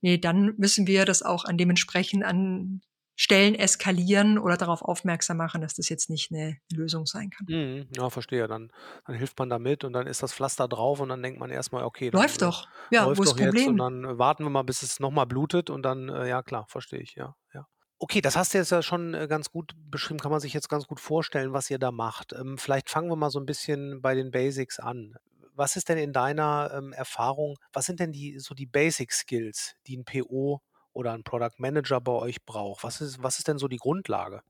nee, 0.00 0.18
dann 0.18 0.54
müssen 0.58 0.88
wir 0.88 1.04
das 1.04 1.22
auch 1.22 1.44
an 1.44 1.56
dementsprechend 1.56 2.24
an 2.24 2.82
Stellen 3.16 3.54
eskalieren 3.54 4.38
oder 4.38 4.56
darauf 4.56 4.82
aufmerksam 4.82 5.36
machen, 5.36 5.60
dass 5.60 5.74
das 5.74 5.88
jetzt 5.88 6.10
nicht 6.10 6.32
eine 6.32 6.56
Lösung 6.72 7.06
sein 7.06 7.30
kann. 7.30 7.46
Mhm, 7.48 7.88
ja, 7.96 8.10
verstehe. 8.10 8.48
Dann, 8.48 8.72
dann 9.06 9.16
hilft 9.16 9.38
man 9.38 9.48
damit 9.48 9.84
und 9.84 9.92
dann 9.92 10.06
ist 10.06 10.22
das 10.22 10.32
Pflaster 10.32 10.66
drauf 10.66 11.00
und 11.00 11.10
dann 11.10 11.22
denkt 11.22 11.38
man 11.38 11.50
erstmal, 11.50 11.84
okay, 11.84 12.10
dann, 12.10 12.20
läuft 12.20 12.42
doch. 12.42 12.66
Ja, 12.90 13.04
läuft 13.04 13.18
wo 13.18 13.22
ist 13.22 13.32
das 13.32 13.40
Problem? 13.40 13.68
und 13.68 13.76
dann 13.76 14.18
warten 14.18 14.44
wir 14.44 14.50
mal, 14.50 14.62
bis 14.62 14.82
es 14.82 14.98
nochmal 14.98 15.26
blutet 15.26 15.70
und 15.70 15.82
dann, 15.82 16.08
äh, 16.08 16.28
ja 16.28 16.42
klar, 16.42 16.66
verstehe 16.68 17.00
ich, 17.00 17.14
ja, 17.14 17.36
ja. 17.52 17.66
Okay, 18.00 18.20
das 18.20 18.36
hast 18.36 18.52
du 18.52 18.58
jetzt 18.58 18.70
ja 18.70 18.82
schon 18.82 19.14
äh, 19.14 19.28
ganz 19.28 19.50
gut 19.50 19.72
beschrieben, 19.76 20.18
kann 20.18 20.32
man 20.32 20.40
sich 20.40 20.52
jetzt 20.52 20.68
ganz 20.68 20.86
gut 20.86 20.98
vorstellen, 20.98 21.52
was 21.52 21.70
ihr 21.70 21.78
da 21.78 21.92
macht. 21.92 22.32
Ähm, 22.32 22.58
vielleicht 22.58 22.90
fangen 22.90 23.08
wir 23.08 23.16
mal 23.16 23.30
so 23.30 23.38
ein 23.38 23.46
bisschen 23.46 24.02
bei 24.02 24.14
den 24.14 24.32
Basics 24.32 24.80
an. 24.80 25.14
Was 25.54 25.76
ist 25.76 25.88
denn 25.88 25.98
in 25.98 26.12
deiner 26.12 26.72
ähm, 26.76 26.92
Erfahrung, 26.92 27.56
was 27.72 27.86
sind 27.86 28.00
denn 28.00 28.10
die 28.10 28.40
so 28.40 28.54
die 28.56 28.66
Basic 28.66 29.12
Skills, 29.12 29.76
die 29.86 29.96
ein 29.96 30.04
PO 30.04 30.60
oder 30.94 31.12
ein 31.12 31.24
Product 31.24 31.58
Manager 31.58 32.00
bei 32.00 32.12
euch 32.12 32.44
braucht? 32.44 32.84
Was 32.84 33.00
ist, 33.00 33.22
was 33.22 33.38
ist 33.38 33.48
denn 33.48 33.58
so 33.58 33.68
die 33.68 33.76
Grundlage? 33.76 34.42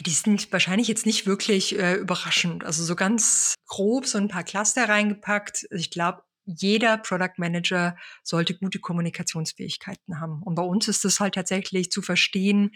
Die 0.00 0.10
sind 0.10 0.50
wahrscheinlich 0.52 0.88
jetzt 0.88 1.06
nicht 1.06 1.26
wirklich 1.26 1.78
äh, 1.78 1.94
überraschend. 1.94 2.64
Also 2.64 2.82
so 2.84 2.96
ganz 2.96 3.54
grob 3.66 4.06
so 4.06 4.18
ein 4.18 4.28
paar 4.28 4.44
Cluster 4.44 4.88
reingepackt. 4.88 5.66
Ich 5.70 5.90
glaube, 5.90 6.22
jeder 6.46 6.98
Product 6.98 7.34
Manager 7.36 7.96
sollte 8.22 8.56
gute 8.56 8.80
Kommunikationsfähigkeiten 8.80 10.20
haben. 10.20 10.42
Und 10.42 10.54
bei 10.54 10.62
uns 10.62 10.88
ist 10.88 11.04
es 11.04 11.20
halt 11.20 11.34
tatsächlich 11.34 11.90
zu 11.90 12.02
verstehen, 12.02 12.72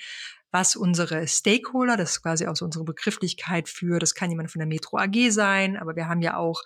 was 0.51 0.77
unsere 0.77 1.27
Stakeholder, 1.27 1.97
das 1.97 2.13
ist 2.13 2.23
quasi 2.23 2.47
auch 2.47 2.55
so 2.55 2.65
unsere 2.65 2.85
Begrifflichkeit 2.85 3.69
für, 3.69 3.99
das 3.99 4.15
kann 4.15 4.31
jemand 4.31 4.53
von 4.53 4.61
der 4.61 4.69
Metro 4.69 4.99
AG 4.99 5.31
sein, 5.31 5.77
aber 5.77 5.97
wir 5.97 6.07
haben 6.07 6.23
ja 6.23 6.37
auch 6.37 6.63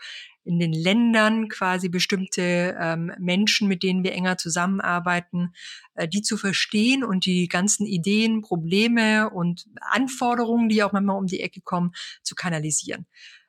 in 0.49 0.59
den 0.59 0.73
Ländern 0.73 1.49
quasi 1.49 1.91
bestimmte 1.91 2.75
ähm, 2.81 3.13
Menschen, 3.19 3.69
mit 3.69 3.83
denen 3.83 4.03
wir 4.03 4.13
enger 4.13 4.39
zusammenarbeiten, 4.39 5.53
äh, 5.95 6.09
die 6.09 6.23
zu 6.23 6.39
verstehen 6.39 7.05
und 7.05 7.27
die 7.27 7.49
ganzen 7.49 7.87
Ideen, 7.87 8.41
Probleme 8.41 9.29
und 9.29 9.67
Anforderungen, 9.83 10.71
die 10.71 10.83
auch 10.83 10.93
manchmal 10.93 11.19
um 11.19 11.27
die 11.27 11.41
Ecke 11.41 11.61
kommen, 11.61 11.93
zu 12.23 12.35
kanalisieren. 12.35 13.07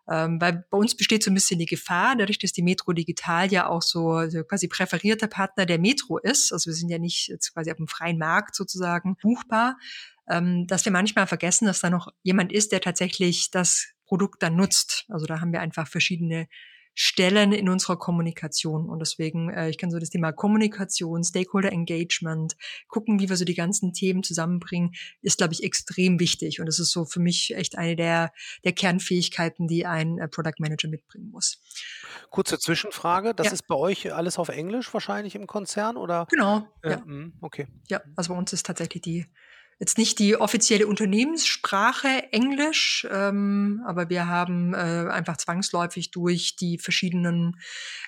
Ähm, 0.09 0.41
weil 0.41 0.65
bei 0.69 0.77
uns 0.77 0.97
besteht 0.97 1.23
so 1.23 1.31
ein 1.31 1.35
bisschen 1.35 1.57
die 1.57 1.67
Gefahr, 1.67 2.17
dadurch, 2.17 2.39
dass 2.39 2.51
die 2.51 2.63
Metro 2.63 2.91
Digital 2.91 3.49
ja 3.49 3.67
auch 3.67 3.81
so, 3.81 4.27
so 4.27 4.43
quasi 4.43 4.67
präferierter 4.67 5.27
Partner 5.27 5.65
der 5.65 5.79
Metro 5.79 6.17
ist, 6.17 6.51
also 6.51 6.69
wir 6.69 6.75
sind 6.75 6.89
ja 6.89 6.99
nicht 6.99 7.29
jetzt 7.29 7.53
quasi 7.53 7.71
auf 7.71 7.77
dem 7.77 7.87
freien 7.87 8.17
Markt 8.17 8.55
sozusagen 8.55 9.15
buchbar, 9.21 9.77
ähm, 10.29 10.67
dass 10.67 10.83
wir 10.83 10.91
manchmal 10.91 11.27
vergessen, 11.27 11.65
dass 11.65 11.79
da 11.79 11.89
noch 11.89 12.09
jemand 12.23 12.51
ist, 12.51 12.73
der 12.73 12.81
tatsächlich 12.81 13.51
das 13.51 13.93
Produkt 14.05 14.43
dann 14.43 14.57
nutzt. 14.57 15.05
Also 15.07 15.27
da 15.27 15.39
haben 15.39 15.53
wir 15.53 15.61
einfach 15.61 15.87
verschiedene 15.87 16.49
stellen 17.01 17.53
in 17.53 17.69
unserer 17.69 17.97
Kommunikation. 17.97 18.89
Und 18.89 18.99
deswegen, 18.99 19.49
äh, 19.49 19.69
ich 19.69 19.77
kann 19.77 19.89
so 19.89 19.99
das 19.99 20.09
Thema 20.09 20.33
Kommunikation, 20.33 21.23
Stakeholder 21.23 21.71
Engagement, 21.71 22.57
gucken, 22.89 23.21
wie 23.21 23.29
wir 23.29 23.37
so 23.37 23.45
die 23.45 23.53
ganzen 23.53 23.93
Themen 23.93 24.21
zusammenbringen, 24.21 24.91
ist, 25.21 25.37
glaube 25.37 25.53
ich, 25.53 25.63
extrem 25.63 26.19
wichtig. 26.19 26.59
Und 26.59 26.65
das 26.65 26.77
ist 26.77 26.91
so 26.91 27.05
für 27.05 27.21
mich 27.21 27.55
echt 27.55 27.77
eine 27.77 27.95
der, 27.95 28.33
der 28.65 28.73
Kernfähigkeiten, 28.73 29.65
die 29.65 29.85
ein 29.85 30.17
äh, 30.17 30.27
Product 30.27 30.59
Manager 30.59 30.89
mitbringen 30.89 31.29
muss. 31.31 31.61
Kurze 32.31 32.59
Zwischenfrage, 32.59 33.33
das 33.33 33.47
ja. 33.47 33.53
ist 33.53 33.65
bei 33.67 33.75
euch 33.75 34.13
alles 34.13 34.37
auf 34.37 34.49
Englisch 34.49 34.93
wahrscheinlich 34.93 35.35
im 35.35 35.47
Konzern 35.47 35.95
oder? 35.95 36.27
Genau. 36.29 36.67
Äh, 36.81 36.91
ja. 36.91 37.05
Hm, 37.05 37.31
okay. 37.39 37.67
Ja, 37.87 38.01
also 38.17 38.33
bei 38.33 38.37
uns 38.37 38.51
ist 38.51 38.65
tatsächlich 38.65 39.01
die 39.03 39.25
jetzt 39.79 39.97
nicht 39.97 40.19
die 40.19 40.35
offizielle 40.35 40.87
Unternehmenssprache 40.87 42.31
Englisch, 42.31 43.07
ähm, 43.09 43.81
aber 43.85 44.09
wir 44.09 44.27
haben 44.27 44.73
äh, 44.73 44.77
einfach 44.77 45.37
zwangsläufig 45.37 46.11
durch 46.11 46.57
die 46.57 46.77
verschiedenen 46.77 47.59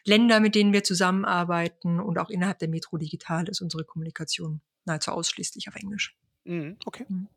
Länder, 0.04 0.42
mit 0.42 0.54
denen 0.54 0.74
wir 0.74 0.84
zusammenarbeiten 0.84 2.00
und 2.00 2.20
auch 2.20 2.30
innerhalb 2.30 2.60
der 2.60 2.68
Metro 2.68 2.98
Digital 2.98 3.48
ist 3.48 3.62
unsere 3.62 3.86
Kommunikation 3.86 4.62
nahezu 4.86 5.12
ausschließlich 5.12 5.70
auf 5.70 5.76
Englisch. 5.76 6.16
Mhm, 6.44 6.78
okay. 6.86 7.06
Mhm. 7.08 7.28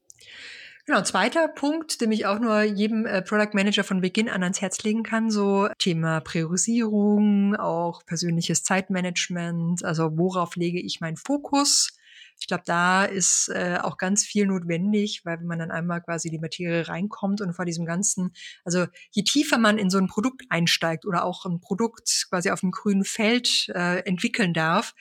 Genau, 0.86 1.00
zweiter 1.00 1.48
Punkt, 1.48 2.02
den 2.02 2.12
ich 2.12 2.26
auch 2.26 2.38
nur 2.38 2.60
jedem 2.62 3.06
äh, 3.06 3.22
Product 3.22 3.54
Manager 3.54 3.84
von 3.84 4.02
Beginn 4.02 4.28
an 4.28 4.42
ans 4.42 4.60
Herz 4.60 4.82
legen 4.82 5.02
kann, 5.02 5.30
so 5.30 5.68
Thema 5.78 6.20
Priorisierung, 6.20 7.56
auch 7.56 8.04
persönliches 8.04 8.64
Zeitmanagement, 8.64 9.82
also 9.82 10.18
worauf 10.18 10.56
lege 10.56 10.80
ich 10.80 11.00
meinen 11.00 11.16
Fokus? 11.16 11.96
Ich 12.38 12.46
glaube, 12.46 12.64
da 12.66 13.04
ist 13.04 13.50
äh, 13.54 13.78
auch 13.80 13.96
ganz 13.96 14.24
viel 14.24 14.46
notwendig, 14.46 15.22
weil 15.24 15.38
wenn 15.38 15.46
man 15.46 15.58
dann 15.58 15.70
einmal 15.70 16.02
quasi 16.02 16.30
die 16.30 16.38
Materie 16.38 16.86
reinkommt 16.88 17.40
und 17.40 17.54
vor 17.54 17.64
diesem 17.64 17.86
ganzen, 17.86 18.32
also 18.64 18.86
je 19.12 19.22
tiefer 19.22 19.58
man 19.58 19.78
in 19.78 19.90
so 19.90 19.98
ein 19.98 20.08
Produkt 20.08 20.42
einsteigt 20.50 21.06
oder 21.06 21.24
auch 21.24 21.46
ein 21.46 21.60
Produkt 21.60 22.26
quasi 22.28 22.50
auf 22.50 22.60
dem 22.60 22.70
grünen 22.70 23.04
Feld 23.04 23.68
äh, 23.74 24.00
entwickeln 24.00 24.52
darf, 24.52 24.94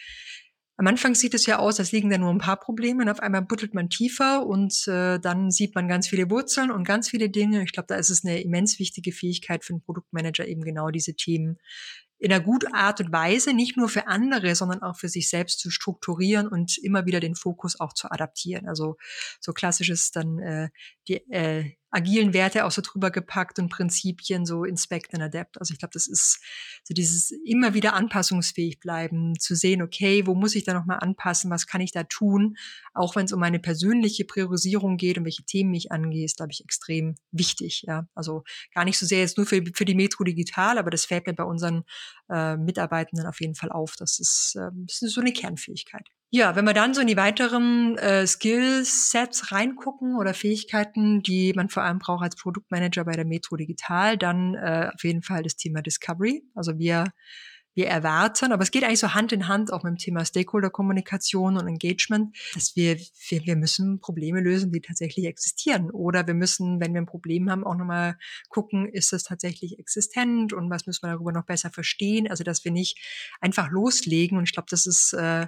am 0.75 0.87
Anfang 0.87 1.13
sieht 1.13 1.35
es 1.35 1.45
ja 1.45 1.59
aus, 1.59 1.79
als 1.79 1.91
liegen 1.91 2.09
da 2.09 2.17
nur 2.17 2.31
ein 2.31 2.39
paar 2.39 2.59
Probleme 2.59 3.03
und 3.03 3.09
auf 3.09 3.19
einmal 3.19 3.43
buddelt 3.43 3.75
man 3.75 3.89
tiefer 3.89 4.45
und 4.45 4.87
äh, 4.87 5.19
dann 5.19 5.51
sieht 5.51 5.75
man 5.75 5.87
ganz 5.87 6.07
viele 6.07 6.31
Wurzeln 6.31 6.71
und 6.71 6.83
ganz 6.83 7.09
viele 7.09 7.29
Dinge. 7.29 7.63
Ich 7.63 7.73
glaube, 7.73 7.87
da 7.87 7.95
ist 7.95 8.09
es 8.09 8.25
eine 8.25 8.41
immens 8.41 8.79
wichtige 8.79 9.11
Fähigkeit 9.11 9.63
für 9.63 9.73
einen 9.73 9.83
Produktmanager, 9.83 10.47
eben 10.47 10.63
genau 10.63 10.89
diese 10.89 11.13
Themen 11.13 11.59
in 12.23 12.31
einer 12.31 12.41
guten 12.41 12.73
Art 12.73 13.01
und 13.01 13.11
Weise, 13.11 13.53
nicht 13.53 13.75
nur 13.75 13.89
für 13.89 14.07
andere, 14.07 14.55
sondern 14.55 14.81
auch 14.81 14.95
für 14.95 15.09
sich 15.09 15.29
selbst 15.29 15.59
zu 15.59 15.69
strukturieren 15.69 16.47
und 16.47 16.77
immer 16.77 17.05
wieder 17.05 17.19
den 17.19 17.35
Fokus 17.35 17.77
auch 17.77 17.91
zu 17.91 18.09
adaptieren. 18.09 18.65
Also 18.65 18.95
so 19.41 19.51
klassisches 19.51 20.11
dann 20.11 20.39
äh, 20.39 20.69
die 21.09 21.15
äh, 21.29 21.73
agilen 21.93 22.33
Werte 22.33 22.65
auch 22.65 22.71
so 22.71 22.81
drüber 22.81 23.11
gepackt 23.11 23.59
und 23.59 23.69
Prinzipien, 23.69 24.45
so 24.45 24.63
Inspect 24.63 25.13
and 25.13 25.23
Adapt. 25.23 25.59
Also 25.59 25.73
ich 25.73 25.79
glaube, 25.79 25.93
das 25.93 26.07
ist 26.07 26.39
so 26.83 26.93
dieses 26.93 27.31
immer 27.45 27.75
wieder 27.75 27.93
anpassungsfähig 27.93 28.79
bleiben, 28.79 29.37
zu 29.39 29.55
sehen, 29.55 29.83
okay, 29.83 30.25
wo 30.25 30.33
muss 30.33 30.55
ich 30.55 30.63
da 30.63 30.73
nochmal 30.73 30.99
anpassen, 30.99 31.51
was 31.51 31.67
kann 31.67 31.81
ich 31.81 31.91
da 31.91 32.03
tun, 32.03 32.57
auch 32.93 33.15
wenn 33.15 33.25
es 33.25 33.31
um 33.31 33.39
meine 33.39 33.59
persönliche 33.59 34.25
Priorisierung 34.25 34.97
geht 34.97 35.19
und 35.19 35.25
welche 35.25 35.43
Themen 35.43 35.69
mich 35.69 35.91
angeht, 35.91 36.25
ist, 36.25 36.37
glaube 36.37 36.51
ich, 36.51 36.63
extrem 36.63 37.15
wichtig. 37.31 37.83
Ja, 37.87 38.07
also 38.15 38.43
gar 38.73 38.85
nicht 38.85 38.97
so 38.97 39.05
sehr 39.05 39.19
jetzt 39.19 39.37
nur 39.37 39.45
für, 39.45 39.63
für 39.75 39.85
die 39.85 39.95
Metro 39.95 40.23
Digital, 40.23 40.79
aber 40.79 40.89
das 40.89 41.05
fällt 41.05 41.27
mir 41.27 41.33
bei 41.33 41.43
unseren 41.43 41.83
äh, 42.29 42.57
Mitarbeitenden 42.57 43.27
auf 43.27 43.39
jeden 43.39 43.55
Fall 43.55 43.71
auf. 43.71 43.95
Das 43.97 44.19
ist, 44.19 44.55
äh, 44.57 44.71
das 44.87 45.03
ist 45.03 45.13
so 45.13 45.21
eine 45.21 45.31
Kernfähigkeit. 45.31 46.09
Ja, 46.35 46.55
wenn 46.55 46.65
wir 46.65 46.73
dann 46.73 46.95
so 46.95 47.01
in 47.01 47.05
die 47.05 47.15
weiteren 47.15 47.95
äh, 47.99 48.25
Skillsets 48.25 49.51
reingucken 49.51 50.15
oder 50.15 50.33
Fähigkeiten, 50.33 51.21
die 51.21 51.53
man 51.53 51.69
vor 51.69 51.83
allem 51.83 51.99
braucht 51.99 52.23
als 52.23 52.35
Produktmanager 52.35 53.05
bei 53.05 53.11
der 53.11 53.23
Metro 53.23 53.55
Digital, 53.55 54.17
dann 54.17 54.55
äh, 54.55 54.89
auf 54.91 55.03
jeden 55.03 55.21
Fall 55.21 55.43
das 55.43 55.57
Thema 55.57 55.83
Discovery. 55.83 56.43
Also 56.55 56.79
wir 56.79 57.05
wir 57.75 57.87
erwarten, 57.87 58.51
aber 58.51 58.61
es 58.61 58.69
geht 58.69 58.83
eigentlich 58.83 58.99
so 58.99 59.15
Hand 59.15 59.31
in 59.31 59.47
Hand 59.47 59.73
auch 59.73 59.81
mit 59.81 59.93
dem 59.93 59.97
Thema 59.97 60.23
Stakeholder-Kommunikation 60.23 61.57
und 61.57 61.67
Engagement, 61.67 62.35
dass 62.53 62.75
wir, 62.75 62.97
wir, 63.29 63.45
wir 63.45 63.55
müssen 63.55 63.99
Probleme 63.99 64.41
lösen, 64.41 64.71
die 64.71 64.81
tatsächlich 64.81 65.25
existieren. 65.25 65.89
Oder 65.89 66.27
wir 66.27 66.35
müssen, 66.35 66.79
wenn 66.79 66.93
wir 66.93 67.01
ein 67.01 67.07
Problem 67.07 67.49
haben, 67.49 67.63
auch 67.63 67.75
nochmal 67.75 68.17
gucken, 68.49 68.87
ist 68.87 69.11
das 69.11 69.23
tatsächlich 69.23 69.79
existent 69.79 70.53
und 70.53 70.69
was 70.69 70.85
müssen 70.85 71.03
wir 71.03 71.13
darüber 71.13 71.31
noch 71.31 71.45
besser 71.45 71.71
verstehen? 71.71 72.29
Also, 72.29 72.43
dass 72.43 72.63
wir 72.63 72.71
nicht 72.71 72.99
einfach 73.41 73.71
loslegen. 73.71 74.37
Und 74.37 74.43
ich 74.43 74.53
glaube, 74.53 74.67
das 74.69 74.85
ist 74.85 75.13
äh, 75.13 75.47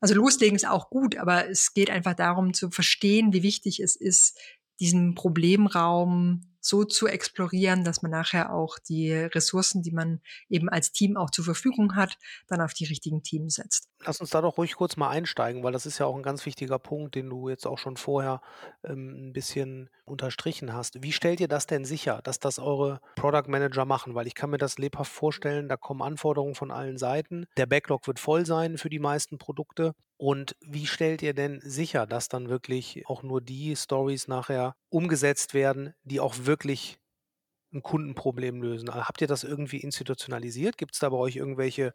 also 0.00 0.14
loslegen 0.14 0.56
ist 0.56 0.66
auch 0.66 0.90
gut, 0.90 1.16
aber 1.16 1.48
es 1.48 1.74
geht 1.74 1.90
einfach 1.90 2.14
darum 2.14 2.54
zu 2.54 2.70
verstehen, 2.70 3.32
wie 3.32 3.42
wichtig 3.42 3.80
es 3.80 3.96
ist, 3.96 4.38
diesen 4.80 5.14
Problemraum 5.14 6.42
so 6.68 6.84
zu 6.84 7.06
explorieren, 7.06 7.84
dass 7.84 8.02
man 8.02 8.10
nachher 8.10 8.52
auch 8.52 8.78
die 8.78 9.12
Ressourcen, 9.12 9.82
die 9.82 9.90
man 9.90 10.20
eben 10.48 10.68
als 10.68 10.92
Team 10.92 11.16
auch 11.16 11.30
zur 11.30 11.44
Verfügung 11.44 11.96
hat, 11.96 12.16
dann 12.46 12.60
auf 12.60 12.74
die 12.74 12.84
richtigen 12.84 13.22
Teams 13.22 13.54
setzt. 13.54 13.88
Lass 14.04 14.20
uns 14.20 14.30
da 14.30 14.40
doch 14.40 14.58
ruhig 14.58 14.76
kurz 14.76 14.96
mal 14.96 15.08
einsteigen, 15.08 15.62
weil 15.62 15.72
das 15.72 15.86
ist 15.86 15.98
ja 15.98 16.06
auch 16.06 16.14
ein 16.14 16.22
ganz 16.22 16.46
wichtiger 16.46 16.78
Punkt, 16.78 17.14
den 17.14 17.30
du 17.30 17.48
jetzt 17.48 17.66
auch 17.66 17.78
schon 17.78 17.96
vorher 17.96 18.40
ähm, 18.84 19.28
ein 19.28 19.32
bisschen 19.32 19.90
unterstrichen 20.04 20.72
hast. 20.72 21.02
Wie 21.02 21.12
stellt 21.12 21.40
ihr 21.40 21.48
das 21.48 21.66
denn 21.66 21.84
sicher, 21.84 22.20
dass 22.22 22.38
das 22.38 22.58
eure 22.58 23.00
Product 23.16 23.48
Manager 23.48 23.84
machen? 23.84 24.14
Weil 24.14 24.26
ich 24.26 24.34
kann 24.34 24.50
mir 24.50 24.58
das 24.58 24.78
lebhaft 24.78 25.12
vorstellen, 25.12 25.68
da 25.68 25.76
kommen 25.76 26.02
Anforderungen 26.02 26.54
von 26.54 26.70
allen 26.70 26.98
Seiten. 26.98 27.46
Der 27.56 27.66
Backlog 27.66 28.06
wird 28.06 28.18
voll 28.18 28.46
sein 28.46 28.78
für 28.78 28.90
die 28.90 28.98
meisten 28.98 29.38
Produkte. 29.38 29.94
Und 30.18 30.56
wie 30.60 30.86
stellt 30.86 31.22
ihr 31.22 31.32
denn 31.34 31.60
sicher, 31.64 32.06
dass 32.06 32.28
dann 32.28 32.48
wirklich 32.48 33.06
auch 33.06 33.22
nur 33.22 33.40
die 33.40 33.76
Stories 33.76 34.26
nachher 34.28 34.74
umgesetzt 34.90 35.54
werden, 35.54 35.94
die 36.02 36.20
auch 36.20 36.34
wirklich 36.40 36.98
ein 37.72 37.82
Kundenproblem 37.82 38.62
lösen? 38.62 38.90
Also, 38.90 39.04
habt 39.06 39.20
ihr 39.20 39.28
das 39.28 39.44
irgendwie 39.44 39.78
institutionalisiert? 39.78 40.78
Gibt 40.78 40.94
es 40.94 41.00
da 41.00 41.10
bei 41.10 41.16
euch 41.18 41.36
irgendwelche 41.36 41.92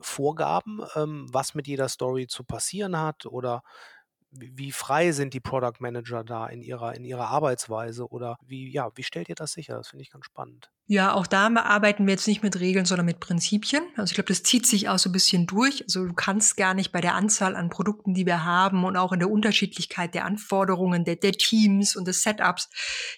Vorgaben, 0.00 0.80
ähm, 0.96 1.26
was 1.32 1.54
mit 1.54 1.66
jeder 1.68 1.88
Story 1.88 2.26
zu 2.28 2.44
passieren 2.44 2.98
hat? 2.98 3.26
Oder 3.26 3.62
wie 4.32 4.70
frei 4.70 5.12
sind 5.12 5.34
die 5.34 5.40
Product 5.40 5.80
Manager 5.80 6.22
da 6.22 6.46
in 6.46 6.62
ihrer, 6.62 6.94
in 6.94 7.04
ihrer 7.04 7.28
Arbeitsweise? 7.28 8.08
Oder 8.08 8.36
wie, 8.46 8.70
ja, 8.70 8.90
wie 8.94 9.02
stellt 9.02 9.28
ihr 9.28 9.34
das 9.34 9.52
sicher? 9.52 9.76
Das 9.76 9.88
finde 9.88 10.02
ich 10.02 10.10
ganz 10.10 10.24
spannend. 10.26 10.70
Ja, 10.86 11.14
auch 11.14 11.26
da 11.26 11.48
arbeiten 11.54 12.06
wir 12.06 12.14
jetzt 12.14 12.26
nicht 12.26 12.42
mit 12.42 12.58
Regeln, 12.58 12.84
sondern 12.84 13.06
mit 13.06 13.20
Prinzipien. 13.20 13.84
Also 13.96 14.10
ich 14.10 14.14
glaube, 14.14 14.28
das 14.28 14.42
zieht 14.42 14.66
sich 14.66 14.88
auch 14.88 14.98
so 14.98 15.08
ein 15.08 15.12
bisschen 15.12 15.46
durch. 15.46 15.82
Also 15.84 16.04
du 16.04 16.14
kannst 16.14 16.56
gar 16.56 16.74
nicht 16.74 16.90
bei 16.90 17.00
der 17.00 17.14
Anzahl 17.14 17.54
an 17.54 17.70
Produkten, 17.70 18.14
die 18.14 18.26
wir 18.26 18.44
haben 18.44 18.84
und 18.84 18.96
auch 18.96 19.12
in 19.12 19.20
der 19.20 19.30
Unterschiedlichkeit 19.30 20.14
der 20.14 20.24
Anforderungen, 20.24 21.04
der, 21.04 21.16
der 21.16 21.32
Teams 21.32 21.94
und 21.94 22.08
des 22.08 22.22
Setups 22.22 22.68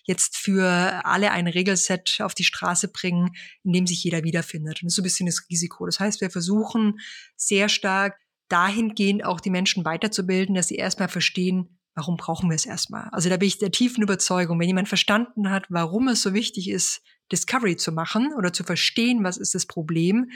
jetzt 0.05 0.37
für 0.37 1.01
alle 1.05 1.31
ein 1.31 1.47
Regelset 1.47 2.21
auf 2.21 2.35
die 2.35 2.45
Straße 2.45 2.89
bringen, 2.89 3.31
in 3.65 3.73
dem 3.73 3.87
sich 3.87 4.05
jeder 4.05 4.23
wiederfindet. 4.23 4.83
Und 4.83 4.87
das 4.87 4.93
ist 4.93 4.97
so 4.97 5.03
ein 5.03 5.05
bisschen 5.05 5.27
das 5.27 5.47
Risiko. 5.51 5.87
Das 5.87 5.99
heißt, 5.99 6.21
wir 6.21 6.31
versuchen 6.31 6.99
sehr 7.37 7.69
stark 7.69 8.22
dahingehend 8.53 9.25
auch 9.25 9.41
die 9.41 9.51
Menschen 9.51 9.85
weiterzubilden, 9.85 10.55
dass 10.55 10.69
sie 10.69 10.77
erstmal 10.77 11.09
verstehen, 11.09 11.79
warum 11.95 12.17
brauchen 12.17 12.51
wir 12.51 12.55
es 12.55 12.67
erstmal? 12.67 13.09
Also 13.11 13.29
da 13.29 13.37
bin 13.37 13.49
ich 13.49 13.59
der 13.59 13.71
tiefen 13.71 14.03
Überzeugung, 14.03 14.61
wenn 14.61 14.69
jemand 14.69 14.89
verstanden 14.89 15.51
hat, 15.51 15.67
warum 15.69 16.09
es 16.09 16.23
so 16.23 16.35
wichtig 16.35 16.69
ist, 16.69 17.03
Discovery 17.31 17.77
zu 17.77 17.93
machen 17.93 18.33
oder 18.37 18.53
zu 18.53 18.65
verstehen, 18.65 19.25
was 19.25 19.39
ist 19.39 19.55
das 19.55 19.67
Problem, 19.67 20.31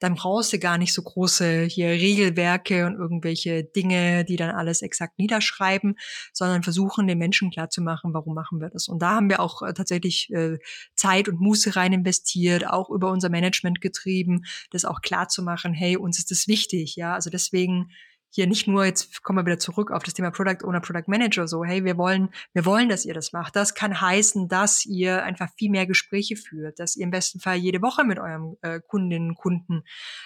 dann 0.00 0.14
brauchst 0.14 0.52
du 0.52 0.58
gar 0.58 0.78
nicht 0.78 0.92
so 0.92 1.02
große 1.02 1.64
hier 1.64 1.88
Regelwerke 1.88 2.86
und 2.86 2.94
irgendwelche 2.94 3.64
Dinge, 3.64 4.24
die 4.24 4.36
dann 4.36 4.50
alles 4.50 4.82
exakt 4.82 5.18
niederschreiben, 5.18 5.96
sondern 6.32 6.62
versuchen, 6.62 7.06
den 7.06 7.18
Menschen 7.18 7.50
klarzumachen, 7.50 8.14
warum 8.14 8.34
machen 8.34 8.60
wir 8.60 8.70
das. 8.70 8.88
Und 8.88 9.00
da 9.00 9.10
haben 9.10 9.30
wir 9.30 9.40
auch 9.40 9.62
äh, 9.62 9.72
tatsächlich 9.72 10.30
äh, 10.32 10.58
Zeit 10.94 11.28
und 11.28 11.40
Muße 11.40 11.76
rein 11.76 11.92
investiert, 11.92 12.66
auch 12.66 12.90
über 12.90 13.10
unser 13.10 13.28
Management 13.28 13.80
getrieben, 13.80 14.44
das 14.70 14.84
auch 14.84 15.00
klar 15.00 15.28
zu 15.28 15.42
machen, 15.42 15.72
hey, 15.72 15.96
uns 15.96 16.18
ist 16.18 16.30
das 16.30 16.48
wichtig, 16.48 16.96
ja. 16.96 17.14
Also 17.14 17.30
deswegen 17.30 17.90
hier 18.34 18.48
nicht 18.48 18.66
nur, 18.66 18.84
jetzt 18.84 19.22
kommen 19.22 19.38
wir 19.38 19.46
wieder 19.46 19.60
zurück 19.60 19.92
auf 19.92 20.02
das 20.02 20.12
Thema 20.12 20.32
Product 20.32 20.64
Owner, 20.64 20.80
Product 20.80 21.04
Manager, 21.06 21.46
so, 21.46 21.64
hey, 21.64 21.84
wir 21.84 21.96
wollen, 21.96 22.30
wir 22.52 22.64
wollen, 22.64 22.88
dass 22.88 23.04
ihr 23.04 23.14
das 23.14 23.32
macht. 23.32 23.54
Das 23.54 23.74
kann 23.74 24.00
heißen, 24.00 24.48
dass 24.48 24.84
ihr 24.84 25.22
einfach 25.22 25.48
viel 25.56 25.70
mehr 25.70 25.86
Gespräche 25.86 26.34
führt, 26.34 26.80
dass 26.80 26.96
ihr 26.96 27.04
im 27.04 27.12
besten 27.12 27.38
Fall 27.38 27.58
jede 27.58 27.80
Woche 27.80 28.02
mit 28.02 28.18
eurem 28.18 28.56
äh, 28.62 28.80
Kundinnen 28.88 29.30
und 29.30 29.36
Kunden 29.36 29.84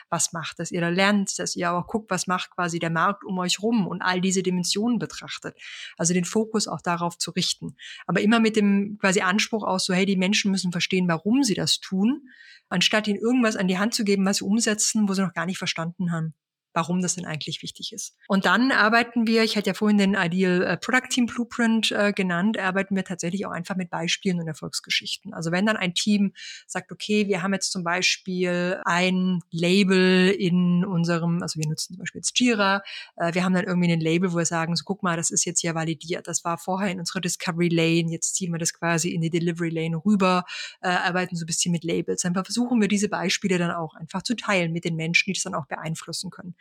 was 0.09 0.33
macht, 0.33 0.59
dass 0.59 0.71
ihr 0.71 0.81
da 0.81 0.89
lernt, 0.89 1.39
dass 1.39 1.55
ihr 1.55 1.71
auch 1.71 1.87
guckt, 1.87 2.11
was 2.11 2.27
macht 2.27 2.51
quasi 2.53 2.79
der 2.79 2.89
Markt 2.89 3.25
um 3.25 3.39
euch 3.39 3.61
rum 3.61 3.87
und 3.87 4.01
all 4.01 4.23
diese 4.23 4.43
Dimensionen 4.43 4.99
betrachtet. 4.99 5.55
Also 5.99 6.15
den 6.15 6.25
Fokus 6.25 6.67
auch 6.67 6.81
darauf 6.81 7.19
zu 7.19 7.31
richten. 7.33 7.77
Aber 8.07 8.23
immer 8.23 8.41
mit 8.41 8.57
dem 8.57 8.97
quasi 8.99 9.21
Anspruch 9.21 9.65
aus, 9.65 9.85
so, 9.85 9.93
hey, 9.93 10.07
die 10.07 10.17
Menschen 10.17 10.51
müssen 10.51 10.73
verstehen, 10.73 11.09
warum 11.09 11.43
sie 11.43 11.55
das 11.55 11.79
tun, 11.79 12.23
anstatt 12.71 13.07
ihnen 13.07 13.19
irgendwas 13.19 13.57
an 13.57 13.69
die 13.69 13.79
Hand 13.79 13.93
zu 13.93 14.03
geben, 14.03 14.25
was 14.25 14.39
sie 14.39 14.47
umsetzen, 14.47 15.11
wo 15.11 15.13
sie 15.13 15.21
noch 15.21 15.35
gar 15.35 15.45
nicht 15.45 15.59
verstanden 15.59 16.11
haben 16.11 16.33
warum 16.75 17.01
das 17.03 17.15
denn 17.15 17.25
eigentlich 17.25 17.63
wichtig 17.63 17.93
ist. 17.93 18.17
Und 18.29 18.47
dann 18.47 18.73
arbeiten 18.73 19.27
wir, 19.27 19.43
ich 19.43 19.57
hatte 19.57 19.71
ja 19.71 19.75
vorhin 19.75 19.99
den 19.99 20.15
Ideal 20.15 20.63
äh, 20.63 20.77
Product 20.77 21.09
Team 21.11 21.27
Blueprint 21.27 21.93
äh, 21.93 22.13
genannt, 22.13 22.59
arbeiten 22.59 22.95
wir 22.95 23.05
tatsächlich 23.05 23.47
auch 23.47 23.51
einfach 23.51 23.77
mit 23.77 23.91
Beispielen 23.91 24.41
und 24.41 24.49
Erfolgsgeschichten. 24.49 25.35
Also 25.35 25.51
wenn 25.51 25.67
dann 25.67 25.77
ein 25.77 25.95
Team 25.95 26.33
sagt, 26.67 26.93
okay, 26.93 27.27
wir 27.29 27.43
haben 27.43 27.53
jetzt 27.53 27.73
zum 27.73 27.85
Beispiel 27.85 28.81
ein 28.85 29.41
Label 29.51 30.31
in 30.31 30.85
unserem, 30.85 31.43
also 31.43 31.59
wir 31.59 31.69
nutzen 31.69 31.95
zum 31.95 31.99
Beispiel 31.99 32.21
jetzt 32.21 32.39
Jira, 32.39 32.83
äh, 33.17 33.35
wir 33.35 33.45
haben 33.45 33.55
dann 33.55 33.65
irgendwie 33.65 33.93
ein 33.93 34.01
Label, 34.01 34.33
wo 34.33 34.39
wir 34.39 34.47
sagen, 34.47 34.77
so 34.77 34.85
guck 34.85 35.03
mal, 35.03 35.17
das 35.17 35.31
ist 35.31 35.45
jetzt 35.45 35.63
ja 35.63 35.75
validiert, 35.75 36.29
das 36.29 36.45
war 36.45 36.59
vorher 36.59 36.91
in 36.91 36.99
unserer 36.99 37.21
Discovery 37.21 37.69
Lane, 37.69 38.13
jetzt 38.13 38.35
ziehen 38.35 38.53
wir 38.53 38.59
das 38.59 38.73
quasi 38.73 39.11
in 39.11 39.21
die 39.21 39.31
Delivery 39.31 39.71
Lane 39.71 39.97
rüber, 40.05 40.45
äh, 40.81 40.89
arbeiten 40.89 41.37
so 41.37 41.45
ein 41.45 41.47
bisschen 41.47 41.73
mit 41.73 41.85
Labels. 41.85 42.23
Dann 42.23 42.35
versuchen 42.35 42.81
wir 42.81 42.89
diese 42.89 43.09
Beispiele 43.09 43.59
dann 43.59 43.71
auch 43.71 43.95
einfach 43.95 44.23
zu 44.23 44.37
teilen 44.37 44.73
mit 44.73 44.85
den 44.85 44.97
Menschen, 44.97 45.25
die 45.27 45.33
das 45.33 45.43
dann 45.43 45.55
auch 45.55 45.67
beeinflussen 45.67 46.31
können. 46.31 46.55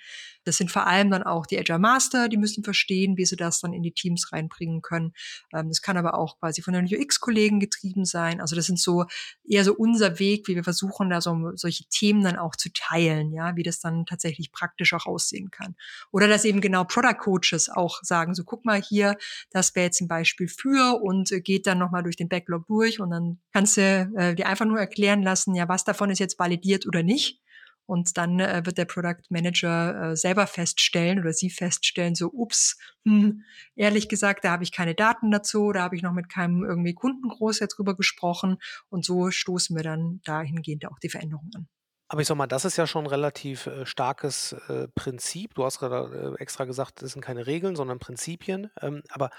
Das 0.48 0.58
sind 0.58 0.72
vor 0.72 0.88
allem 0.88 1.12
dann 1.12 1.24
auch 1.24 1.46
die 1.46 1.60
Agile 1.60 1.78
Master, 1.78 2.30
die 2.30 2.38
müssen 2.38 2.64
verstehen, 2.64 3.18
wie 3.18 3.26
sie 3.26 3.36
das 3.36 3.60
dann 3.60 3.74
in 3.74 3.84
die 3.84 3.92
Teams 3.92 4.32
reinbringen 4.32 4.82
können. 4.82 5.14
Ähm, 5.54 5.68
das 5.68 5.82
kann 5.82 5.98
aber 5.98 6.18
auch 6.18 6.40
quasi 6.40 6.62
von 6.62 6.74
den 6.74 6.86
UX-Kollegen 6.86 7.60
getrieben 7.60 8.06
sein. 8.06 8.40
Also 8.40 8.56
das 8.56 8.66
sind 8.66 8.80
so 8.80 9.06
eher 9.48 9.66
so 9.66 9.74
unser 9.76 10.20
Weg, 10.20 10.48
wie 10.48 10.56
wir 10.56 10.64
versuchen, 10.64 11.10
da 11.10 11.20
so 11.20 11.52
solche 11.56 11.84
Themen 11.90 12.24
dann 12.24 12.38
auch 12.38 12.56
zu 12.56 12.70
teilen, 12.74 13.34
ja, 13.34 13.56
wie 13.58 13.64
das 13.64 13.80
dann 13.80 14.06
tatsächlich 14.06 14.52
praktisch 14.52 14.94
auch 14.94 15.06
aussehen 15.06 15.52
kann. 15.52 15.76
Oder 16.12 16.28
dass 16.30 16.46
eben 16.46 16.62
genau 16.62 16.86
Product 16.86 17.18
Coaches 17.20 17.70
auch 17.70 18.00
sagen, 18.02 18.34
so 18.34 18.44
guck 18.46 18.64
mal 18.64 18.82
hier, 18.82 19.18
das 19.52 19.76
wäre 19.76 19.86
jetzt 19.88 20.02
ein 20.02 20.08
Beispiel 20.08 20.48
für 20.48 21.02
und 21.02 21.32
äh, 21.32 21.42
geht 21.42 21.68
dann 21.68 21.78
nochmal 21.78 22.04
durch 22.04 22.16
den 22.16 22.30
Backlog 22.30 22.66
durch 22.68 23.00
und 23.02 23.10
dann 23.10 23.40
kannst 23.52 23.78
du 23.78 23.82
äh, 24.16 24.34
dir 24.34 24.48
einfach 24.48 24.66
nur 24.66 24.80
erklären 24.80 25.24
lassen, 25.24 25.56
ja, 25.56 25.68
was 25.68 25.84
davon 25.84 26.10
ist 26.10 26.20
jetzt 26.20 26.40
validiert 26.40 26.88
oder 26.88 27.04
nicht. 27.04 27.42
Und 27.88 28.18
dann 28.18 28.40
äh, 28.40 28.62
wird 28.66 28.78
der 28.78 28.86
Product 28.86 29.24
Manager 29.30 30.12
äh, 30.12 30.16
selber 30.16 30.46
feststellen 30.48 31.20
oder 31.20 31.34
sie 31.34 31.50
feststellen, 31.50 32.14
so, 32.16 32.28
ups, 32.32 32.78
hm, 33.06 33.44
ehrlich 33.76 34.10
gesagt, 34.10 34.46
da 34.46 34.52
habe 34.52 34.64
ich 34.64 34.72
keine 34.72 34.94
Daten 34.96 35.32
dazu, 35.32 35.72
da 35.72 35.82
habe 35.82 35.96
ich 35.96 36.04
noch 36.04 36.14
mit 36.14 36.30
keinem 36.30 36.64
irgendwie 36.64 36.94
Kunden 36.94 37.30
groß 37.30 37.60
jetzt 37.60 37.78
drüber 37.78 37.96
gesprochen. 37.96 38.58
Und 38.90 39.06
so 39.06 39.32
stoßen 39.32 39.76
wir 39.76 39.84
dann 39.84 40.22
dahingehend 40.26 40.86
auch 40.86 41.00
die 41.00 41.10
Veränderungen 41.10 41.52
an. 41.56 41.68
Aber 42.10 42.22
ich 42.22 42.28
sag 42.28 42.38
mal, 42.38 42.48
das 42.48 42.64
ist 42.66 42.78
ja 42.78 42.88
schon 42.88 43.06
'n 43.06 43.08
relativ, 43.10 43.68
äh, 43.68 43.86
starkes, 43.86 44.54
äh, 44.70 44.88
Prinzip. 44.96 45.54
Du 45.56 45.66
hast 45.66 45.80
gerade, 45.80 46.36
äh, 46.38 46.42
extra 46.42 46.64
gesagt, 46.66 47.02
das 47.02 47.12
sind 47.12 47.22
keine 47.22 47.48
Regeln, 47.48 47.76
sondern 47.76 48.00
Prinzipien. 48.00 48.70
Ähm, 48.82 49.04
aber 49.10 49.30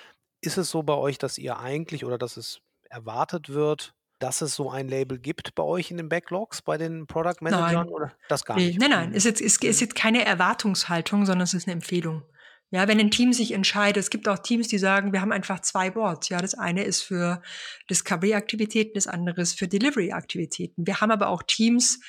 ist 0.42 0.58
es 0.58 0.70
so 0.70 0.82
bei 0.82 0.94
euch, 0.94 1.18
dass 1.18 1.38
ihr 1.38 1.58
eigentlich 1.58 2.04
oder 2.04 2.18
dass 2.18 2.36
es 2.36 2.60
erwartet 2.90 3.48
wird, 3.50 3.94
dass 4.18 4.40
es 4.42 4.54
so 4.54 4.70
ein 4.70 4.88
Label 4.88 5.18
gibt 5.18 5.54
bei 5.54 5.62
euch 5.62 5.90
in 5.90 5.96
den 5.98 6.08
Backlogs, 6.08 6.62
bei 6.62 6.78
den 6.78 7.06
Product 7.06 7.36
Managern 7.42 7.88
Nein. 7.88 7.88
oder 7.88 8.12
das 8.28 8.44
gar 8.44 8.60
Ne, 8.60 8.62
nicht? 8.62 8.78
nein, 8.78 8.90
nein. 8.90 9.12
Mhm. 9.12 9.14
Ist 9.14 9.24
jetzt 9.24 9.40
ist 9.40 9.62
ist 9.64 9.80
Mhm. 9.80 9.82
jetzt 9.82 9.94
keine 9.94 10.24
Erwartungshaltung, 10.24 11.26
sondern 11.26 11.44
es 11.44 11.54
ist 11.54 11.66
'ne 11.66 11.72
Empfehlung. 11.74 12.22
Ja, 12.70 12.86
wenn 12.88 12.98
'n 13.00 13.10
Team 13.10 13.32
sich 13.32 13.52
entscheidet 13.52 13.96
es 14.02 14.10
gibt 14.10 14.28
auch 14.28 14.38
Teams, 14.38 14.68
die 14.68 14.78
sagen: 14.78 15.12
„Wir 15.12 15.20
haben 15.22 15.32
einfach 15.32 15.60
2 15.60 15.90
Boards.“ 15.90 16.28
Ja, 16.28 16.40
das 16.40 16.54
eine 16.54 16.84
ist 16.84 17.02
für 17.02 17.42
Discovery-Aktivitäten, 17.90 18.92
das 18.94 19.06
andere 19.06 19.40
ist 19.42 19.58
für 19.58 19.68
Delivery-Aktivitäten. 19.68 20.86
Wir 20.86 21.00
haben 21.00 21.10
aber 21.10 21.28
auch 21.28 21.42
Teams, 21.44 22.00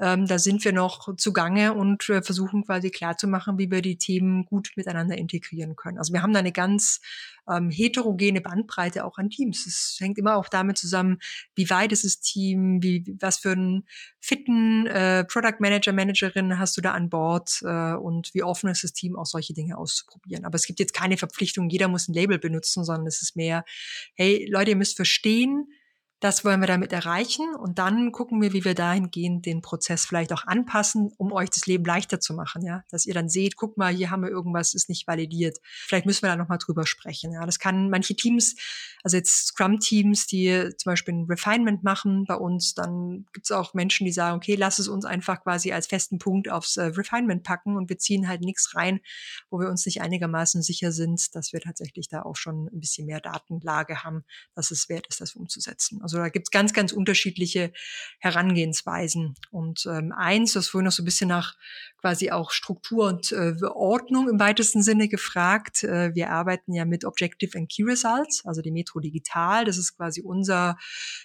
ähm, 0.00 0.26
da 0.26 0.38
sind 0.38 0.64
wir 0.64 0.72
noch 0.72 1.14
zugange 1.16 1.74
und, 1.74 2.08
äh, 2.10 2.22
versuchen 2.22 2.64
quasi 2.64 2.90
klarzumachen, 2.90 3.58
wie 3.58 3.70
wir 3.70 3.82
die 3.82 3.96
Themen 3.98 4.44
gut 4.46 4.70
miteinander 4.76 5.16
integrieren 5.18 5.76
können. 5.76 5.98
Also, 5.98 6.12
wir 6.12 6.22
haben 6.22 6.32
da 6.32 6.42
'ne 6.42 6.52
ganz, 6.52 7.00
ähm, 7.50 7.70
heterogene 7.70 8.40
Bandbreite 8.40 9.04
auch 9.04 9.18
an 9.18 9.30
Teams. 9.30 9.66
Es 9.66 9.96
hängt 10.00 10.18
immer 10.18 10.36
auch 10.36 10.48
damit 10.48 10.78
zusammen, 10.78 11.18
wie 11.54 11.68
weit 11.70 11.92
ist 11.92 12.04
das 12.04 12.20
Team, 12.20 12.82
wie 12.82 13.04
was 13.20 13.38
für 13.38 13.52
'n 13.52 13.84
fitten, 14.20 14.86
äh, 14.86 15.24
Product 15.24 15.56
Manager, 15.60 15.92
Managerin 15.92 16.58
hast 16.58 16.76
du 16.76 16.80
da 16.80 16.92
an 16.92 17.10
Bord, 17.10 17.60
äh, 17.64 17.94
und 17.94 18.32
wie 18.34 18.42
offen 18.42 18.70
ist 18.70 18.82
das 18.84 18.92
Team, 18.94 19.16
auch 19.16 19.26
solche 19.26 19.54
Dinge 19.54 19.76
auszuprobieren. 19.78 20.44
Aber 20.46 20.56
es 20.56 20.66
gibt 20.66 20.80
jetzt 20.80 20.94
keine 20.94 21.16
Verpflichtung, 21.18 21.68
jeder 21.70 21.88
muss 21.88 22.08
'n 22.08 22.14
Label 22.14 22.38
benutzen, 22.38 22.84
sondern 22.84 23.06
es 23.06 23.22
ist 23.22 23.36
mehr: 23.36 23.64
„Hey 24.14 24.46
Leute, 24.50 24.70
ihr 24.70 24.76
müsst 24.76 24.96
verstehen, 24.96 25.68
das 26.24 26.44
wollen 26.44 26.60
wir 26.60 26.66
damit 26.66 26.92
erreichen 26.92 27.54
und 27.54 27.78
dann 27.78 28.10
gucken 28.12 28.40
wir, 28.40 28.52
wie 28.54 28.64
wir 28.64 28.74
dahingehend 28.74 29.44
den 29.46 29.60
Prozess 29.62 30.06
vielleicht 30.06 30.32
auch 30.32 30.46
anpassen, 30.46 31.12
um 31.18 31.32
euch 31.32 31.50
das 31.50 31.66
Leben 31.66 31.84
leichter 31.84 32.20
zu 32.20 32.34
machen“, 32.34 32.62
ja? 32.64 32.82
Dass 32.90 33.06
ihr 33.06 33.14
dann 33.14 33.28
seht: 33.28 33.56
„Guck 33.56 33.76
mal, 33.76 33.92
hier 33.94 34.10
haben 34.10 34.22
wir 34.22 34.30
irgendwas, 34.30 34.74
ist 34.74 34.88
nicht 34.88 35.06
validiert. 35.06 35.58
Vielleicht 35.64 36.06
müssen 36.06 36.22
wir 36.22 36.30
da 36.30 36.36
noch 36.36 36.48
mal 36.48 36.58
drüber 36.58 36.86
sprechen“, 36.86 37.32
ja? 37.32 37.44
Das 37.46 37.58
kann 37.58 37.90
manche 37.90 38.16
Teams 38.16 38.56
also 39.02 39.18
jetzt 39.18 39.48
Scrum-Teams, 39.48 40.26
die 40.26 40.70
zum 40.78 40.90
Beispiel 40.92 41.14
'n 41.14 41.26
Refinement 41.28 41.82
machen 41.84 42.24
bei 42.26 42.36
uns, 42.36 42.72
dann 42.74 43.26
gibt's 43.34 43.50
auch 43.52 43.74
Menschen, 43.74 44.06
die 44.06 44.12
sagen: 44.12 44.36
„Okay, 44.38 44.54
lass 44.54 44.78
es 44.78 44.88
uns 44.88 45.04
einfach 45.04 45.42
quasi 45.42 45.72
als 45.72 45.86
festen 45.88 46.18
Punkt 46.18 46.50
aufs, 46.50 46.76
äh, 46.78 46.84
Refinement 46.86 47.42
packen 47.42 47.76
und 47.76 47.90
wir 47.90 47.98
ziehen 47.98 48.28
halt 48.28 48.40
nix 48.40 48.74
rein, 48.74 49.00
wo 49.50 49.60
wir 49.60 49.68
uns 49.68 49.84
nicht 49.86 50.00
einigermaßen 50.00 50.62
sicher 50.62 50.92
sind, 50.92 51.34
dass 51.34 51.52
wir 51.52 51.60
tatsächlich 51.60 52.08
da 52.08 52.22
auch 52.22 52.36
schon 52.36 52.68
'n 52.68 52.80
bisschen 52.80 53.06
mehr 53.06 53.20
Datenlage 53.20 54.04
haben, 54.04 54.24
dass 54.54 54.70
es 54.70 54.88
wert 54.88 55.06
ist, 55.08 55.20
das 55.20 55.34
umzusetzen.“ 55.34 56.00
Also, 56.02 56.13
da 56.18 56.28
gibt's 56.28 56.50
ganz, 56.50 56.72
ganz 56.72 56.92
unterschiedliche 56.92 57.72
Herangehensweisen. 58.18 59.34
Und, 59.50 59.86
ähm, 59.86 60.12
eins, 60.12 60.56
hast 60.56 60.68
vorhin 60.68 60.86
noch 60.86 60.92
so 60.92 61.02
'n 61.02 61.06
bisschen 61.06 61.28
nach 61.28 61.54
quasi 62.00 62.30
auch 62.30 62.50
Struktur 62.50 63.08
und, 63.08 63.32
äh, 63.32 63.54
Ordnung 63.64 64.28
im 64.28 64.38
weitesten 64.38 64.82
Sinne 64.82 65.08
gefragt. 65.08 65.84
Äh, 65.84 66.14
wir 66.14 66.30
arbeiten 66.30 66.72
ja 66.74 66.84
mit 66.84 67.04
Objective 67.04 67.56
and 67.58 67.70
Key 67.70 67.84
Results, 67.84 68.42
also 68.44 68.60
die 68.62 68.70
Metro 68.70 69.00
Digital. 69.00 69.64
Das 69.64 69.78
ist 69.78 69.96
quasi 69.96 70.20
unser 70.22 70.76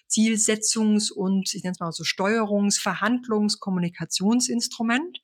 Zielsetzungs 0.07 1.11
und 1.11 1.53
ich 1.53 1.63
nenne 1.63 1.73
es 1.73 1.79
mal 1.79 1.91
so 1.91 2.03
Steuerungs-, 2.03 2.79
Verhandlungs-, 2.79 3.59
Kommunikationsinstrument. 3.59 5.19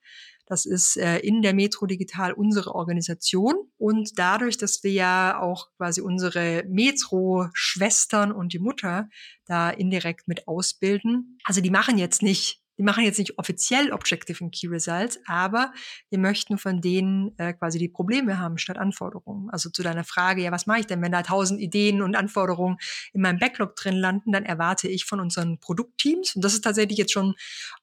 Das 0.45 0.65
ist, 0.65 0.97
äh, 0.97 1.19
in 1.19 1.41
der 1.41 1.53
Metro 1.53 1.85
Digital 1.85 2.33
unsere 2.33 2.75
Organisation. 2.75 3.55
Und 3.77 4.17
dadurch, 4.17 4.57
dass 4.57 4.83
wir 4.83 4.91
ja 4.91 5.39
auch 5.39 5.69
quasi 5.77 6.01
unsere 6.01 6.63
Metro-Schwestern 6.67 8.31
und 8.31 8.53
die 8.53 8.59
Mutter 8.59 9.09
da 9.45 9.69
indirekt 9.69 10.27
mit 10.27 10.47
ausbilden 10.47 11.35
also, 11.45 11.61
die 11.61 11.69
machen 11.69 11.97
jetzt 11.97 12.23
nicht 12.23 12.59
die 12.77 12.83
machen 12.83 13.03
jetzt 13.05 13.19
nicht 13.19 13.37
offiziell 13.39 13.91
Objective 13.93 14.43
and 14.43 14.53
Key 14.53 14.67
Results, 14.67 15.19
aber 15.27 15.73
wir 16.09 16.19
möchten 16.19 16.57
von 16.57 16.81
denen, 16.81 17.37
äh, 17.39 17.53
quasi 17.53 17.79
die 17.79 17.89
Probleme 17.89 18.39
haben 18.39 18.57
statt 18.57 18.77
Anforderungen. 18.77 19.49
Also, 19.51 19.69
zu 19.69 19.83
deiner 19.83 20.03
Frage: 20.03 20.41
„Ja, 20.43 20.51
was 20.51 20.65
mache 20.67 20.81
ich 20.81 20.87
denn, 20.87 21.01
wenn 21.01 21.11
da 21.13 21.23
1.000 21.23 21.59
Ideen 21.61 22.01
und 22.01 22.15
Anforderungen 22.15 22.77
in 23.13 23.21
meinem 23.21 23.39
Backlog 23.39 23.75
drin 23.75 23.95
landen?“ 23.95 24.31
Dann 24.33 24.45
erwarte 24.45 24.87
ich 24.89 25.05
von 25.05 25.19
unseren 25.19 25.59
Produktteams 25.59 26.35
und 26.35 26.43
das 26.45 26.53
ist 26.53 26.61
tatsächlich 26.63 26.97
jetzt 26.97 27.13
schon 27.13 27.35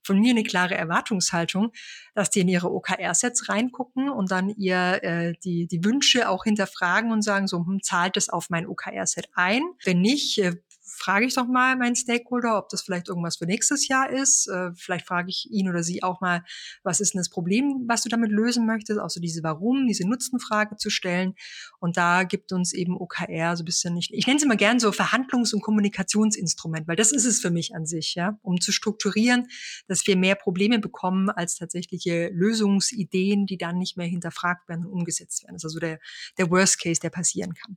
von 0.03 0.19
mir 0.21 0.35
'ne 0.35 0.43
klare 0.45 0.75
Erwartungshaltung, 0.77 1.73
dass 2.15 2.31
die 2.31 2.41
in 2.41 2.49
ihre 2.49 2.71
OKR-Sets 2.73 3.49
reingucken 3.49 4.11
und 4.11 4.31
dann 4.31 4.51
ihr 4.51 5.03
äh, 5.03 5.33
die 5.45 5.67
die 5.67 5.85
Wünsche 5.85 6.29
auch 6.29 6.45
hinterfragen 6.45 7.13
und 7.13 7.23
sagen 7.23 7.47
so: 7.49 7.59
„Hm, 7.67 7.81
zahlt 7.83 8.17
das 8.17 8.29
auf 8.29 8.51
mein 8.51 8.67
OKR-Set 8.67 9.29
ein? 9.35 9.63
Wenn 9.85 10.01
nicht, 10.01 10.39
äh, 10.39 10.55
frage 11.03 11.27
ich 11.27 11.35
doch 11.35 11.47
mal 11.47 11.77
meinen 11.77 11.97
Stakeholder, 11.97 12.59
ob 12.59 12.69
das 12.69 12.83
vielleicht 12.83 13.09
irgendwas 13.09 13.37
für 13.37 13.47
nächstes 13.47 13.89
Jahr 13.89 14.11
ist. 14.11 14.49
Äh, 14.49 14.71
vielleicht 14.75 15.07
frage 15.07 15.29
ich 15.31 15.49
ihn 15.51 15.69
oder 15.69 15.83
sie 15.83 16.03
auch 16.03 16.21
mal: 16.21 16.43
„Was 16.83 17.01
ist 17.01 17.15
'n 17.15 17.19
das 17.19 17.29
Problem, 17.31 17.85
was 17.89 18.03
du 18.03 18.09
damit 18.09 18.31
lösen 18.31 18.67
möchtest?“ 18.67 19.01
Auch 19.01 19.11
so 19.11 19.21
diese 19.21 19.43
Warum, 19.43 19.87
diese 19.87 20.07
Nutzenfrage 20.09 20.77
zu 20.77 20.91
stellen. 20.91 21.35
Und 21.81 21.97
da 21.97 22.25
gibt 22.25 22.53
uns 22.53 22.73
eben 22.73 22.97
OKR 22.97 23.57
so 23.57 23.65
bisschen 23.65 23.97
ich 23.97 24.13
ich 24.13 24.27
nenne 24.27 24.39
es 24.39 24.43
immer 24.45 24.57
gern 24.57 24.79
so 24.81 24.93
Verhandlungs 24.93 25.53
und 25.55 25.63
Kommunikationsinstrument, 25.63 26.89
weil 26.89 26.97
das 26.97 27.13
ist 27.13 27.25
es 27.25 27.41
für 27.41 27.51
mich 27.51 27.75
an 27.75 27.87
sich, 27.87 28.15
ja, 28.15 28.39
um 28.43 28.61
zu 28.61 28.73
strukturieren, 28.73 29.49
dass 29.89 30.07
wir 30.07 30.17
mehr 30.17 30.35
Probleme 30.35 30.79
bekommen 30.79 31.31
als 31.31 31.57
tatsächliche 31.57 32.29
Lösungsideen, 32.33 33.47
die 33.47 33.59
dann 33.59 33.79
nicht 33.79 33.97
mehr 33.97 34.07
hinterfragt 34.07 34.69
werden 34.69 34.87
und 34.87 34.93
umgesetzt 34.93 35.43
werden. 35.43 35.55
Das 35.55 35.63
ist 35.65 35.67
also 35.71 35.81
der 35.81 35.99
der 36.39 36.51
Worst 36.51 36.81
Case, 36.81 37.01
der 37.01 37.11
passieren 37.11 37.55
kann. 37.55 37.77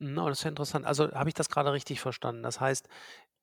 Oh, 0.00 0.28
das 0.28 0.38
ist 0.38 0.44
ja 0.44 0.50
interessant. 0.50 0.86
Also, 0.86 1.10
habe 1.12 1.28
ich 1.28 1.34
das 1.34 1.48
grade 1.48 1.72
richtig 1.72 2.00
verstanden? 2.00 2.42
Das 2.44 2.60
heißt, 2.60 2.88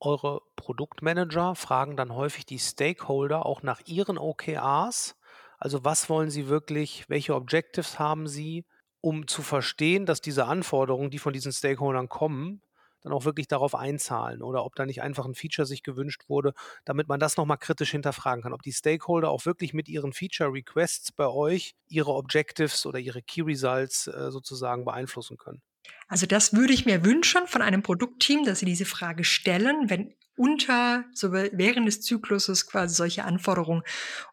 eure 0.00 0.42
Produktmanager 0.56 1.54
fragen 1.54 1.96
dann 1.96 2.14
häufig 2.14 2.46
die 2.46 2.58
Stakeholder 2.58 3.46
auch 3.46 3.62
nach 3.62 3.80
ihren 3.86 4.18
OKRs. 4.18 5.16
Also, 5.58 5.84
was 5.84 6.10
wollen 6.10 6.30
sie 6.30 6.48
wirklich? 6.48 7.06
Welche 7.08 7.34
Objectives 7.34 7.98
haben 7.98 8.28
sie, 8.28 8.66
um 9.00 9.26
zu 9.28 9.42
verstehen, 9.42 10.06
dass 10.06 10.20
diese 10.20 10.46
Anforderungen, 10.46 11.10
die 11.10 11.18
von 11.20 11.32
diesen 11.32 11.52
Stakeholdern 11.52 12.10
kommen, 12.10 12.62
dann 13.02 13.14
auch 13.14 13.24
wirklich 13.24 13.48
darauf 13.48 13.74
einzahlen 13.74 14.42
oder 14.42 14.66
ob 14.66 14.74
da 14.76 14.86
nicht 14.86 15.02
einfach 15.02 15.26
'n 15.26 15.34
Feature 15.34 15.66
sich 15.66 15.82
gewünscht 15.84 16.24
wurde, 16.28 16.52
damit 16.84 17.08
man 17.08 17.20
das 17.20 17.38
noch 17.38 17.46
mal 17.46 17.56
kritisch 17.56 17.92
hinterfragen 17.92 18.42
kann. 18.42 18.52
Ob 18.54 18.62
die 18.62 18.72
Stakeholder 18.74 19.30
auch 19.30 19.46
wirklich 19.46 19.74
mit 19.74 19.88
ihren 19.88 20.12
Feature 20.12 20.52
Requests 20.52 21.12
bei 21.12 21.28
euch 21.28 21.74
ihre 21.88 22.12
Objectives 22.14 22.86
oder 22.86 22.98
ihre 23.00 23.22
Key 23.22 23.42
Results, 23.42 24.08
äh, 24.08 24.30
sozusagen 24.32 24.84
beeinflussen 24.84 25.38
können. 25.38 25.62
Also, 26.08 26.26
das 26.26 26.52
würde 26.54 26.72
ich 26.72 26.86
mir 26.86 27.04
wünschen 27.04 27.46
von 27.46 27.62
einem 27.62 27.82
Produktteam, 27.82 28.44
dass 28.44 28.60
sie 28.60 28.66
diese 28.66 28.84
Frage 28.86 29.24
stellen, 29.24 29.90
wenn 29.90 30.14
unter 30.38 31.04
so 31.14 31.32
während 31.32 31.88
des 31.88 32.02
Zykluses 32.02 32.66
quasi 32.66 32.94
solche 32.94 33.24
Anforderungen 33.24 33.82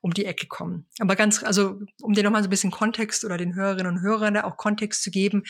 um 0.01 0.13
die 0.13 0.25
Ecke 0.25 0.47
kommen. 0.47 0.85
Aber 0.99 1.15
ganz 1.15 1.43
also, 1.43 1.79
um 2.01 2.13
dir 2.13 2.23
noch 2.23 2.31
mal 2.31 2.43
so 2.43 2.47
'n 2.47 2.49
bisschen 2.49 2.71
Kontext 2.71 3.23
oder 3.23 3.37
den 3.37 3.55
Hörerinnen 3.55 3.87
und 3.97 4.01
Hörern 4.01 4.33
da 4.33 4.43
auch 4.43 4.57
Kontext 4.57 5.01
zu 5.03 5.11
geben. 5.11 5.43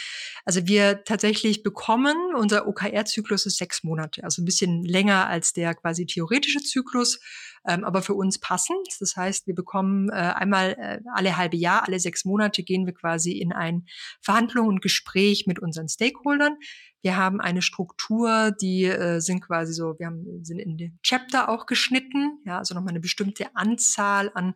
Also, 0.46 0.68
wir 0.68 1.04
tatsächlich 1.06 1.64
bekommen 1.64 2.16
unser 2.36 2.68
OKR-Zyklus 2.68 3.46
ist 3.48 3.58
6 3.58 3.84
Monate, 3.84 4.24
also 4.24 4.42
'n 4.44 4.46
bisschen 4.46 4.84
länger 4.84 5.28
als 5.28 5.54
der 5.54 5.74
quasi 5.74 6.06
theoretische 6.06 6.60
Zyklus, 6.62 7.20
ähm, 7.68 7.84
aber 7.84 8.02
für 8.02 8.14
uns 8.16 8.40
passend. 8.40 8.88
Das 9.00 9.16
heißt, 9.16 9.48
wir 9.48 9.56
bekommen, 9.56 10.10
äh, 10.10 10.14
einmal, 10.14 10.72
äh, 10.80 11.00
alle 11.14 11.38
halbe 11.38 11.58
Jahr, 11.58 11.84
alle 11.88 12.00
6 12.00 12.26
Monate 12.26 12.64
gehen 12.64 12.86
wir 12.86 12.94
quasi 12.94 13.32
in 13.34 13.52
ein 13.54 13.86
Verhandlung 14.22 14.68
und 14.68 14.82
Gespräch 14.82 15.46
mit 15.48 15.60
unseren 15.60 15.88
Stakeholdern. 15.90 16.58
Wir 17.02 17.18
haben 17.18 17.42
eine 17.42 17.62
Struktur, 17.62 18.52
die, 18.62 18.86
äh, 18.86 19.20
sind 19.20 19.42
quasi 19.42 19.74
so 19.74 19.96
wir 20.00 20.08
haben 20.08 20.26
sind 20.44 20.60
in 20.60 20.78
den 20.78 21.00
Chapter 21.04 21.50
auch 21.50 21.66
geschnitten, 21.66 22.40
ja, 22.46 22.60
also 22.60 22.74
noch 22.76 22.82
mal 22.84 22.94
'ne 22.94 23.02
bestimmte 23.02 23.54
Anzahl 23.56 24.32
an 24.36 24.54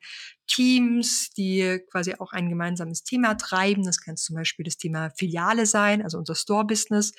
Teams, 0.47 1.29
die 1.31 1.79
quasi 1.91 2.15
auch 2.19 2.31
ein 2.31 2.47
gemeinsames 2.49 3.03
Thema 3.03 3.35
treiben. 3.35 3.83
Das 3.83 3.99
kann 3.99 4.15
zum 4.15 4.35
Beispiel 4.37 4.63
das 4.63 4.77
Thema 4.77 5.09
Filiale 5.17 5.65
sein, 5.65 6.01
also 6.01 6.17
unser 6.17 6.35
Store-Business. 6.35 7.11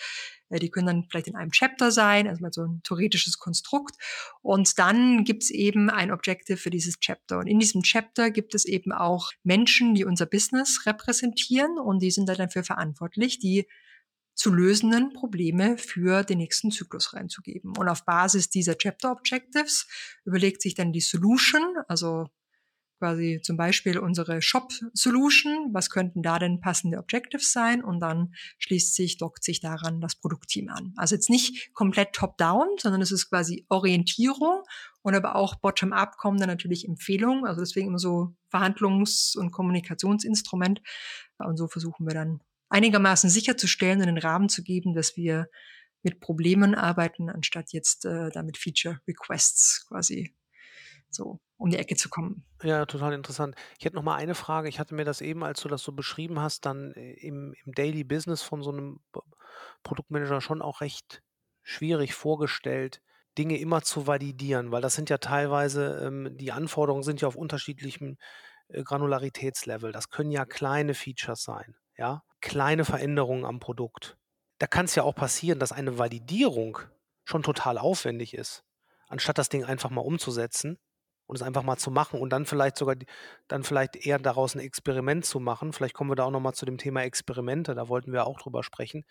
Äh, 0.51 0.59
die 0.59 0.71
können 0.71 0.87
dann 0.87 1.07
vielleicht 1.11 1.29
in 1.29 1.37
einem 1.37 1.51
Chapter 1.51 1.91
sein, 1.91 2.27
also 2.29 2.43
mal 2.43 2.53
so 2.53 2.63
'n 2.63 2.83
theoretisches 2.83 3.39
Konstrukt. 3.39 3.97
Und 4.43 4.79
dann 4.79 5.25
gibt's 5.25 5.51
eben 5.51 5.91
ein 5.91 6.11
Objective 6.11 6.57
für 6.59 6.71
dieses 6.71 6.99
Chapter. 7.01 7.39
Und 7.39 7.47
in 7.47 7.59
diesem 7.59 7.83
Chapter 7.83 8.31
gibt 8.31 8.55
es 8.55 8.65
eben 8.65 8.93
auch 8.93 9.33
Menschen, 9.43 9.95
die 9.95 10.05
unser 10.05 10.27
Business 10.27 10.87
repräsentieren 10.87 11.79
und 11.79 12.01
die 12.03 12.11
sind 12.11 12.29
dann 12.29 12.37
dafür 12.37 12.65
verantwortlich, 12.65 13.39
die 13.39 13.67
zu 14.35 14.53
lösenden 14.53 15.13
Probleme 15.13 15.77
für 15.79 16.23
den 16.23 16.39
nächsten 16.39 16.71
Zyklus 16.71 17.13
reinzugeben. 17.13 17.77
Und 17.77 17.89
auf 17.89 18.05
Basis 18.05 18.49
dieser 18.49 18.79
Chapter 18.79 19.11
Objectives 19.11 19.89
überlegt 20.25 20.63
sich 20.63 20.75
dann 20.75 20.93
die 20.93 21.01
Solution, 21.01 21.77
also 21.89 22.29
quasi 22.99 23.41
zum 23.43 23.57
Beispiel 23.57 23.99
unsere 23.99 24.43
Shop 24.43 24.73
Solution. 24.93 25.71
Was 25.73 25.91
könnten 25.91 26.23
da 26.23 26.39
denn 26.39 26.61
passende 26.61 26.99
Objectives 26.99 27.53
sein? 27.53 27.83
Und 27.83 28.01
dann 28.01 28.35
schließt 28.59 28.95
sich 28.95 29.19
dockt 29.19 29.45
sich 29.45 29.61
daran 29.61 30.01
das 30.01 30.17
Produktteam 30.17 30.69
an. 30.69 30.93
Also, 30.97 31.15
jetzt 31.15 31.31
nicht 31.31 31.73
komplett 31.75 32.13
top-down, 32.13 32.69
sondern 32.79 33.01
es 33.01 33.13
ist 33.13 33.29
quasi 33.29 33.65
Orientierung 33.69 34.63
und 35.03 35.15
aber 35.15 35.37
auch 35.37 35.57
bottom-up 35.57 36.17
kommen 36.17 36.39
dann 36.39 36.49
natürlich 36.49 36.87
Empfehlungen. 36.87 37.47
Also, 37.47 37.61
deswegen 37.61 37.89
immer 37.89 37.99
so 37.99 38.35
Verhandlungs 38.51 39.35
und 39.37 39.51
Kommunikationsinstrument. 39.51 40.81
Und 41.39 41.57
so 41.57 41.69
versuchen 41.69 42.07
wir 42.07 42.15
dann 42.15 42.41
einigermaßen 42.69 43.31
sicherzustellen 43.31 44.01
und 44.01 44.07
den 44.07 44.19
Rahmen 44.19 44.49
zu 44.49 44.63
geben, 44.63 44.95
dass 44.95 45.17
wir 45.17 45.49
mit 46.03 46.21
Problemen 46.21 46.75
arbeiten, 46.75 47.29
anstatt 47.29 47.73
jetzt, 47.73 48.05
äh, 48.05 48.31
da 48.31 48.43
mit 48.43 48.57
Feature 48.57 49.01
Requests 49.07 49.87
quasi 49.89 50.35
so 51.11 51.41
um 51.59 51.71
die 51.71 51.77
Ecke 51.77 51.97
zu 51.97 52.09
kommen. 52.09 52.45
Ja, 52.63 52.87
total 52.87 53.13
interessant. 53.13 53.57
Ich 53.79 53.85
hätte 53.85 53.97
noch 53.97 54.03
mal 54.03 54.15
eine 54.15 54.35
Frage. 54.35 54.69
Ich 54.69 54.79
hatte 54.79 54.95
mir 54.95 55.05
das 55.05 55.21
eben, 55.21 55.45
als 55.45 55.61
du 55.61 55.69
das 55.69 55.83
so 55.83 55.93
beschrieben 55.93 56.41
hast, 56.41 56.65
dann 56.65 56.93
äh, 56.93 57.13
im, 57.15 57.55
im 57.65 57.73
Daily 57.73 58.05
Business 58.05 58.43
von 58.43 58.63
so 58.63 58.71
einem 58.71 59.01
Produktmanager 59.83 60.41
schon 60.41 60.63
auch 60.63 60.81
recht 60.81 61.23
schwierig 61.63 62.15
vorgestellt, 62.15 63.03
Dinge 63.37 63.59
immer 63.59 63.83
zu 63.83 64.07
validieren, 64.07 64.73
weil 64.73 64.81
das 64.81 64.95
sind 64.95 65.11
ja 65.11 65.19
teilweise, 65.19 66.01
ähm, 66.05 66.37
die 66.37 66.53
Anforderungen 66.53 67.03
sind 67.03 67.21
ja 67.21 67.29
auf 67.29 67.37
unterschiedlichem 67.37 68.17
äh, 68.69 68.83
Granularitätslevel. 68.83 69.93
Das 69.93 70.11
können 70.11 70.31
ja 70.31 70.45
kleine 70.45 70.95
Features 70.95 71.43
sein, 71.43 71.77
ja, 71.97 72.23
kleine 72.41 72.85
Veränderungen 72.85 73.45
am 73.45 73.59
Produkt. 73.59 74.17
Da 74.59 74.67
kann 74.67 74.87
es 74.87 74.95
ja 74.95 75.03
auch 75.03 75.15
passieren, 75.15 75.59
dass 75.59 75.73
eine 75.73 75.99
Validierung 75.99 76.79
schon 77.25 77.43
total 77.43 77.79
aufwendig 77.79 78.35
ist, 78.35 78.65
anstatt 79.09 79.39
das 79.39 79.49
Ding 79.49 79.65
einfach 79.65 79.91
mal 79.91 80.01
umzusetzen 80.01 80.79
und 81.29 81.37
es 81.37 81.43
einfach 81.43 81.63
mal 81.63 81.77
zu 81.77 81.91
machen 81.93 82.21
und 82.21 82.31
dann 82.31 82.47
vielleicht 82.47 82.77
sogar 82.77 82.97
dann 83.47 83.63
vielleicht 83.63 83.95
eher 83.95 84.19
daraus 84.19 84.57
ein 84.57 84.61
Experiment 84.61 85.25
zu 85.25 85.39
machen. 85.39 85.73
Vielleicht 85.73 85.95
kommen 85.95 86.11
wir 86.11 86.17
da 86.17 86.25
auch 86.25 86.31
noch 86.31 86.41
mal 86.41 86.55
zu 86.55 86.67
dem 86.67 86.79
Thema 86.79 87.03
Experimente, 87.03 87.75
da 87.75 87.89
wollten 87.89 88.13
wir 88.13 88.27
auch 88.27 88.41
drüber 88.41 88.65
sprechen. 88.65 89.05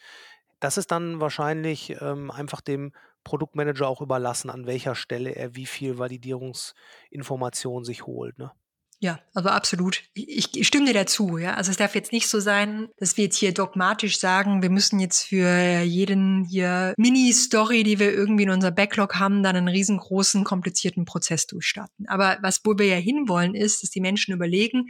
Das 0.60 0.78
ist 0.78 0.92
dann 0.92 1.22
wahrscheinlich 1.22 2.02
ähm, 2.02 2.32
einfach 2.32 2.62
dem 2.62 2.92
Produktmanager 3.24 3.88
auch 3.88 4.02
überlassen, 4.02 4.50
an 4.50 4.66
welcher 4.66 4.96
Stelle 4.96 5.36
er 5.36 5.56
wie 5.56 5.68
viel 5.68 6.00
Validierungsinformation 6.00 7.84
sich 7.84 8.08
holt. 8.08 8.40
Ne? 8.40 8.52
Ja, 9.00 9.20
also 9.36 9.50
absolut. 9.50 10.02
Ich, 10.16 10.58
ich 10.58 10.68
stimme 10.68 10.88
dir 10.88 10.94
dazu. 10.94 11.38
Ja, 11.38 11.54
also 11.54 11.70
es 11.70 11.78
darf 11.78 11.94
jetzt 11.94 12.12
nicht 12.12 12.28
so 12.28 12.40
sein, 12.40 12.88
dass 12.98 13.16
wir 13.16 13.26
jetzt 13.26 13.38
hier 13.38 13.54
dogmatisch 13.54 14.20
sagen, 14.20 14.64
wir 14.64 14.72
müssen 14.72 15.00
jetzt 15.00 15.24
für 15.24 15.82
jeden 15.82 16.46
hier 16.46 16.96
Mini-Story, 16.98 17.84
die 17.84 18.00
wir 18.00 18.12
irgendwie 18.12 18.44
in 18.44 18.50
unser 18.50 18.72
Backlog 18.72 19.16
haben, 19.16 19.44
dann 19.44 19.56
einen 19.56 19.68
riesengroßen, 19.68 20.44
komplizierten 20.44 21.06
Prozess 21.06 21.46
durchstarten. 21.46 22.08
Aber 22.08 22.40
was 22.42 22.62
wo 22.64 22.78
wir 22.80 22.88
ja 22.88 22.96
hinwollen, 22.96 23.54
ist, 23.54 23.84
dass 23.84 23.92
die 23.92 24.02
Menschen 24.02 24.34
überlegen, 24.34 24.88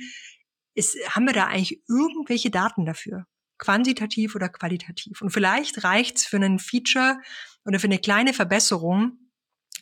ist, 0.74 0.96
haben 1.10 1.26
wir 1.26 1.34
da 1.34 1.48
eigentlich 1.48 1.82
irgendwelche 1.90 2.50
Daten 2.50 2.86
dafür? 2.86 3.26
Quantitativ 3.58 4.36
oder 4.36 4.48
qualitativ? 4.48 5.22
Und 5.22 5.32
vielleicht 5.32 5.84
reicht's 5.84 6.26
für 6.26 6.38
einen 6.38 6.60
Feature 6.60 7.18
oder 7.66 7.80
für 7.80 7.88
eine 7.88 8.00
kleine 8.00 8.34
Verbesserung, 8.34 9.18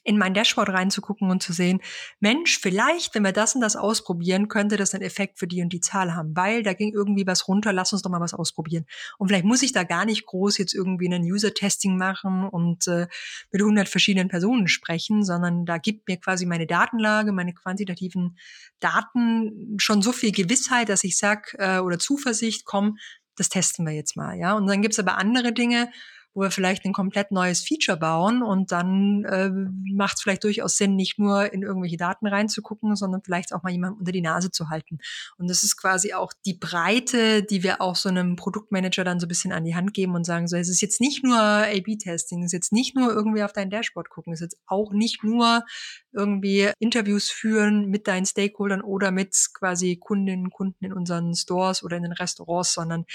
in 0.05 0.17
mein 0.19 0.33
Dashboard 0.33 0.69
reinzugucken 0.69 1.31
und 1.31 1.41
zu 1.41 1.51
sehen, 1.51 1.81
Mensch, 2.19 2.59
vielleicht, 2.59 3.15
wenn 3.15 3.23
wir 3.23 3.31
das 3.31 3.55
und 3.55 3.61
das 3.61 3.75
ausprobieren, 3.75 4.47
könnte 4.47 4.77
das 4.77 4.93
einen 4.93 5.03
Effekt 5.03 5.39
für 5.39 5.47
die 5.47 5.61
und 5.61 5.73
die 5.73 5.79
Zahl 5.81 6.13
haben, 6.15 6.35
weil 6.35 6.61
da 6.61 6.73
ging 6.73 6.93
irgendwie 6.93 7.25
was 7.25 7.47
runter, 7.47 7.73
lass 7.73 7.91
uns 7.91 8.03
doch 8.03 8.11
mal 8.11 8.21
was 8.21 8.35
ausprobieren. 8.35 8.85
Und 9.17 9.27
vielleicht 9.27 9.45
muss 9.45 9.63
ich 9.63 9.73
da 9.73 9.83
gar 9.83 10.05
nicht 10.05 10.27
groß 10.27 10.59
jetzt 10.59 10.75
irgendwie 10.75 11.07
einen 11.07 11.23
User-Testing 11.23 11.97
machen 11.97 12.47
und 12.47 12.87
äh, 12.87 13.07
mit 13.51 13.61
100 13.61 13.89
verschiedenen 13.89 14.27
Personen 14.27 14.67
sprechen, 14.67 15.23
sondern 15.23 15.65
da 15.65 15.79
gibt 15.79 16.07
mir 16.07 16.17
quasi 16.17 16.45
meine 16.45 16.67
Datenlage, 16.67 17.31
meine 17.31 17.53
quantitativen 17.53 18.37
Daten 18.79 19.75
schon 19.79 20.03
so 20.03 20.11
viel 20.11 20.31
Gewissheit, 20.31 20.89
dass 20.89 21.03
ich 21.03 21.17
sag 21.17 21.55
äh, 21.57 21.79
oder 21.79 21.97
Zuversicht, 21.97 22.63
komm, 22.65 22.99
das 23.35 23.49
testen 23.49 23.85
wir 23.85 23.93
jetzt 23.93 24.15
mal, 24.15 24.37
ja. 24.37 24.53
Und 24.53 24.67
dann 24.67 24.81
gibt's 24.81 24.99
aber 24.99 25.17
andere 25.17 25.51
Dinge, 25.51 25.89
wo 26.35 26.41
wir 26.41 26.51
vielleicht 26.51 26.85
ein 26.85 26.93
komplett 26.93 27.31
neues 27.31 27.61
Feature 27.61 27.97
bauen 27.97 28.43
und 28.43 28.73
dann 28.73 29.23
äh, 29.23 29.49
macht 29.49 30.17
es 30.17 30.21
vielleicht 30.21 30.43
durchaus 30.43 30.75
Sinn, 30.75 30.95
nicht 30.95 31.17
nur 31.17 31.51
in 31.53 31.63
irgendwelche 31.63 31.95
Daten 31.95 32.27
reinzugucken, 32.27 32.95
sondern 32.97 33.23
vielleicht 33.23 33.53
auch 33.53 33.63
mal 33.63 33.71
jemanden 33.71 33.99
unter 33.99 34.11
die 34.11 34.21
Nase 34.21 34.51
zu 34.51 34.69
halten. 34.69 34.99
Und 35.37 35.49
das 35.49 35.63
ist 35.63 35.77
quasi 35.77 36.13
auch 36.13 36.33
die 36.45 36.53
Breite, 36.53 37.41
die 37.41 37.63
wir 37.63 37.81
auch 37.81 37.95
so 37.95 38.09
einem 38.09 38.35
Produktmanager 38.35 39.05
dann 39.05 39.21
so 39.21 39.25
ein 39.25 39.29
bisschen 39.29 39.53
an 39.53 39.63
die 39.63 39.75
Hand 39.75 39.93
geben 39.93 40.13
und 40.13 40.25
sagen, 40.25 40.49
so, 40.49 40.57
es 40.57 40.67
ist 40.67 40.81
jetzt 40.81 40.99
nicht 40.99 41.23
nur 41.23 41.37
A-B-Testing, 41.37 42.41
es 42.41 42.47
ist 42.47 42.51
jetzt 42.51 42.73
nicht 42.73 42.97
nur 42.97 43.13
irgendwie 43.13 43.43
auf 43.43 43.53
dein 43.53 43.69
Dashboard 43.69 44.09
gucken, 44.09 44.33
es 44.33 44.41
ist 44.41 44.51
jetzt 44.51 44.61
auch 44.67 44.91
nicht 44.91 45.23
nur 45.23 45.63
irgendwie 46.11 46.71
Interviews 46.79 47.29
führen 47.31 47.87
mit 47.89 48.07
deinen 48.07 48.25
Stakeholdern 48.25 48.81
oder 48.81 49.11
mit 49.11 49.35
quasi 49.53 49.95
Kundinnen 49.95 50.45
und 50.45 50.53
Kunden 50.53 50.83
in 50.83 50.91
unseren 50.93 51.33
Stores 51.33 51.81
oder 51.81 51.95
in 51.95 52.03
den 52.03 52.11
Restaurants, 52.11 52.73
sondern 52.73 53.05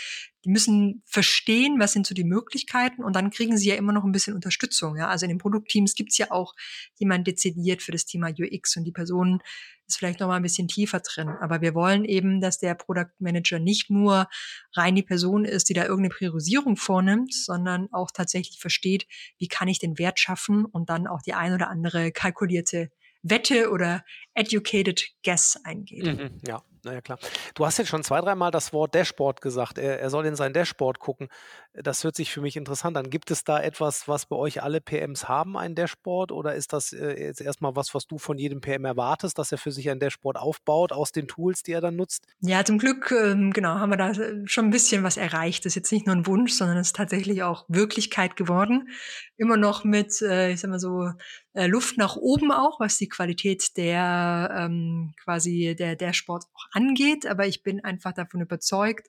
die 0.44 0.50
müssen 0.50 1.02
verstehen, 1.06 1.78
was 1.78 1.92
sind 1.92 2.06
so 2.06 2.14
die 2.14 2.24
Möglichkeiten 2.24 3.04
und 3.04 3.14
dann 3.14 3.30
kriegen 3.30 3.58
sie 3.58 3.68
ja 3.68 3.74
immer 3.74 3.92
noch 3.92 4.04
ein 4.04 4.12
bisschen 4.12 4.34
Unterstützung. 4.34 4.96
Ja? 4.96 5.08
Also 5.08 5.24
in 5.24 5.30
den 5.30 5.38
Produktteams 5.38 5.94
gibt's 5.94 6.18
ja 6.18 6.30
auch 6.30 6.54
jemand 6.96 7.26
dezidiert 7.26 7.82
für 7.82 7.92
das 7.92 8.06
Thema 8.06 8.30
UX 8.30 8.76
und 8.76 8.84
die 8.84 8.92
Person 8.92 9.42
ist 9.86 9.98
vielleicht 9.98 10.20
noch 10.20 10.28
mal 10.28 10.36
ein 10.36 10.42
bisschen 10.42 10.68
tiefer 10.68 11.00
drin. 11.00 11.28
Aber 11.28 11.60
wir 11.60 11.74
wollen 11.74 12.04
eben, 12.04 12.40
dass 12.40 12.58
der 12.58 12.74
Product 12.74 13.10
Manager 13.18 13.58
nicht 13.58 13.90
nur 13.90 14.28
rein 14.74 14.94
die 14.94 15.02
Person 15.02 15.44
ist, 15.44 15.68
die 15.68 15.74
da 15.74 15.82
irgendeine 15.82 16.14
Priorisierung 16.14 16.76
vornimmt, 16.76 17.34
sondern 17.34 17.88
auch 17.92 18.10
tatsächlich 18.10 18.58
versteht, 18.60 19.06
wie 19.38 19.48
kann 19.48 19.68
ich 19.68 19.78
den 19.78 19.98
Wert 19.98 20.18
schaffen 20.18 20.64
und 20.64 20.88
dann 20.88 21.06
auch 21.06 21.22
die 21.22 21.34
ein 21.34 21.52
oder 21.52 21.68
andere 21.68 22.12
kalkulierte 22.12 22.90
Wette 23.22 23.70
oder 23.70 24.04
educated 24.34 25.10
guess 25.22 25.58
eingeht. 25.64 26.06
Mhm, 26.06 26.40
ja, 26.46 26.62
naja, 26.84 27.00
klar. 27.00 27.18
Du 27.54 27.66
hast 27.66 27.78
jetzt 27.78 27.88
schon 27.88 28.02
zwei, 28.02 28.20
dreimal 28.20 28.50
das 28.50 28.72
Wort 28.72 28.94
Dashboard 28.94 29.40
gesagt. 29.40 29.78
Er, 29.78 30.00
er, 30.00 30.10
soll 30.10 30.26
in 30.26 30.36
sein 30.36 30.52
Dashboard 30.52 30.98
gucken. 30.98 31.28
Das 31.74 32.04
hört 32.04 32.16
sich 32.16 32.32
für 32.32 32.40
mich 32.40 32.56
interessant 32.56 32.96
an. 32.96 33.10
Gibt 33.10 33.30
es 33.30 33.44
da 33.44 33.60
etwas, 33.60 34.08
was 34.08 34.26
bei 34.26 34.36
euch 34.36 34.62
alle 34.62 34.80
PMs 34.80 35.28
haben, 35.28 35.56
ein 35.56 35.74
Dashboard? 35.74 36.32
Oder 36.32 36.54
ist 36.54 36.72
das 36.72 36.92
äh, 36.92 37.22
jetzt 37.22 37.40
erstmal 37.40 37.76
was, 37.76 37.94
was 37.94 38.06
du 38.06 38.18
von 38.18 38.38
jedem 38.38 38.60
PM 38.60 38.84
erwartest, 38.84 39.38
dass 39.38 39.52
er 39.52 39.58
für 39.58 39.72
sich 39.72 39.90
ein 39.90 40.00
Dashboard 40.00 40.36
aufbaut 40.36 40.92
aus 40.92 41.12
den 41.12 41.28
Tools, 41.28 41.62
die 41.62 41.72
er 41.72 41.80
dann 41.80 41.96
nutzt? 41.96 42.26
Ja, 42.40 42.64
zum 42.64 42.78
Glück, 42.78 43.12
ähm, 43.12 43.52
genau, 43.52 43.74
haben 43.74 43.90
wir 43.90 43.96
da 43.96 44.12
schon 44.46 44.66
ein 44.66 44.70
bisschen 44.70 45.02
was 45.02 45.16
erreicht. 45.16 45.64
Das 45.64 45.70
ist 45.70 45.76
jetzt 45.76 45.92
nicht 45.92 46.06
nur 46.06 46.16
ein 46.16 46.26
Wunsch, 46.26 46.52
sondern 46.52 46.78
es 46.78 46.88
ist 46.88 46.96
tatsächlich 46.96 47.42
auch 47.42 47.64
Wirklichkeit 47.68 48.36
geworden. 48.36 48.88
Immer 49.36 49.56
noch 49.56 49.84
mit, 49.84 50.20
äh, 50.22 50.52
ich 50.52 50.60
sag 50.60 50.70
mal 50.70 50.80
so, 50.80 51.10
äh, 51.54 51.66
Luft 51.66 51.98
nach 51.98 52.16
oben 52.16 52.52
auch, 52.52 52.80
was 52.80 52.98
die 52.98 53.08
Qualität 53.08 53.76
der 53.76 54.54
ähm, 54.56 55.14
quasi 55.22 55.74
der 55.78 55.96
Dashboards 55.96 56.46
auch 56.54 56.66
angeht, 56.72 57.26
aber 57.26 57.46
ich 57.46 57.62
bin 57.62 57.84
einfach 57.84 58.12
davon 58.12 58.40
überzeugt, 58.40 59.08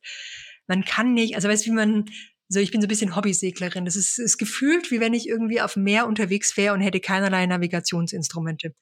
man 0.67 0.85
kann 0.85 1.13
nicht, 1.13 1.35
also 1.35 1.49
weißt 1.49 1.65
du, 1.65 1.71
wie 1.71 1.75
man 1.75 2.05
so, 2.47 2.59
ich 2.59 2.71
bin 2.71 2.81
so 2.81 2.85
ein 2.85 2.89
bisschen 2.89 3.15
Hobbyseglerin. 3.15 3.85
Das 3.85 3.95
ist, 3.95 4.19
ist 4.19 4.37
gefühlt, 4.37 4.91
wie 4.91 4.99
wenn 4.99 5.13
ich 5.13 5.25
irgendwie 5.25 5.61
auf 5.61 5.75
dem 5.75 5.83
Meer 5.83 6.05
unterwegs 6.05 6.57
wäre 6.57 6.73
und 6.73 6.81
hätte 6.81 6.99
keinerlei 6.99 7.45
Navigationsinstrumente. 7.45 8.75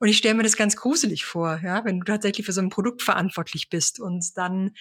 Und 0.00 0.08
ich 0.08 0.16
stelle 0.16 0.34
mir 0.34 0.42
das 0.42 0.56
ganz 0.56 0.74
gruselig 0.74 1.24
vor, 1.24 1.60
ja, 1.62 1.84
wenn 1.84 2.00
du 2.00 2.04
tatsächlich 2.04 2.44
für 2.44 2.52
so 2.52 2.60
ein 2.60 2.70
Produkt 2.70 3.02
verantwortlich 3.02 3.68
bist. 3.68 4.00
Und 4.00 4.36
dann 4.36 4.72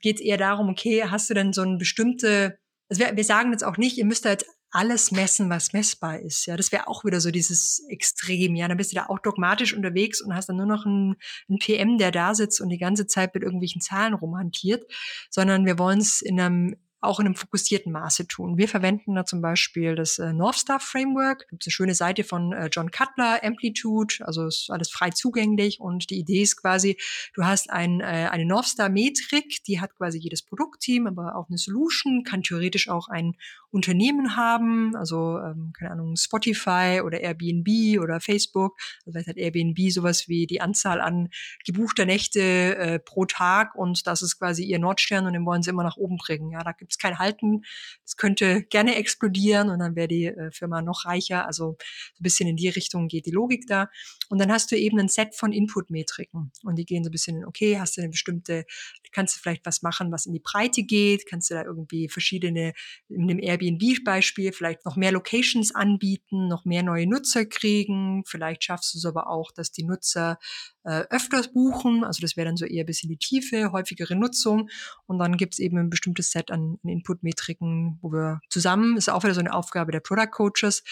geht 0.00 0.16
es 0.16 0.22
eher 0.22 0.38
darum, 0.38 0.70
okay, 0.70 1.04
hast 1.04 1.28
du 1.28 1.34
denn 1.34 1.52
so 1.52 1.62
ein 1.62 1.76
bestimmte, 1.76 2.58
also 2.88 3.02
wir, 3.02 3.14
wir 3.14 3.24
sagen 3.24 3.52
jetzt 3.52 3.64
auch 3.64 3.76
nicht, 3.76 3.98
ihr 3.98 4.06
müsst 4.06 4.24
da 4.24 4.30
jetzt 4.30 4.46
alles 4.70 5.10
messen, 5.12 5.48
was 5.48 5.72
messbar 5.72 6.20
ist. 6.20 6.46
Ja, 6.46 6.56
das 6.56 6.72
wäre 6.72 6.88
auch 6.88 7.04
wieder 7.04 7.20
so 7.20 7.30
dieses 7.30 7.84
Extrem. 7.88 8.54
Ja, 8.56 8.68
dann 8.68 8.76
bist 8.76 8.92
du 8.92 8.96
da 8.96 9.06
auch 9.06 9.18
dogmatisch 9.18 9.74
unterwegs 9.74 10.20
und 10.20 10.34
hast 10.34 10.48
dann 10.48 10.56
nur 10.56 10.66
noch 10.66 10.84
einen, 10.84 11.16
einen 11.48 11.58
PM, 11.58 11.98
der 11.98 12.10
da 12.10 12.34
sitzt 12.34 12.60
und 12.60 12.68
die 12.68 12.78
ganze 12.78 13.06
Zeit 13.06 13.34
mit 13.34 13.42
irgendwelchen 13.42 13.80
Zahlen 13.80 14.14
rumhantiert, 14.14 14.84
sondern 15.30 15.64
wir 15.64 15.78
wollen 15.78 16.00
es 16.00 16.20
in 16.20 16.40
einem 16.40 16.76
auch 17.06 17.20
in 17.20 17.26
einem 17.26 17.34
fokussierten 17.34 17.92
Maße 17.92 18.26
tun. 18.26 18.58
Wir 18.58 18.68
verwenden 18.68 19.14
da 19.14 19.24
zum 19.24 19.40
Beispiel 19.40 19.94
das 19.94 20.18
äh, 20.18 20.32
North 20.32 20.56
Star 20.56 20.80
Framework. 20.80 21.48
Gibt 21.48 21.66
eine 21.66 21.72
schöne 21.72 21.94
Seite 21.94 22.24
von 22.24 22.52
äh, 22.52 22.68
John 22.70 22.90
Cutler, 22.90 23.42
Amplitude, 23.42 24.16
also 24.20 24.46
ist 24.46 24.70
alles 24.70 24.90
frei 24.90 25.10
zugänglich 25.10 25.80
und 25.80 26.10
die 26.10 26.18
Idee 26.18 26.42
ist 26.42 26.60
quasi, 26.60 26.96
du 27.34 27.44
hast 27.44 27.70
ein, 27.70 28.00
äh, 28.00 28.28
eine 28.30 28.44
North 28.44 28.66
Star 28.66 28.88
Metrik, 28.88 29.62
die 29.64 29.80
hat 29.80 29.94
quasi 29.96 30.18
jedes 30.18 30.42
Produktteam, 30.42 31.06
aber 31.06 31.36
auch 31.36 31.48
eine 31.48 31.58
Solution, 31.58 32.24
kann 32.24 32.42
theoretisch 32.42 32.88
auch 32.88 33.08
ein 33.08 33.36
Unternehmen 33.70 34.36
haben, 34.36 34.96
also 34.96 35.38
ähm, 35.38 35.72
keine 35.78 35.92
Ahnung, 35.92 36.16
Spotify 36.16 37.02
oder 37.04 37.20
Airbnb 37.20 38.00
oder 38.00 38.20
Facebook. 38.20 38.76
Also 39.00 39.12
vielleicht 39.12 39.28
hat 39.28 39.36
Airbnb 39.36 39.90
sowas 39.90 40.28
wie 40.28 40.46
die 40.46 40.60
Anzahl 40.60 41.00
an 41.00 41.28
gebuchter 41.64 42.06
Nächte 42.06 42.40
äh, 42.76 42.98
pro 42.98 43.26
Tag 43.26 43.74
und 43.74 44.06
das 44.06 44.22
ist 44.22 44.38
quasi 44.38 44.64
ihr 44.64 44.78
Nordstern 44.78 45.26
und 45.26 45.34
den 45.34 45.44
wollen 45.44 45.62
sie 45.62 45.70
immer 45.70 45.82
nach 45.82 45.96
oben 45.96 46.16
bringen. 46.16 46.50
Ja, 46.50 46.64
da 46.64 46.72
gibt 46.72 46.92
es 46.96 47.02
kein 47.02 47.18
Halten. 47.18 47.62
Das 48.04 48.16
könnte 48.16 48.62
gerne 48.64 48.96
explodieren 48.96 49.70
und 49.70 49.78
dann 49.78 49.96
wäre 49.96 50.08
die 50.08 50.26
äh, 50.26 50.50
Firma 50.50 50.82
noch 50.82 51.04
reicher. 51.04 51.46
Also 51.46 51.66
so 51.66 52.20
ein 52.20 52.22
bisschen 52.22 52.48
in 52.48 52.56
die 52.56 52.68
Richtung 52.68 53.08
geht 53.08 53.26
die 53.26 53.30
Logik 53.30 53.66
da. 53.66 53.88
Und 54.28 54.38
dann 54.38 54.52
hast 54.52 54.70
du 54.72 54.76
eben 54.76 54.98
ein 54.98 55.08
Set 55.08 55.34
von 55.34 55.52
Input-Metriken 55.52 56.50
und 56.64 56.76
die 56.76 56.84
gehen 56.84 57.04
so 57.04 57.08
ein 57.08 57.12
bisschen, 57.12 57.44
okay, 57.44 57.78
hast 57.78 57.96
du 57.96 58.00
eine 58.00 58.10
bestimmte, 58.10 58.64
kannst 59.12 59.36
du 59.36 59.40
vielleicht 59.40 59.64
was 59.64 59.82
machen, 59.82 60.12
was 60.12 60.26
in 60.26 60.32
die 60.32 60.40
Breite 60.40 60.82
geht, 60.82 61.26
kannst 61.26 61.50
du 61.50 61.54
da 61.54 61.64
irgendwie 61.64 62.08
verschiedene, 62.08 62.72
in 63.08 63.28
dem 63.28 63.38
Airbnb-Beispiel 63.38 64.52
vielleicht 64.52 64.84
noch 64.84 64.96
mehr 64.96 65.12
Locations 65.12 65.74
anbieten, 65.74 66.48
noch 66.48 66.64
mehr 66.64 66.82
neue 66.82 67.06
Nutzer 67.06 67.46
kriegen, 67.46 68.24
vielleicht 68.26 68.64
schaffst 68.64 68.94
du 68.94 68.98
es 68.98 69.04
aber 69.04 69.28
auch, 69.28 69.52
dass 69.52 69.70
die 69.72 69.84
Nutzer 69.84 70.38
äh, 70.84 71.04
öfters 71.10 71.52
buchen, 71.52 72.04
also 72.04 72.20
das 72.20 72.36
wäre 72.36 72.46
dann 72.46 72.56
so 72.56 72.64
eher 72.64 72.84
ein 72.84 72.86
bisschen 72.86 73.10
die 73.10 73.16
Tiefe, 73.16 73.72
häufigere 73.72 74.16
Nutzung 74.16 74.70
und 75.06 75.18
dann 75.18 75.36
gibt 75.36 75.54
es 75.54 75.58
eben 75.58 75.78
ein 75.78 75.90
bestimmtes 75.90 76.30
Set 76.30 76.50
an, 76.50 76.78
an 76.86 76.92
Input-Metriken, 76.92 77.98
wo 78.00 78.12
wir 78.12 78.40
zusammen, 78.48 78.96
ist 78.96 79.08
auch 79.08 79.24
wieder 79.24 79.34
so 79.34 79.40
eine 79.40 79.52
Aufgabe 79.52 79.92
der 79.92 80.00
Product 80.00 80.30
Coaches, 80.30 80.82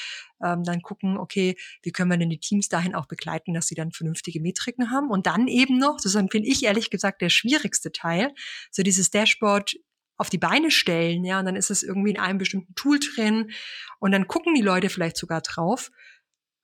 ähm, 0.42 0.64
dann 0.64 0.82
gucken, 0.82 1.16
okay, 1.16 1.56
wie 1.82 1.92
können 1.92 2.10
wir 2.10 2.18
denn 2.18 2.30
die 2.30 2.40
Teams 2.40 2.68
dahin 2.68 2.94
auch 2.94 3.06
begleiten, 3.06 3.54
dass 3.54 3.66
sie 3.66 3.74
dann 3.74 3.92
vernünftige 3.92 4.40
Metriken 4.40 4.90
haben? 4.90 5.10
Und 5.10 5.26
dann 5.26 5.48
eben 5.48 5.78
noch, 5.78 5.98
das 6.02 6.12
finde 6.12 6.48
ich 6.48 6.64
ehrlich 6.64 6.90
gesagt 6.90 7.20
der 7.22 7.30
schwierigste 7.30 7.92
Teil, 7.92 8.32
so 8.70 8.82
dieses 8.82 9.10
Dashboard 9.10 9.76
auf 10.16 10.30
die 10.30 10.38
Beine 10.38 10.70
stellen, 10.70 11.24
ja, 11.24 11.40
und 11.40 11.46
dann 11.46 11.56
ist 11.56 11.70
es 11.70 11.82
irgendwie 11.82 12.10
in 12.10 12.18
einem 12.18 12.38
bestimmten 12.38 12.74
Tool 12.74 13.00
drin 13.00 13.50
und 13.98 14.12
dann 14.12 14.28
gucken 14.28 14.54
die 14.54 14.62
Leute 14.62 14.88
vielleicht 14.88 15.16
sogar 15.16 15.40
drauf 15.40 15.90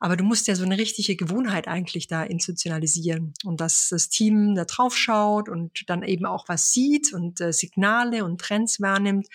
Aber 0.01 0.17
du 0.17 0.25
musst 0.25 0.49
ja 0.49 0.57
so 0.57 0.65
eine 0.65 0.79
richtige 0.79 1.15
Gewohnheit 1.15 1.69
eigentlich 1.69 2.09
da 2.09 2.23
institutionalisieren 2.25 3.35
und 3.45 3.61
dass 3.61 3.89
das 3.91 4.09
Team 4.09 4.55
da 4.55 4.65
drauf 4.65 4.97
schaut 4.97 5.49
und 5.49 5.89
dann 5.89 6.03
eben 6.03 6.25
auch 6.25 6.49
was 6.49 6.73
sieht 6.73 7.13
und 7.13 7.41
äh, 7.41 7.53
Signale 7.53 8.25
und 8.25 8.41
Trends 8.41 8.81
wahrnimmt 8.81 9.29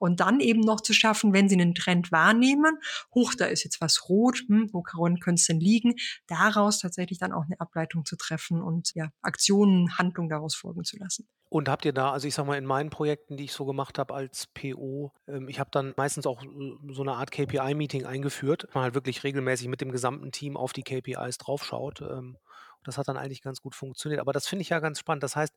und 0.00 0.20
dann 0.20 0.40
eben 0.40 0.60
noch 0.60 0.80
zu 0.80 0.92
schaffen, 0.92 1.32
wenn 1.32 1.48
sie 1.48 1.54
einen 1.54 1.74
Trend 1.74 2.10
wahrnehmen, 2.10 2.78
hoch, 3.14 3.34
da 3.34 3.44
ist 3.46 3.64
jetzt 3.64 3.80
was 3.80 4.08
rot, 4.08 4.42
hm, 4.48 4.70
wo 4.72 4.82
könnte 4.82 5.34
es 5.34 5.46
denn 5.46 5.60
liegen, 5.60 5.94
daraus 6.26 6.78
tatsächlich 6.80 7.18
dann 7.18 7.32
auch 7.32 7.44
eine 7.44 7.60
Ableitung 7.60 8.04
zu 8.04 8.16
treffen 8.16 8.62
und 8.62 8.94
ja, 8.94 9.10
Aktionen, 9.22 9.98
Handlungen 9.98 10.30
daraus 10.30 10.54
folgen 10.54 10.84
zu 10.84 10.96
lassen. 10.98 11.28
Und 11.50 11.68
habt 11.68 11.84
ihr 11.84 11.92
da, 11.92 12.12
also 12.12 12.28
ich 12.28 12.34
sag 12.34 12.46
mal, 12.46 12.56
in 12.56 12.64
meinen 12.64 12.90
Projekten, 12.90 13.36
die 13.36 13.44
ich 13.44 13.52
so 13.52 13.66
gemacht 13.66 13.98
habe 13.98 14.14
als 14.14 14.46
PO, 14.54 15.12
ähm, 15.26 15.48
ich 15.48 15.58
habe 15.60 15.70
dann 15.72 15.92
meistens 15.96 16.26
auch 16.26 16.42
äh, 16.44 16.48
so 16.92 17.02
eine 17.02 17.14
Art 17.14 17.32
KPI-Meeting 17.32 18.06
eingeführt, 18.06 18.68
man 18.72 18.84
halt 18.84 18.94
wirklich 18.94 19.24
regelmäßig 19.24 19.68
mit 19.68 19.80
dem 19.80 19.90
gesamten 19.90 20.32
Team 20.32 20.56
auf 20.56 20.72
die 20.72 20.84
KPIs 20.84 21.38
draufschaut. 21.38 22.02
Ähm, 22.02 22.38
das 22.84 22.98
hat 22.98 23.08
dann 23.08 23.16
eigentlich 23.16 23.42
ganz 23.42 23.60
gut 23.60 23.74
funktioniert. 23.74 24.20
Aber 24.20 24.32
das 24.32 24.46
finde 24.46 24.62
ich 24.62 24.70
ja 24.70 24.78
ganz 24.78 25.00
spannend. 25.00 25.22
Das 25.22 25.36
heißt, 25.36 25.54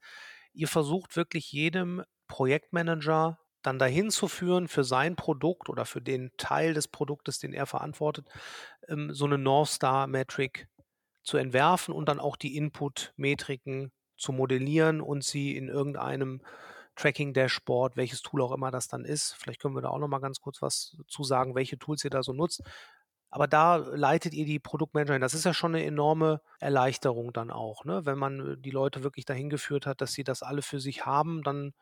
ihr 0.53 0.67
versucht 0.67 1.15
wirklich 1.15 1.51
jedem 1.51 2.03
Projektmanager 2.27 3.39
dann 3.63 3.79
dahin 3.79 4.11
zu 4.11 4.27
führen 4.27 4.67
für 4.67 4.83
sein 4.83 5.15
Produkt 5.15 5.69
oder 5.69 5.85
für 5.85 6.01
den 6.01 6.31
Teil 6.37 6.73
des 6.73 6.87
Produktes, 6.87 7.39
den 7.39 7.53
er 7.53 7.65
verantwortet, 7.65 8.27
ähm, 8.87 9.13
so 9.13 9.25
eine 9.25 9.37
North 9.37 9.69
Star 9.69 10.07
Metric 10.07 10.67
zu 11.23 11.37
entwerfen 11.37 11.93
und 11.93 12.09
dann 12.09 12.19
auch 12.19 12.35
die 12.35 12.55
Input-Metriken 12.57 13.91
zu 14.17 14.31
modellieren 14.31 15.01
und 15.01 15.23
sie 15.23 15.55
in 15.55 15.69
irgendeinem 15.69 16.41
Tracking-Dashboard, 16.95 17.97
welches 17.97 18.21
Tool 18.21 18.41
auch 18.41 18.51
immer 18.51 18.71
das 18.71 18.87
dann 18.87 19.05
ist. 19.05 19.33
Vielleicht 19.33 19.59
können 19.61 19.75
wir 19.75 19.81
da 19.81 19.89
auch 19.89 19.99
noch 19.99 20.07
mal 20.07 20.19
ganz 20.19 20.39
kurz 20.39 20.61
was 20.61 20.95
zu 21.07 21.23
sagen, 21.23 21.55
welche 21.55 21.79
Tools 21.79 22.03
ihr 22.03 22.09
da 22.11 22.21
so 22.23 22.33
nutzt. 22.33 22.61
Aber 23.31 23.47
da 23.47 23.77
leitet 23.77 24.35
ihr 24.35 24.45
die 24.45 24.59
Produktmanager 24.59 25.13
hin. 25.13 25.21
Das 25.21 25.33
ist 25.33 25.45
ja 25.45 25.55
schon 25.55 25.73
eine 25.73 25.83
enorme 25.83 26.41
Erleichterung 26.59 27.33
dann 27.33 27.49
auch, 27.49 27.83
ne? 27.83 28.05
Wenn 28.05 28.19
man 28.19 28.61
die 28.61 28.69
Leute 28.69 29.03
wirklich 29.03 29.25
dahin 29.25 29.49
geführt 29.49 29.87
hat, 29.87 30.01
dass 30.01 30.13
sie 30.13 30.23
das 30.23 30.43
alle 30.43 30.61
für 30.61 30.79
sich 30.79 31.07
haben, 31.07 31.41
dann 31.41 31.73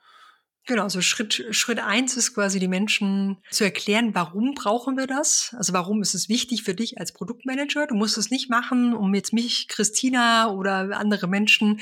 Genau, 0.67 0.83
also 0.83 1.01
Schritt, 1.01 1.43
Schritt 1.49 1.79
eins 1.79 2.15
ist 2.17 2.35
quasi 2.35 2.59
die 2.59 2.67
Menschen 2.67 3.37
zu 3.49 3.63
erklären, 3.63 4.13
warum 4.13 4.53
brauchen 4.53 4.95
wir 4.95 5.07
das? 5.07 5.55
Also 5.57 5.73
warum 5.73 6.03
ist 6.03 6.13
es 6.13 6.29
wichtig 6.29 6.61
für 6.61 6.75
dich 6.75 6.99
als 6.99 7.13
Produktmanager? 7.13 7.87
Du 7.87 7.95
musst 7.95 8.15
es 8.19 8.29
nicht 8.29 8.47
machen, 8.47 8.93
um 8.93 9.15
jetzt 9.15 9.33
mich, 9.33 9.67
Christina 9.69 10.51
oder 10.51 10.95
andere 10.95 11.27
Menschen, 11.27 11.81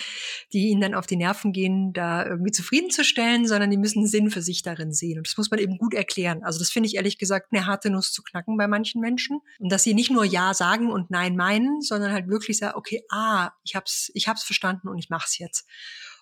die 0.53 0.69
ihnen 0.69 0.79
dann 0.79 0.93
auf 0.93 1.07
die 1.07 1.17
Nerven 1.17 1.51
gehen, 1.51 1.91
da 1.91 2.25
irgendwie 2.25 2.51
zufriedenzustellen, 2.51 3.45
sondern 3.47 3.69
die 3.69 3.77
müssen 3.77 4.07
Sinn 4.07 4.31
für 4.31 4.41
sich 4.41 4.61
darin 4.61 4.93
sehen. 4.93 5.17
Und 5.17 5.27
das 5.27 5.35
muss 5.35 5.51
man 5.51 5.59
eben 5.59 5.77
gut 5.77 5.93
erklären. 5.93 6.41
Also 6.43 6.59
das 6.59 6.71
finde 6.71 6.87
ich 6.87 6.95
ehrlich 6.95 7.17
gesagt 7.17 7.47
eine 7.51 7.65
harte 7.65 7.89
Nuss 7.89 8.13
zu 8.13 8.23
knacken 8.23 8.55
bei 8.55 8.67
manchen 8.67 9.01
Menschen. 9.01 9.41
Und 9.59 9.73
dass 9.73 9.83
sie 9.83 9.93
nicht 9.93 10.09
nur 10.09 10.23
Ja 10.23 10.53
sagen 10.53 10.89
und 10.89 11.11
Nein 11.11 11.35
meinen, 11.35 11.81
sondern 11.81 12.13
halt 12.13 12.29
wirklich 12.29 12.57
sagen, 12.57 12.77
okay, 12.77 13.03
ah, 13.09 13.51
ich 13.65 13.75
hab's, 13.75 14.09
ich 14.13 14.29
hab's 14.29 14.43
verstanden 14.43 14.87
und 14.87 14.97
ich 14.99 15.09
mach's 15.09 15.37
jetzt. 15.37 15.67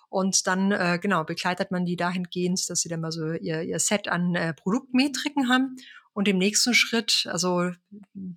Und 0.08 0.46
dann, 0.46 0.72
äh, 0.72 0.98
genau, 1.00 1.24
begleitet 1.24 1.70
man 1.70 1.84
die 1.84 1.96
dahingehend, 1.96 2.68
dass 2.70 2.80
sie 2.80 2.88
dann 2.88 3.00
mal 3.00 3.12
so 3.12 3.32
ihr, 3.32 3.62
ihr 3.62 3.78
Set 3.78 4.08
an 4.08 4.34
äh, 4.34 4.54
Produktmetriken 4.54 5.48
haben 5.48 5.76
und 6.18 6.26
im 6.26 6.38
nächsten 6.38 6.74
Schritt, 6.74 7.28
also 7.30 7.70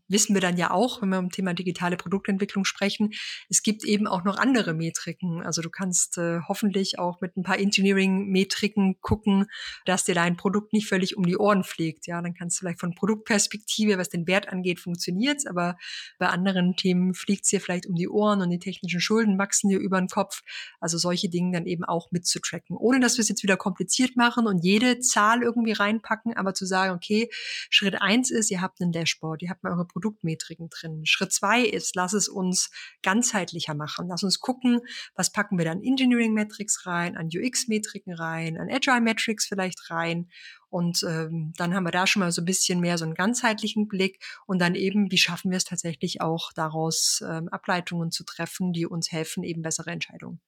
wissen 0.07 0.35
wir 0.35 0.41
dann 0.41 0.55
ja 0.55 0.69
auch, 0.69 1.01
wenn 1.01 1.09
wir 1.09 1.17
um 1.17 1.31
Thema 1.31 1.53
digitale 1.53 1.97
Produktentwicklung 1.97 2.63
sprechen, 2.63 3.11
es 3.49 3.63
gibt 3.63 3.83
eben 3.83 4.05
auch 4.05 4.23
noch 4.23 4.37
andere 4.37 4.75
Metriken. 4.75 5.41
Also 5.41 5.63
du 5.63 5.71
kannst 5.71 6.19
äh, 6.19 6.41
hoffentlich 6.47 6.99
auch 6.99 7.21
mit 7.21 7.35
ein 7.37 7.41
paar 7.41 7.57
Engineering-Metriken 7.57 9.01
gucken, 9.01 9.47
dass 9.85 10.03
dir 10.03 10.13
dein 10.13 10.37
Produkt 10.37 10.73
nicht 10.73 10.87
völlig 10.87 11.17
um 11.17 11.25
die 11.25 11.37
Ohren 11.37 11.63
fliegt. 11.63 12.05
Ja, 12.05 12.21
dann 12.21 12.35
kannst 12.35 12.57
du 12.57 12.59
vielleicht 12.59 12.79
von 12.79 12.93
Produktperspektive, 12.93 13.97
was 13.97 14.09
den 14.09 14.27
Wert 14.27 14.49
angeht, 14.49 14.79
funktioniert 14.79 15.41
aber 15.47 15.75
bei 16.19 16.27
anderen 16.27 16.75
Themen 16.75 17.15
fliegt 17.15 17.45
es 17.45 17.49
dir 17.49 17.61
vielleicht 17.61 17.87
um 17.87 17.95
die 17.95 18.07
Ohren 18.07 18.41
und 18.41 18.51
die 18.51 18.59
technischen 18.59 19.01
Schulden 19.01 19.39
wachsen 19.39 19.69
dir 19.69 19.79
über 19.79 19.99
den 19.99 20.07
Kopf. 20.07 20.43
Also 20.79 20.99
solche 20.99 21.29
Dinge 21.29 21.57
dann 21.57 21.65
eben 21.65 21.83
auch 21.83 22.11
mitzutracken, 22.11 22.77
ohne 22.77 22.99
dass 22.99 23.17
wir 23.17 23.23
es 23.23 23.29
jetzt 23.29 23.41
wieder 23.41 23.57
kompliziert 23.57 24.15
machen 24.15 24.45
und 24.45 24.63
jede 24.63 24.99
Zahl 24.99 25.41
irgendwie 25.41 25.71
reinpacken, 25.71 26.37
aber 26.37 26.53
zu 26.53 26.67
sagen, 26.67 26.93
okay, 26.93 27.29
Schritt 27.73 28.01
eins 28.01 28.31
ist, 28.31 28.51
ihr 28.51 28.61
habt 28.61 28.81
einen 28.81 28.91
Dashboard, 28.91 29.41
ihr 29.41 29.49
habt 29.49 29.63
mal 29.63 29.71
eure 29.71 29.85
Produktmetriken 29.85 30.69
drin. 30.69 31.05
Schritt 31.05 31.31
zwei 31.31 31.61
ist, 31.61 31.95
lass 31.95 32.11
es 32.11 32.27
uns 32.27 32.69
ganzheitlicher 33.01 33.73
machen. 33.73 34.09
Lass 34.09 34.23
uns 34.23 34.41
gucken, 34.41 34.81
was 35.15 35.31
packen 35.31 35.57
wir 35.57 35.63
dann 35.63 35.81
Engineering 35.81 36.33
Metrics 36.33 36.85
rein, 36.85 37.15
an 37.15 37.29
UX 37.33 37.69
Metriken 37.69 38.13
rein, 38.13 38.57
an 38.57 38.69
Agile 38.69 38.99
Metrics 38.99 39.47
vielleicht 39.47 39.89
rein. 39.89 40.29
Und 40.69 41.03
ähm, 41.03 41.53
dann 41.55 41.73
haben 41.73 41.85
wir 41.85 41.91
da 41.91 42.07
schon 42.07 42.19
mal 42.19 42.31
so 42.33 42.41
ein 42.41 42.45
bisschen 42.45 42.81
mehr 42.81 42.97
so 42.97 43.05
einen 43.05 43.15
ganzheitlichen 43.15 43.87
Blick 43.87 44.21
und 44.45 44.59
dann 44.59 44.75
eben, 44.75 45.09
wie 45.09 45.17
schaffen 45.17 45.49
wir 45.49 45.57
es 45.57 45.63
tatsächlich 45.63 46.19
auch 46.19 46.51
daraus 46.53 47.23
ähm, 47.25 47.47
Ableitungen 47.49 48.11
zu 48.11 48.25
treffen, 48.25 48.73
die 48.73 48.85
uns 48.85 49.13
helfen, 49.13 49.43
eben 49.43 49.61
bessere 49.61 49.91
Entscheidungen 49.91 50.41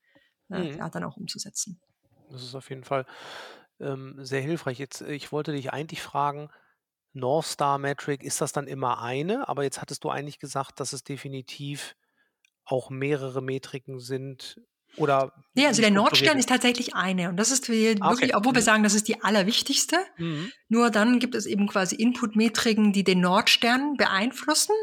äh, 0.52 0.60
mhm. 0.60 0.78
ja, 0.78 0.90
dann 0.90 1.06
auch 1.06 1.16
umzusetzen. 1.16 1.80
Das 2.32 2.44
ist 2.44 2.56
auf 2.56 2.70
jeden 2.70 2.84
Fall 2.84 3.06
ähm, 3.80 4.16
sehr 4.20 4.42
hilfreich. 4.42 4.78
Jetzt, 4.78 5.02
ich 5.02 5.32
wollte 5.32 5.54
dich 5.54 5.72
eigentlich 5.72 6.02
fragen, 6.02 6.50
North 7.14 7.46
Star 7.46 7.78
Metric, 7.78 8.24
ist 8.24 8.42
das 8.42 8.52
dann 8.52 8.68
immer 8.68 9.02
eine? 9.02 9.48
Aber 9.48 9.64
jetzt 9.64 9.82
hattest 9.82 10.04
du 10.04 10.10
eigentlich 10.10 10.40
gesagt, 10.40 10.80
dass 10.80 10.94
es 10.94 11.04
definitiv 11.04 11.96
auch 12.66 12.90
mehrere 12.90 13.42
Metriken 13.42 14.00
sind 14.00 14.60
oder 14.98 15.34
Nee, 15.56 15.66
also 15.66 15.82
der 15.82 15.92
Nordstern 15.92 16.38
ist 16.38 16.50
tatsächlich 16.50 16.96
eine. 16.96 17.30
Und 17.30 17.38
das 17.38 17.52
ist 17.52 17.70
ah, 17.70 17.74
wirklich, 17.74 18.02
okay. 18.02 18.36
obwohl 18.36 18.54
wir 18.54 18.62
mhm. 18.62 18.66
sagen, 18.66 18.84
das 18.84 18.94
ist 18.94 19.08
die 19.08 19.22
allerwichtigste. 19.22 19.98
Mhm. 20.18 20.52
Nur 20.70 20.92
dann 20.92 21.20
gibt 21.20 21.36
es 21.36 21.46
eben 21.46 21.68
quasi 21.68 21.96
Input-Metriken, 21.96 22.94
die 22.94 23.04
den 23.04 23.22
Nordstern 23.22 23.96
beeinflussen. 23.98 24.76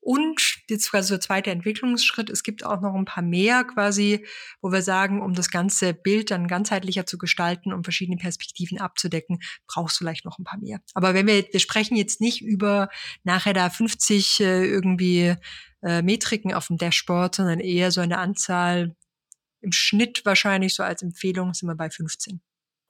Und 0.00 0.62
jetzt 0.68 0.90
quasi 0.90 1.12
der 1.12 1.20
zweite 1.20 1.50
Entwicklungsschritt, 1.50 2.30
es 2.30 2.42
gibt 2.42 2.64
auch 2.64 2.80
noch 2.80 2.94
ein 2.94 3.04
paar 3.04 3.22
mehr 3.22 3.64
quasi, 3.64 4.26
wo 4.62 4.72
wir 4.72 4.80
sagen, 4.80 5.20
um 5.20 5.34
das 5.34 5.50
ganze 5.50 5.92
Bild 5.92 6.30
dann 6.30 6.48
ganzheitlicher 6.48 7.04
zu 7.04 7.18
gestalten, 7.18 7.72
um 7.74 7.84
verschiedene 7.84 8.16
Perspektiven 8.16 8.80
abzudecken, 8.80 9.40
brauchst 9.66 9.96
du 9.96 10.04
vielleicht 10.04 10.24
noch 10.24 10.38
ein 10.38 10.44
paar 10.44 10.58
mehr. 10.58 10.80
Aber 10.94 11.12
wenn 11.12 11.26
wir, 11.26 11.44
wir 11.52 11.60
sprechen 11.60 11.96
jetzt 11.96 12.20
nicht 12.20 12.40
über 12.40 12.88
nachher 13.24 13.52
da 13.52 13.68
50 13.68 14.40
äh, 14.40 14.64
irgendwie 14.64 15.34
äh, 15.82 16.02
Metriken 16.02 16.54
auf 16.54 16.68
dem 16.68 16.78
Dashboard, 16.78 17.34
sondern 17.34 17.60
eher 17.60 17.90
so 17.90 18.00
eine 18.00 18.18
Anzahl 18.18 18.96
im 19.60 19.72
Schnitt 19.72 20.22
wahrscheinlich 20.24 20.74
so 20.74 20.82
als 20.82 21.02
Empfehlung 21.02 21.52
sind 21.52 21.68
wir 21.68 21.76
bei 21.76 21.90
15. 21.90 22.40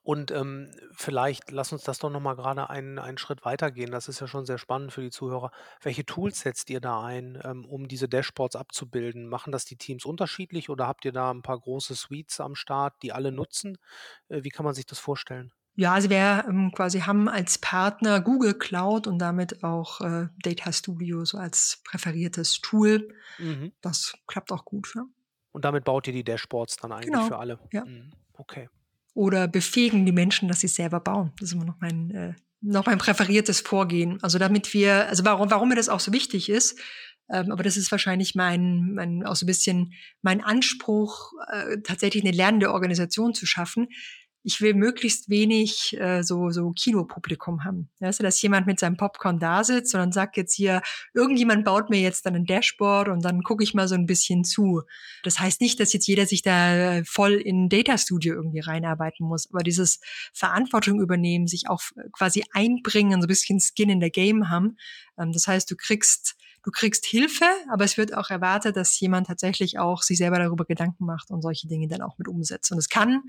Und 0.03 0.31
ähm, 0.31 0.71
vielleicht 0.93 1.51
lass 1.51 1.71
uns 1.71 1.83
das 1.83 1.99
doch 1.99 2.09
nochmal 2.09 2.35
gerade 2.35 2.69
einen, 2.71 2.97
einen 2.97 3.19
Schritt 3.19 3.45
weitergehen. 3.45 3.91
Das 3.91 4.07
ist 4.07 4.19
ja 4.19 4.27
schon 4.27 4.45
sehr 4.45 4.57
spannend 4.57 4.91
für 4.91 5.01
die 5.01 5.11
Zuhörer. 5.11 5.51
Welche 5.81 6.05
Tools 6.05 6.39
setzt 6.39 6.71
ihr 6.71 6.81
da 6.81 7.03
ein, 7.03 7.39
ähm, 7.43 7.65
um 7.65 7.87
diese 7.87 8.09
Dashboards 8.09 8.55
abzubilden? 8.55 9.27
Machen 9.27 9.51
das 9.51 9.65
die 9.65 9.75
Teams 9.75 10.03
unterschiedlich 10.03 10.69
oder 10.69 10.87
habt 10.87 11.05
ihr 11.05 11.11
da 11.11 11.29
ein 11.29 11.43
paar 11.43 11.59
große 11.59 11.93
Suites 11.93 12.39
am 12.39 12.55
Start, 12.55 12.95
die 13.03 13.11
alle 13.11 13.31
nutzen? 13.31 13.77
Äh, 14.29 14.43
wie 14.43 14.49
kann 14.49 14.65
man 14.65 14.73
sich 14.73 14.87
das 14.87 14.97
vorstellen? 14.97 15.51
Ja, 15.75 15.93
also 15.93 16.09
wir 16.09 16.45
ähm, 16.49 16.71
quasi 16.75 17.01
haben 17.01 17.29
als 17.29 17.59
Partner 17.59 18.21
Google 18.21 18.55
Cloud 18.55 19.05
und 19.05 19.19
damit 19.19 19.63
auch 19.63 20.01
äh, 20.01 20.27
Data 20.43 20.71
Studio 20.73 21.25
so 21.25 21.37
als 21.37 21.79
präferiertes 21.83 22.59
Tool. 22.59 23.13
Mhm. 23.37 23.71
Das 23.81 24.15
klappt 24.25 24.51
auch 24.51 24.65
gut. 24.65 24.91
Ja. 24.95 25.03
Und 25.51 25.63
damit 25.63 25.85
baut 25.85 26.07
ihr 26.07 26.13
die 26.13 26.23
Dashboards 26.23 26.77
dann 26.77 26.91
eigentlich 26.91 27.13
genau. 27.13 27.27
für 27.27 27.37
alle? 27.37 27.59
Ja. 27.71 27.85
Mhm. 27.85 28.11
Okay 28.33 28.67
oder 29.13 29.47
befähigen 29.47 30.05
die 30.05 30.11
Menschen, 30.11 30.47
dass 30.47 30.61
sie 30.61 30.67
selber 30.67 30.99
bauen. 30.99 31.31
Das 31.39 31.49
ist 31.49 31.55
immer 31.55 31.65
noch 31.65 31.79
mein, 31.79 32.11
äh, 32.11 32.33
noch 32.61 32.85
mein 32.85 32.97
präferiertes 32.97 33.61
Vorgehen. 33.61 34.19
Also 34.21 34.37
damit 34.37 34.73
wir, 34.73 35.07
also 35.07 35.25
warum, 35.25 35.49
warum 35.51 35.69
mir 35.69 35.75
das 35.75 35.89
auch 35.89 35.99
so 35.99 36.13
wichtig 36.13 36.49
ist, 36.49 36.79
ähm, 37.31 37.51
aber 37.51 37.63
das 37.63 37.77
ist 37.77 37.91
wahrscheinlich 37.91 38.35
mein, 38.35 38.93
mein, 38.93 39.25
auch 39.25 39.35
so 39.35 39.45
ein 39.45 39.47
bisschen 39.47 39.93
mein 40.21 40.41
Anspruch, 40.41 41.31
äh, 41.51 41.77
tatsächlich 41.81 42.23
eine 42.23 42.35
lernende 42.35 42.71
Organisation 42.71 43.33
zu 43.33 43.45
schaffen, 43.45 43.87
ich 44.43 44.61
will 44.61 44.73
möglichst 44.73 45.29
wenig 45.29 45.95
äh, 45.99 46.23
so, 46.23 46.49
so 46.49 46.71
Kinopublikum 46.71 47.63
haben. 47.63 47.89
Weißt 47.99 48.19
du, 48.19 48.23
dass 48.23 48.41
jemand 48.41 48.67
mit 48.67 48.79
seinem 48.79 48.97
Popcorn 48.97 49.39
da 49.39 49.63
sitzt 49.63 49.93
und 49.93 49.99
dann 49.99 50.11
sagt 50.11 50.37
jetzt 50.37 50.55
hier, 50.55 50.81
irgendjemand 51.13 51.63
baut 51.63 51.89
mir 51.89 51.99
jetzt 51.99 52.25
dann 52.25 52.35
ein 52.35 52.45
Dashboard 52.45 53.09
und 53.09 53.23
dann 53.23 53.43
gucke 53.43 53.63
ich 53.63 53.73
mal 53.73 53.87
so 53.87 53.95
ein 53.95 54.05
bisschen 54.05 54.43
zu. 54.43 54.81
Das 55.23 55.39
heißt 55.39 55.61
nicht, 55.61 55.79
dass 55.79 55.93
jetzt 55.93 56.07
jeder 56.07 56.25
sich 56.25 56.41
da 56.41 57.01
voll 57.05 57.33
in 57.33 57.69
Data 57.69 57.97
Studio 57.97 58.35
irgendwie 58.35 58.61
reinarbeiten 58.61 59.27
muss, 59.27 59.49
aber 59.51 59.63
dieses 59.63 59.99
Verantwortung 60.33 60.99
übernehmen, 60.99 61.47
sich 61.47 61.69
auch 61.69 61.81
quasi 62.11 62.43
einbringen, 62.51 63.21
so 63.21 63.25
ein 63.25 63.27
bisschen 63.27 63.59
Skin 63.59 63.89
in 63.89 63.99
der 63.99 64.09
Game 64.09 64.49
haben. 64.49 64.77
Ähm, 65.19 65.31
das 65.31 65.47
heißt, 65.47 65.69
du 65.69 65.75
kriegst 65.75 66.35
du 66.63 66.71
kriegst 66.71 67.05
Hilfe, 67.05 67.45
aber 67.71 67.83
es 67.83 67.97
wird 67.97 68.15
auch 68.15 68.29
erwartet, 68.29 68.75
dass 68.75 68.99
jemand 68.99 69.27
tatsächlich 69.27 69.79
auch 69.79 70.03
sich 70.03 70.17
selber 70.17 70.37
darüber 70.37 70.65
Gedanken 70.65 71.05
macht 71.05 71.31
und 71.31 71.41
solche 71.41 71.67
Dinge 71.67 71.87
dann 71.87 72.01
auch 72.01 72.17
mit 72.17 72.27
umsetzt. 72.27 72.71
Und 72.71 72.77
es 72.77 72.89
kann 72.89 73.23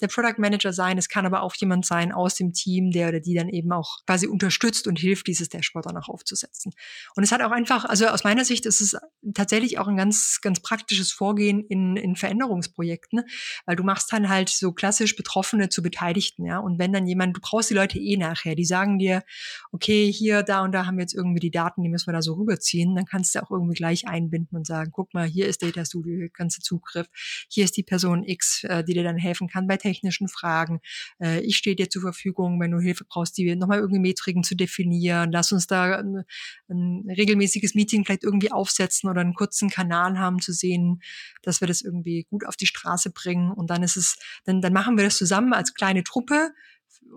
der 0.00 0.08
Product 0.08 0.38
Manager 0.38 0.72
sein, 0.72 0.98
es 0.98 1.08
kann 1.08 1.24
aber 1.24 1.42
auch 1.42 1.54
jemand 1.54 1.86
sein 1.86 2.10
aus 2.10 2.34
dem 2.34 2.52
Team, 2.52 2.90
der 2.90 3.08
oder 3.08 3.20
die 3.20 3.34
dann 3.34 3.48
eben 3.48 3.70
auch 3.72 3.98
quasi 4.04 4.26
unterstützt 4.26 4.88
und 4.88 4.98
hilft, 4.98 5.28
dieses 5.28 5.48
Dashboard 5.48 5.86
dann 5.86 5.96
auch 5.96 6.08
aufzusetzen. 6.08 6.72
Und 7.14 7.22
es 7.22 7.30
hat 7.30 7.40
auch 7.40 7.52
einfach, 7.52 7.84
also 7.84 8.08
aus 8.08 8.24
meiner 8.24 8.44
Sicht 8.44 8.66
ist 8.66 8.80
es 8.80 8.96
tatsächlich 9.34 9.78
auch 9.78 9.86
ein 9.86 9.96
ganz, 9.96 10.40
ganz 10.42 10.60
praktisches 10.60 11.12
Vorgehen 11.12 11.64
in, 11.68 11.96
in 11.96 12.16
Veränderungsprojekten, 12.16 13.22
weil 13.64 13.76
du 13.76 13.84
machst 13.84 14.12
dann 14.12 14.28
halt 14.28 14.48
so 14.48 14.72
klassisch 14.72 15.14
Betroffene 15.14 15.68
zu 15.68 15.82
Beteiligten, 15.82 16.46
ja. 16.46 16.58
Und 16.58 16.80
wenn 16.80 16.92
dann 16.92 17.06
jemand, 17.06 17.36
du 17.36 17.40
brauchst 17.40 17.70
die 17.70 17.74
Leute 17.74 17.98
eh 17.98 18.16
nachher, 18.16 18.56
die 18.56 18.64
sagen 18.64 18.98
dir, 18.98 19.22
okay, 19.70 20.10
hier, 20.12 20.42
da 20.42 20.64
und 20.64 20.72
da 20.72 20.86
haben 20.86 20.96
wir 20.96 21.02
jetzt 21.02 21.14
irgendwie 21.14 21.40
die 21.40 21.50
Daten, 21.50 21.82
die 21.82 21.88
müssen 21.88 22.08
wir 22.08 22.12
da 22.12 22.22
so 22.22 22.34
rüberziehen 22.34 22.71
ziehen, 22.72 22.94
dann 22.94 23.04
kannst 23.04 23.34
du 23.34 23.42
auch 23.42 23.50
irgendwie 23.50 23.74
gleich 23.74 24.08
einbinden 24.08 24.56
und 24.56 24.66
sagen, 24.66 24.90
guck 24.92 25.12
mal, 25.14 25.26
hier 25.26 25.46
ist 25.46 25.62
Data 25.62 25.84
Studio, 25.84 26.16
hier 26.16 26.30
kannst 26.30 26.58
du 26.58 26.62
Zugriff, 26.62 27.06
hier 27.48 27.64
ist 27.64 27.76
die 27.76 27.82
Person 27.82 28.24
X, 28.24 28.64
äh, 28.64 28.82
die 28.82 28.94
dir 28.94 29.04
dann 29.04 29.16
helfen 29.16 29.48
kann 29.48 29.66
bei 29.66 29.76
technischen 29.76 30.28
Fragen. 30.28 30.80
Äh, 31.20 31.40
ich 31.40 31.56
stehe 31.56 31.76
dir 31.76 31.90
zur 31.90 32.02
Verfügung, 32.02 32.60
wenn 32.60 32.70
du 32.70 32.80
Hilfe 32.80 33.04
brauchst, 33.04 33.36
die 33.36 33.54
nochmal 33.56 33.80
irgendwie 33.80 34.00
Metriken 34.00 34.42
zu 34.42 34.54
definieren. 34.54 35.30
Lass 35.32 35.52
uns 35.52 35.66
da 35.66 35.98
ein, 35.98 36.24
ein 36.68 37.04
regelmäßiges 37.10 37.74
Meeting 37.74 38.04
vielleicht 38.04 38.24
irgendwie 38.24 38.50
aufsetzen 38.50 39.10
oder 39.10 39.20
einen 39.20 39.34
kurzen 39.34 39.68
Kanal 39.68 40.18
haben 40.18 40.40
zu 40.40 40.52
sehen, 40.52 41.02
dass 41.42 41.60
wir 41.60 41.68
das 41.68 41.82
irgendwie 41.82 42.26
gut 42.30 42.46
auf 42.46 42.56
die 42.56 42.66
Straße 42.66 43.10
bringen. 43.10 43.52
Und 43.52 43.68
dann 43.70 43.82
ist 43.82 43.96
es, 43.96 44.16
dann, 44.44 44.60
dann 44.60 44.72
machen 44.72 44.96
wir 44.96 45.04
das 45.04 45.16
zusammen 45.16 45.52
als 45.52 45.74
kleine 45.74 46.04
Truppe, 46.04 46.50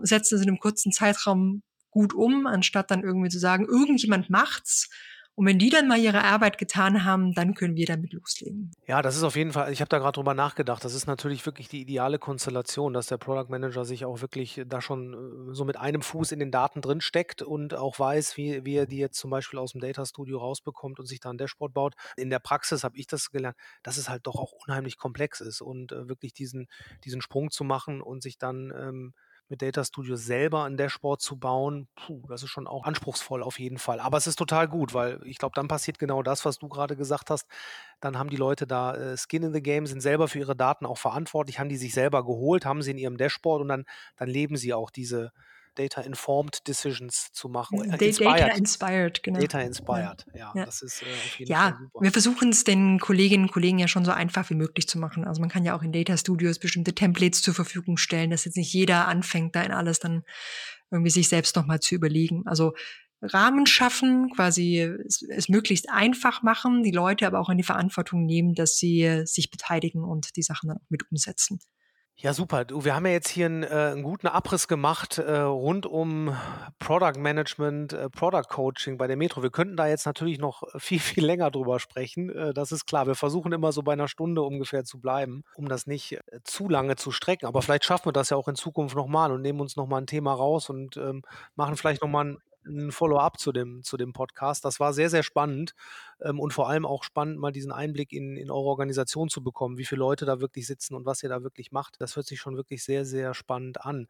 setzen 0.02 0.36
es 0.36 0.42
in 0.42 0.50
einem 0.50 0.60
kurzen 0.60 0.92
Zeitraum 0.92 1.64
gut 1.96 2.14
um, 2.14 2.46
anstatt 2.46 2.92
dann 2.92 3.04
irgendwie 3.04 3.30
zu 3.30 3.40
sagen, 3.40 3.66
irgendjemand 3.66 4.30
macht's. 4.30 4.90
Und 5.36 5.46
wenn 5.46 5.60
die 5.60 5.70
dann 5.70 5.90
mal 5.90 6.00
ihre 6.00 6.24
Arbeit 6.24 6.58
getan 6.58 7.04
haben, 7.04 7.34
dann 7.34 7.56
können 7.56 7.76
wir 7.76 7.86
damit 7.86 8.14
loslegen. 8.14 8.72
Ja, 8.88 9.02
das 9.02 9.18
ist 9.18 9.24
auf 9.24 9.36
jeden 9.36 9.52
Fall, 9.52 9.72
ich 9.72 9.82
habe 9.82 9.90
da 9.90 10.00
gerade 10.00 10.14
drüber 10.14 10.34
nachgedacht, 10.34 10.84
das 10.86 10.94
ist 10.94 11.08
natürlich 11.08 11.46
wirklich 11.46 11.68
die 11.68 11.82
ideale 11.82 12.20
Konstellation, 12.20 12.94
dass 12.94 13.08
der 13.08 13.18
Product 13.18 13.50
Manager 13.50 13.84
sich 13.84 14.06
auch 14.06 14.22
wirklich 14.22 14.62
da 14.66 14.80
schon 14.80 15.50
äh, 15.50 15.54
so 15.54 15.66
mit 15.66 15.76
einem 15.78 16.02
Fuß 16.02 16.32
in 16.32 16.40
den 16.40 16.52
Daten 16.52 16.82
drin 16.82 17.02
steckt 17.02 17.42
und 17.42 17.74
auch 17.74 18.00
weiß, 18.00 18.38
wie, 18.38 18.64
wie 18.64 18.76
er 18.76 18.86
die 18.86 18.98
jetzt 18.98 19.20
zum 19.20 19.30
Beispiel 19.30 19.60
aus 19.60 19.74
dem 19.74 19.82
Data 19.82 20.06
Studio 20.06 20.38
rausbekommt 20.38 21.00
und 21.00 21.06
sich 21.06 21.20
da 21.20 21.32
ein 21.32 21.38
Dashboard 21.38 21.74
baut. 21.74 21.96
In 22.16 22.30
der 22.30 22.40
Praxis 22.40 22.86
habe 22.86 22.98
ich 22.98 23.08
das 23.08 23.30
gelernt, 23.30 23.58
dass 23.84 23.98
es 23.98 24.08
halt 24.08 24.28
doch 24.28 24.38
auch 24.38 24.54
unheimlich 24.66 24.98
komplex 24.98 25.42
ist 25.42 25.60
und 25.60 25.92
äh, 25.92 26.08
wirklich 26.08 26.34
diesen, 26.34 26.68
diesen 27.04 27.22
Sprung 27.22 27.52
zu 27.52 27.66
machen 27.66 28.02
und 28.02 28.24
sich 28.24 28.38
dann 28.38 28.74
ähm, 28.74 29.14
mit 29.50 29.62
Data 29.62 29.84
Studio 29.84 30.16
selber 30.16 30.64
ein 30.64 30.78
Dashboard 30.78 31.22
zu 31.22 31.38
bauen, 31.38 31.88
puh, 31.96 32.24
das 32.28 32.44
ist 32.44 32.50
schon 32.50 32.68
auch 32.68 32.84
anspruchsvoll 32.84 33.44
auf 33.44 33.60
jeden 33.60 33.78
Fall. 33.78 34.00
Aber 34.00 34.18
es 34.18 34.28
ist 34.28 34.38
total 34.38 34.68
gut, 34.68 34.94
weil 34.94 35.22
ich 35.26 35.38
glaube, 35.38 35.54
dann 35.56 35.68
passiert 35.68 36.00
genau 36.00 36.24
das, 36.24 36.46
was 36.46 36.58
du 36.58 36.68
gerade 36.68 36.96
gesagt 36.96 37.30
hast. 37.30 37.48
Dann 38.00 38.18
haben 38.18 38.30
die 38.30 38.38
Leute 38.38 38.66
da 38.68 38.96
äh, 38.96 39.18
Skin 39.18 39.44
in 39.44 39.54
the 39.54 39.62
Game, 39.62 39.86
sind 39.86 40.02
selber 40.02 40.28
für 40.28 40.40
ihre 40.40 40.56
Daten 40.56 40.86
auch 40.86 40.98
verantwortlich, 40.98 41.60
haben 41.60 41.70
die 41.70 41.78
sich 41.78 41.94
selber 41.94 42.26
geholt, 42.26 42.66
haben 42.66 42.82
sie 42.82 42.92
in 42.92 42.98
ihrem 42.98 43.18
Dashboard 43.18 43.62
und 43.62 43.68
dann, 43.68 43.86
dann 44.16 44.30
leben 44.30 44.58
sie 44.58 44.74
auch 44.74 44.90
diese, 44.90 45.32
Data-Informed 45.76 46.68
Decisions 46.68 47.32
zu 47.32 47.50
machen. 47.50 47.92
Äh, 47.92 48.06
inspired. 48.06 48.40
Data 48.40 48.56
Inspired, 48.56 49.24
genau. 49.24 49.40
Data 49.40 49.62
Inspired, 49.62 50.26
ja. 50.34 50.52
ja. 50.56 50.66
Das 50.66 50.82
ist 50.82 51.02
äh, 51.02 51.06
auf 51.06 51.40
jeden 51.40 51.52
ja, 51.52 51.62
Fall 51.62 51.78
super. 51.80 52.04
Wir 52.04 52.12
versuchen 52.12 52.50
es 52.50 52.64
den 52.64 53.00
Kolleginnen 53.00 53.46
und 53.46 53.52
Kollegen 53.52 53.80
ja 53.80 53.88
schon 53.88 54.06
so 54.06 54.12
einfach 54.12 54.50
wie 54.50 54.56
möglich 54.56 54.88
zu 54.88 54.98
machen. 54.98 55.26
Also 55.26 55.42
man 55.42 55.50
kann 55.50 55.66
ja 55.66 55.76
auch 55.76 55.84
in 55.84 55.92
Data 55.92 56.18
Studios 56.18 56.60
bestimmte 56.60 56.96
Templates 56.96 57.42
zur 57.42 57.54
Verfügung 57.54 57.98
stellen, 57.98 58.30
dass 58.30 58.46
jetzt 58.46 58.58
nicht 58.58 58.74
jeder 58.74 59.08
anfängt, 59.08 59.56
da 59.56 59.64
in 59.64 59.72
alles 59.72 60.00
dann 60.00 60.24
irgendwie 60.92 61.12
sich 61.12 61.30
selbst 61.30 61.56
nochmal 61.56 61.80
zu 61.80 61.96
überlegen. 61.96 62.44
Also 62.46 62.74
Rahmen 63.22 63.66
schaffen, 63.66 64.30
quasi 64.30 64.80
es, 64.80 65.22
es, 65.24 65.50
möglichst 65.50 65.90
einfach 65.90 66.44
machen, 66.44 66.84
die 66.84 66.92
Leute 66.92 67.26
aber 67.26 67.40
auch 67.40 67.50
in 67.50 67.58
die 67.58 67.64
Verantwortung 67.64 68.26
nehmen, 68.26 68.54
dass 68.54 68.78
sie 68.78 69.24
sich 69.26 69.50
beteiligen 69.50 70.04
und 70.04 70.36
die 70.36 70.44
Sachen 70.44 70.68
dann 70.68 70.78
auch 70.78 70.90
mit 70.90 71.10
umsetzen. 71.10 71.60
Ja, 72.18 72.34
super. 72.34 72.64
Du, 72.64 72.86
wir 72.86 72.96
haben 72.96 73.06
ja 73.06 73.12
jetzt 73.12 73.28
hier 73.28 73.46
einen, 73.46 73.64
äh, 73.64 73.68
einen 73.68 74.02
guten 74.02 74.28
Abriss 74.28 74.70
gemacht 74.70 75.18
äh, 75.18 75.40
rund 75.40 75.86
um 75.86 76.34
Product 76.80 77.20
Management, 77.20 77.92
äh, 77.92 78.10
Product 78.10 78.48
Coaching 78.48 78.98
bei 78.98 79.06
der 79.08 79.18
Metro. 79.18 79.44
Wir 79.44 79.50
könnten 79.50 79.76
da 79.76 79.86
jetzt 79.88 80.06
natürlich 80.06 80.40
noch 80.40 80.64
viel, 80.80 81.00
viel 81.00 81.26
länger 81.26 81.52
drüber 81.52 81.78
sprechen. 81.78 82.30
Äh, 82.30 82.54
das 82.54 82.72
ist 82.72 82.86
klar. 82.88 83.06
Wir 83.06 83.16
versuchen 83.16 83.52
immer 83.52 83.74
so 83.74 83.84
bei 83.84 83.92
einer 83.94 84.08
Stunde 84.08 84.44
ungefähr 84.44 84.86
zu 84.86 84.98
bleiben, 85.02 85.44
um 85.56 85.68
das 85.68 85.88
nicht 85.88 86.14
äh, 86.14 86.40
zu 86.46 86.70
lange 86.70 86.96
zu 86.96 87.12
strecken. 87.12 87.48
Aber 87.48 87.62
vielleicht 87.62 87.84
schaffen 87.84 88.06
wir 88.06 88.14
das 88.14 88.30
ja 88.30 88.38
auch 88.38 88.48
in 88.48 88.56
Zukunft 88.56 88.96
nochmal 88.96 89.34
und 89.34 89.42
nehmen 89.42 89.60
uns 89.60 89.76
nochmal 89.76 90.02
ein 90.02 90.08
Thema 90.08 90.34
raus 90.34 90.70
und 90.70 90.96
ähm, 90.96 91.22
machen 91.56 91.76
vielleicht 91.76 92.02
nochmal 92.02 92.26
ein 92.26 92.38
ein 92.66 92.92
Follow-up 92.92 93.40
zu 93.40 93.52
dem, 93.52 93.84
zu 93.84 93.98
dem 93.98 94.14
Podcast. 94.14 94.66
Das 94.66 94.80
war 94.80 94.94
sehr, 94.94 95.10
sehr 95.10 95.24
spannend 95.24 95.74
ähm, 96.22 96.40
und 96.40 96.54
vor 96.54 96.70
allem 96.70 96.86
auch 96.86 97.04
spannend, 97.04 97.40
mal 97.40 97.52
diesen 97.52 97.72
Einblick 97.72 98.12
in, 98.14 98.38
in 98.38 98.52
eure 98.52 98.66
Organisation 98.66 99.30
zu 99.30 99.44
bekommen, 99.44 99.78
wie 99.78 99.86
viele 99.86 100.00
Leute 100.00 100.26
da 100.26 100.40
wirklich 100.40 100.68
sitzen 100.68 100.96
und 100.96 101.06
was 101.06 101.24
ihr 101.24 101.30
da 101.30 101.44
wirklich 101.44 101.72
macht. 101.72 101.96
Das 102.00 102.16
hört 102.16 102.28
sich 102.28 102.40
schon 102.40 102.58
wirklich 102.58 102.84
sehr, 102.84 103.06
sehr 103.06 103.34
spannend 103.34 103.82
an. 103.82 104.08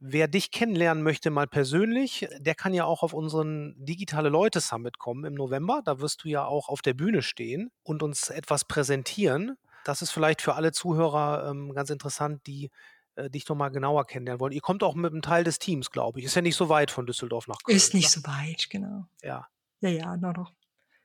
Wer 0.00 0.26
dich 0.26 0.50
kennenlernen 0.50 1.02
möchte, 1.02 1.30
mal 1.30 1.46
persönlich, 1.46 2.26
der 2.38 2.54
kann 2.54 2.72
ja 2.72 2.84
auch 2.84 3.02
auf 3.02 3.12
unseren 3.12 3.74
Digitale 3.76 4.30
Leute 4.30 4.60
Summit 4.60 4.98
kommen 4.98 5.24
im 5.24 5.34
November. 5.34 5.82
Da 5.84 6.00
wirst 6.00 6.24
du 6.24 6.28
ja 6.28 6.44
auch 6.46 6.68
auf 6.68 6.80
der 6.80 6.94
Bühne 6.94 7.22
stehen 7.22 7.70
und 7.82 8.02
uns 8.02 8.30
etwas 8.30 8.64
präsentieren. 8.64 9.56
Das 9.84 10.00
ist 10.00 10.10
vielleicht 10.10 10.40
für 10.40 10.54
alle 10.54 10.72
Zuhörer 10.72 11.50
ähm, 11.50 11.74
ganz 11.74 11.90
interessant, 11.90 12.46
die 12.46 12.70
äh, 13.16 13.30
dich 13.30 13.48
nochmal 13.48 13.70
genauer 13.70 14.06
kennenlernen 14.06 14.40
wollen. 14.40 14.52
Ihr 14.52 14.60
kommt 14.60 14.82
auch 14.82 14.94
mit 14.94 15.12
einem 15.12 15.22
Teil 15.22 15.44
des 15.44 15.58
Teams, 15.58 15.90
glaube 15.90 16.18
ich. 16.18 16.26
Ist 16.26 16.34
ja 16.34 16.42
nicht 16.42 16.56
so 16.56 16.68
weit 16.68 16.90
von 16.90 17.06
Düsseldorf 17.06 17.48
nach 17.48 17.62
Köln. 17.62 17.76
Ist 17.76 17.94
nicht 17.94 18.10
so 18.10 18.22
weit, 18.24 18.70
genau. 18.70 19.06
Ja. 19.22 19.48
Ja, 19.80 19.88
ja, 19.90 20.16
noch 20.16 20.32
doch. 20.32 20.52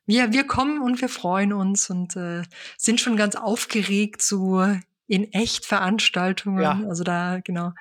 Wir, 0.06 0.32
wir 0.32 0.46
kommen 0.46 0.82
und 0.82 1.02
wir 1.02 1.10
freuen 1.10 1.52
uns 1.52 1.90
und 1.90 2.16
äh, 2.16 2.44
sind 2.78 3.02
schon 3.02 3.18
ganz 3.18 3.36
aufgeregt, 3.36 4.22
so 4.22 4.64
in 5.08 5.32
echt 5.32 5.66
Veranstaltungen. 5.66 6.62
Ja. 6.62 6.82
Also 6.88 7.04
da, 7.04 7.40
genau, 7.44 7.72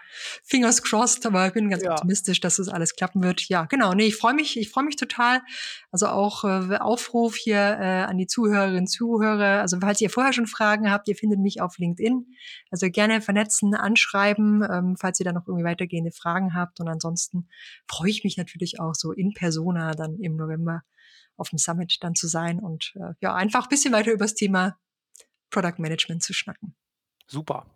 fingers 0.44 0.82
crossed, 0.82 1.26
aber 1.26 1.48
ich 1.48 1.52
bin 1.52 1.68
ganz 1.68 1.82
ja. 1.82 1.92
optimistisch, 1.92 2.40
dass 2.40 2.56
das 2.56 2.68
alles 2.68 2.94
klappen 2.94 3.22
wird. 3.22 3.48
Ja, 3.48 3.64
genau. 3.64 3.94
Nee, 3.94 4.06
ich 4.06 4.16
freue 4.16 4.34
mich, 4.34 4.56
ich 4.56 4.70
freue 4.70 4.84
mich 4.84 4.96
total. 4.96 5.42
Also 5.90 6.06
auch 6.06 6.44
äh, 6.44 6.76
Aufruf 6.76 7.36
hier 7.36 7.56
äh, 7.58 8.04
an 8.04 8.16
die 8.16 8.28
Zuhörerinnen, 8.28 8.86
Zuhörer. 8.86 9.60
Also 9.60 9.78
falls 9.80 10.00
ihr 10.00 10.10
vorher 10.10 10.32
schon 10.32 10.46
Fragen 10.46 10.90
habt, 10.90 11.08
ihr 11.08 11.16
findet 11.16 11.40
mich 11.40 11.60
auf 11.60 11.78
LinkedIn. 11.78 12.26
Also 12.70 12.88
gerne 12.90 13.20
vernetzen, 13.20 13.74
anschreiben, 13.74 14.62
ähm, 14.62 14.96
falls 14.98 15.18
ihr 15.18 15.24
da 15.24 15.32
noch 15.32 15.48
irgendwie 15.48 15.64
weitergehende 15.64 16.12
Fragen 16.12 16.54
habt. 16.54 16.80
Und 16.80 16.88
ansonsten 16.88 17.48
freue 17.88 18.10
ich 18.10 18.22
mich 18.22 18.36
natürlich 18.36 18.78
auch 18.78 18.94
so 18.94 19.12
in 19.12 19.34
Persona 19.34 19.92
dann 19.94 20.18
im 20.20 20.36
November 20.36 20.82
auf 21.36 21.50
dem 21.50 21.58
Summit 21.58 21.98
dann 22.00 22.14
zu 22.14 22.28
sein 22.28 22.60
und 22.60 22.94
äh, 22.96 23.12
ja, 23.20 23.34
einfach 23.34 23.64
ein 23.64 23.68
bisschen 23.68 23.92
weiter 23.92 24.12
über 24.12 24.24
das 24.24 24.34
Thema 24.34 24.78
Product 25.50 25.78
Management 25.78 26.22
zu 26.22 26.32
schnacken. 26.32 26.74
Super. 27.26 27.66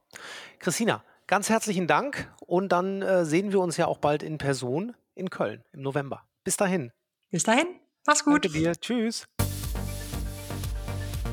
Christina, 0.59 1.03
ganz 1.27 1.49
herzlichen 1.49 1.87
Dank 1.87 2.33
und 2.47 2.71
dann 2.71 3.03
äh, 3.03 3.25
sehen 3.25 3.53
wir 3.53 3.61
uns 3.61 3.77
ja 3.77 3.87
auch 3.87 3.99
bald 3.99 4.23
in 4.23 4.39
Person 4.39 4.95
in 5.15 5.31
Köln 5.31 5.65
im 5.73 5.83
November. 5.83 6.23
Bis 6.45 6.57
dahin. 6.57 6.93
Bis 7.31 7.45
dahin. 7.45 7.67
Mach's 8.07 8.25
gut. 8.25 8.45
Danke 8.45 8.59
dir. 8.59 8.73
Tschüss. 8.75 9.27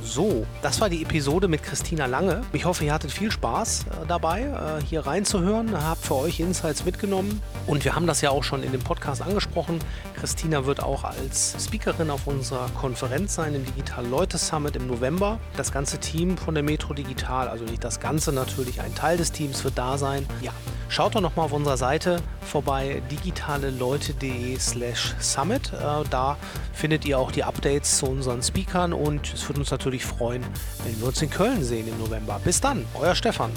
So, 0.07 0.45
das 0.61 0.79
war 0.79 0.89
die 0.89 1.01
Episode 1.01 1.49
mit 1.49 1.63
Christina 1.63 2.05
Lange. 2.05 2.41
Ich 2.53 2.63
hoffe, 2.63 2.85
ihr 2.85 2.93
hattet 2.93 3.11
viel 3.11 3.29
Spaß 3.29 3.81
äh, 3.81 4.07
dabei, 4.07 4.43
äh, 4.43 4.81
hier 4.85 5.05
reinzuhören, 5.05 5.75
habt 5.83 6.05
für 6.05 6.15
euch 6.15 6.39
Insights 6.39 6.85
mitgenommen. 6.85 7.41
Und 7.67 7.83
wir 7.83 7.93
haben 7.93 8.07
das 8.07 8.21
ja 8.21 8.29
auch 8.29 8.43
schon 8.43 8.63
in 8.63 8.71
dem 8.71 8.81
Podcast 8.81 9.21
angesprochen. 9.21 9.79
Christina 10.15 10.65
wird 10.65 10.81
auch 10.81 11.03
als 11.03 11.57
Speakerin 11.59 12.09
auf 12.09 12.25
unserer 12.25 12.69
Konferenz 12.69 13.35
sein, 13.35 13.53
im 13.53 13.65
Digital 13.65 14.07
Leute 14.07 14.37
Summit 14.37 14.77
im 14.77 14.87
November. 14.87 15.39
Das 15.57 15.73
ganze 15.73 15.97
Team 15.97 16.37
von 16.37 16.53
der 16.53 16.63
Metro 16.63 16.93
Digital, 16.93 17.49
also 17.49 17.65
nicht 17.65 17.83
das 17.83 17.99
Ganze 17.99 18.31
natürlich, 18.31 18.79
ein 18.79 18.95
Teil 18.95 19.17
des 19.17 19.33
Teams 19.33 19.65
wird 19.65 19.77
da 19.77 19.97
sein. 19.97 20.25
Ja, 20.41 20.53
schaut 20.87 21.15
doch 21.15 21.21
nochmal 21.21 21.47
auf 21.47 21.51
unserer 21.51 21.77
Seite 21.77 22.21
vorbei, 22.41 23.01
digitaleleute.de 23.11 24.57
slash 24.57 25.15
summit. 25.19 25.73
Äh, 25.73 26.07
da 26.09 26.37
findet 26.73 27.05
ihr 27.05 27.19
auch 27.19 27.31
die 27.31 27.43
Updates 27.43 27.97
zu 27.97 28.05
unseren 28.05 28.41
Speakern 28.41 28.93
und 28.93 29.33
es 29.33 29.47
würde 29.49 29.59
uns 29.59 29.71
natürlich 29.71 29.96
freuen, 30.05 30.43
wenn 30.83 30.99
wir 30.99 31.07
uns 31.07 31.21
in 31.21 31.29
Köln 31.29 31.63
sehen 31.63 31.87
im 31.87 31.97
November. 31.97 32.39
Bis 32.43 32.61
dann, 32.61 32.85
euer 32.93 33.15
Stefan. 33.15 33.51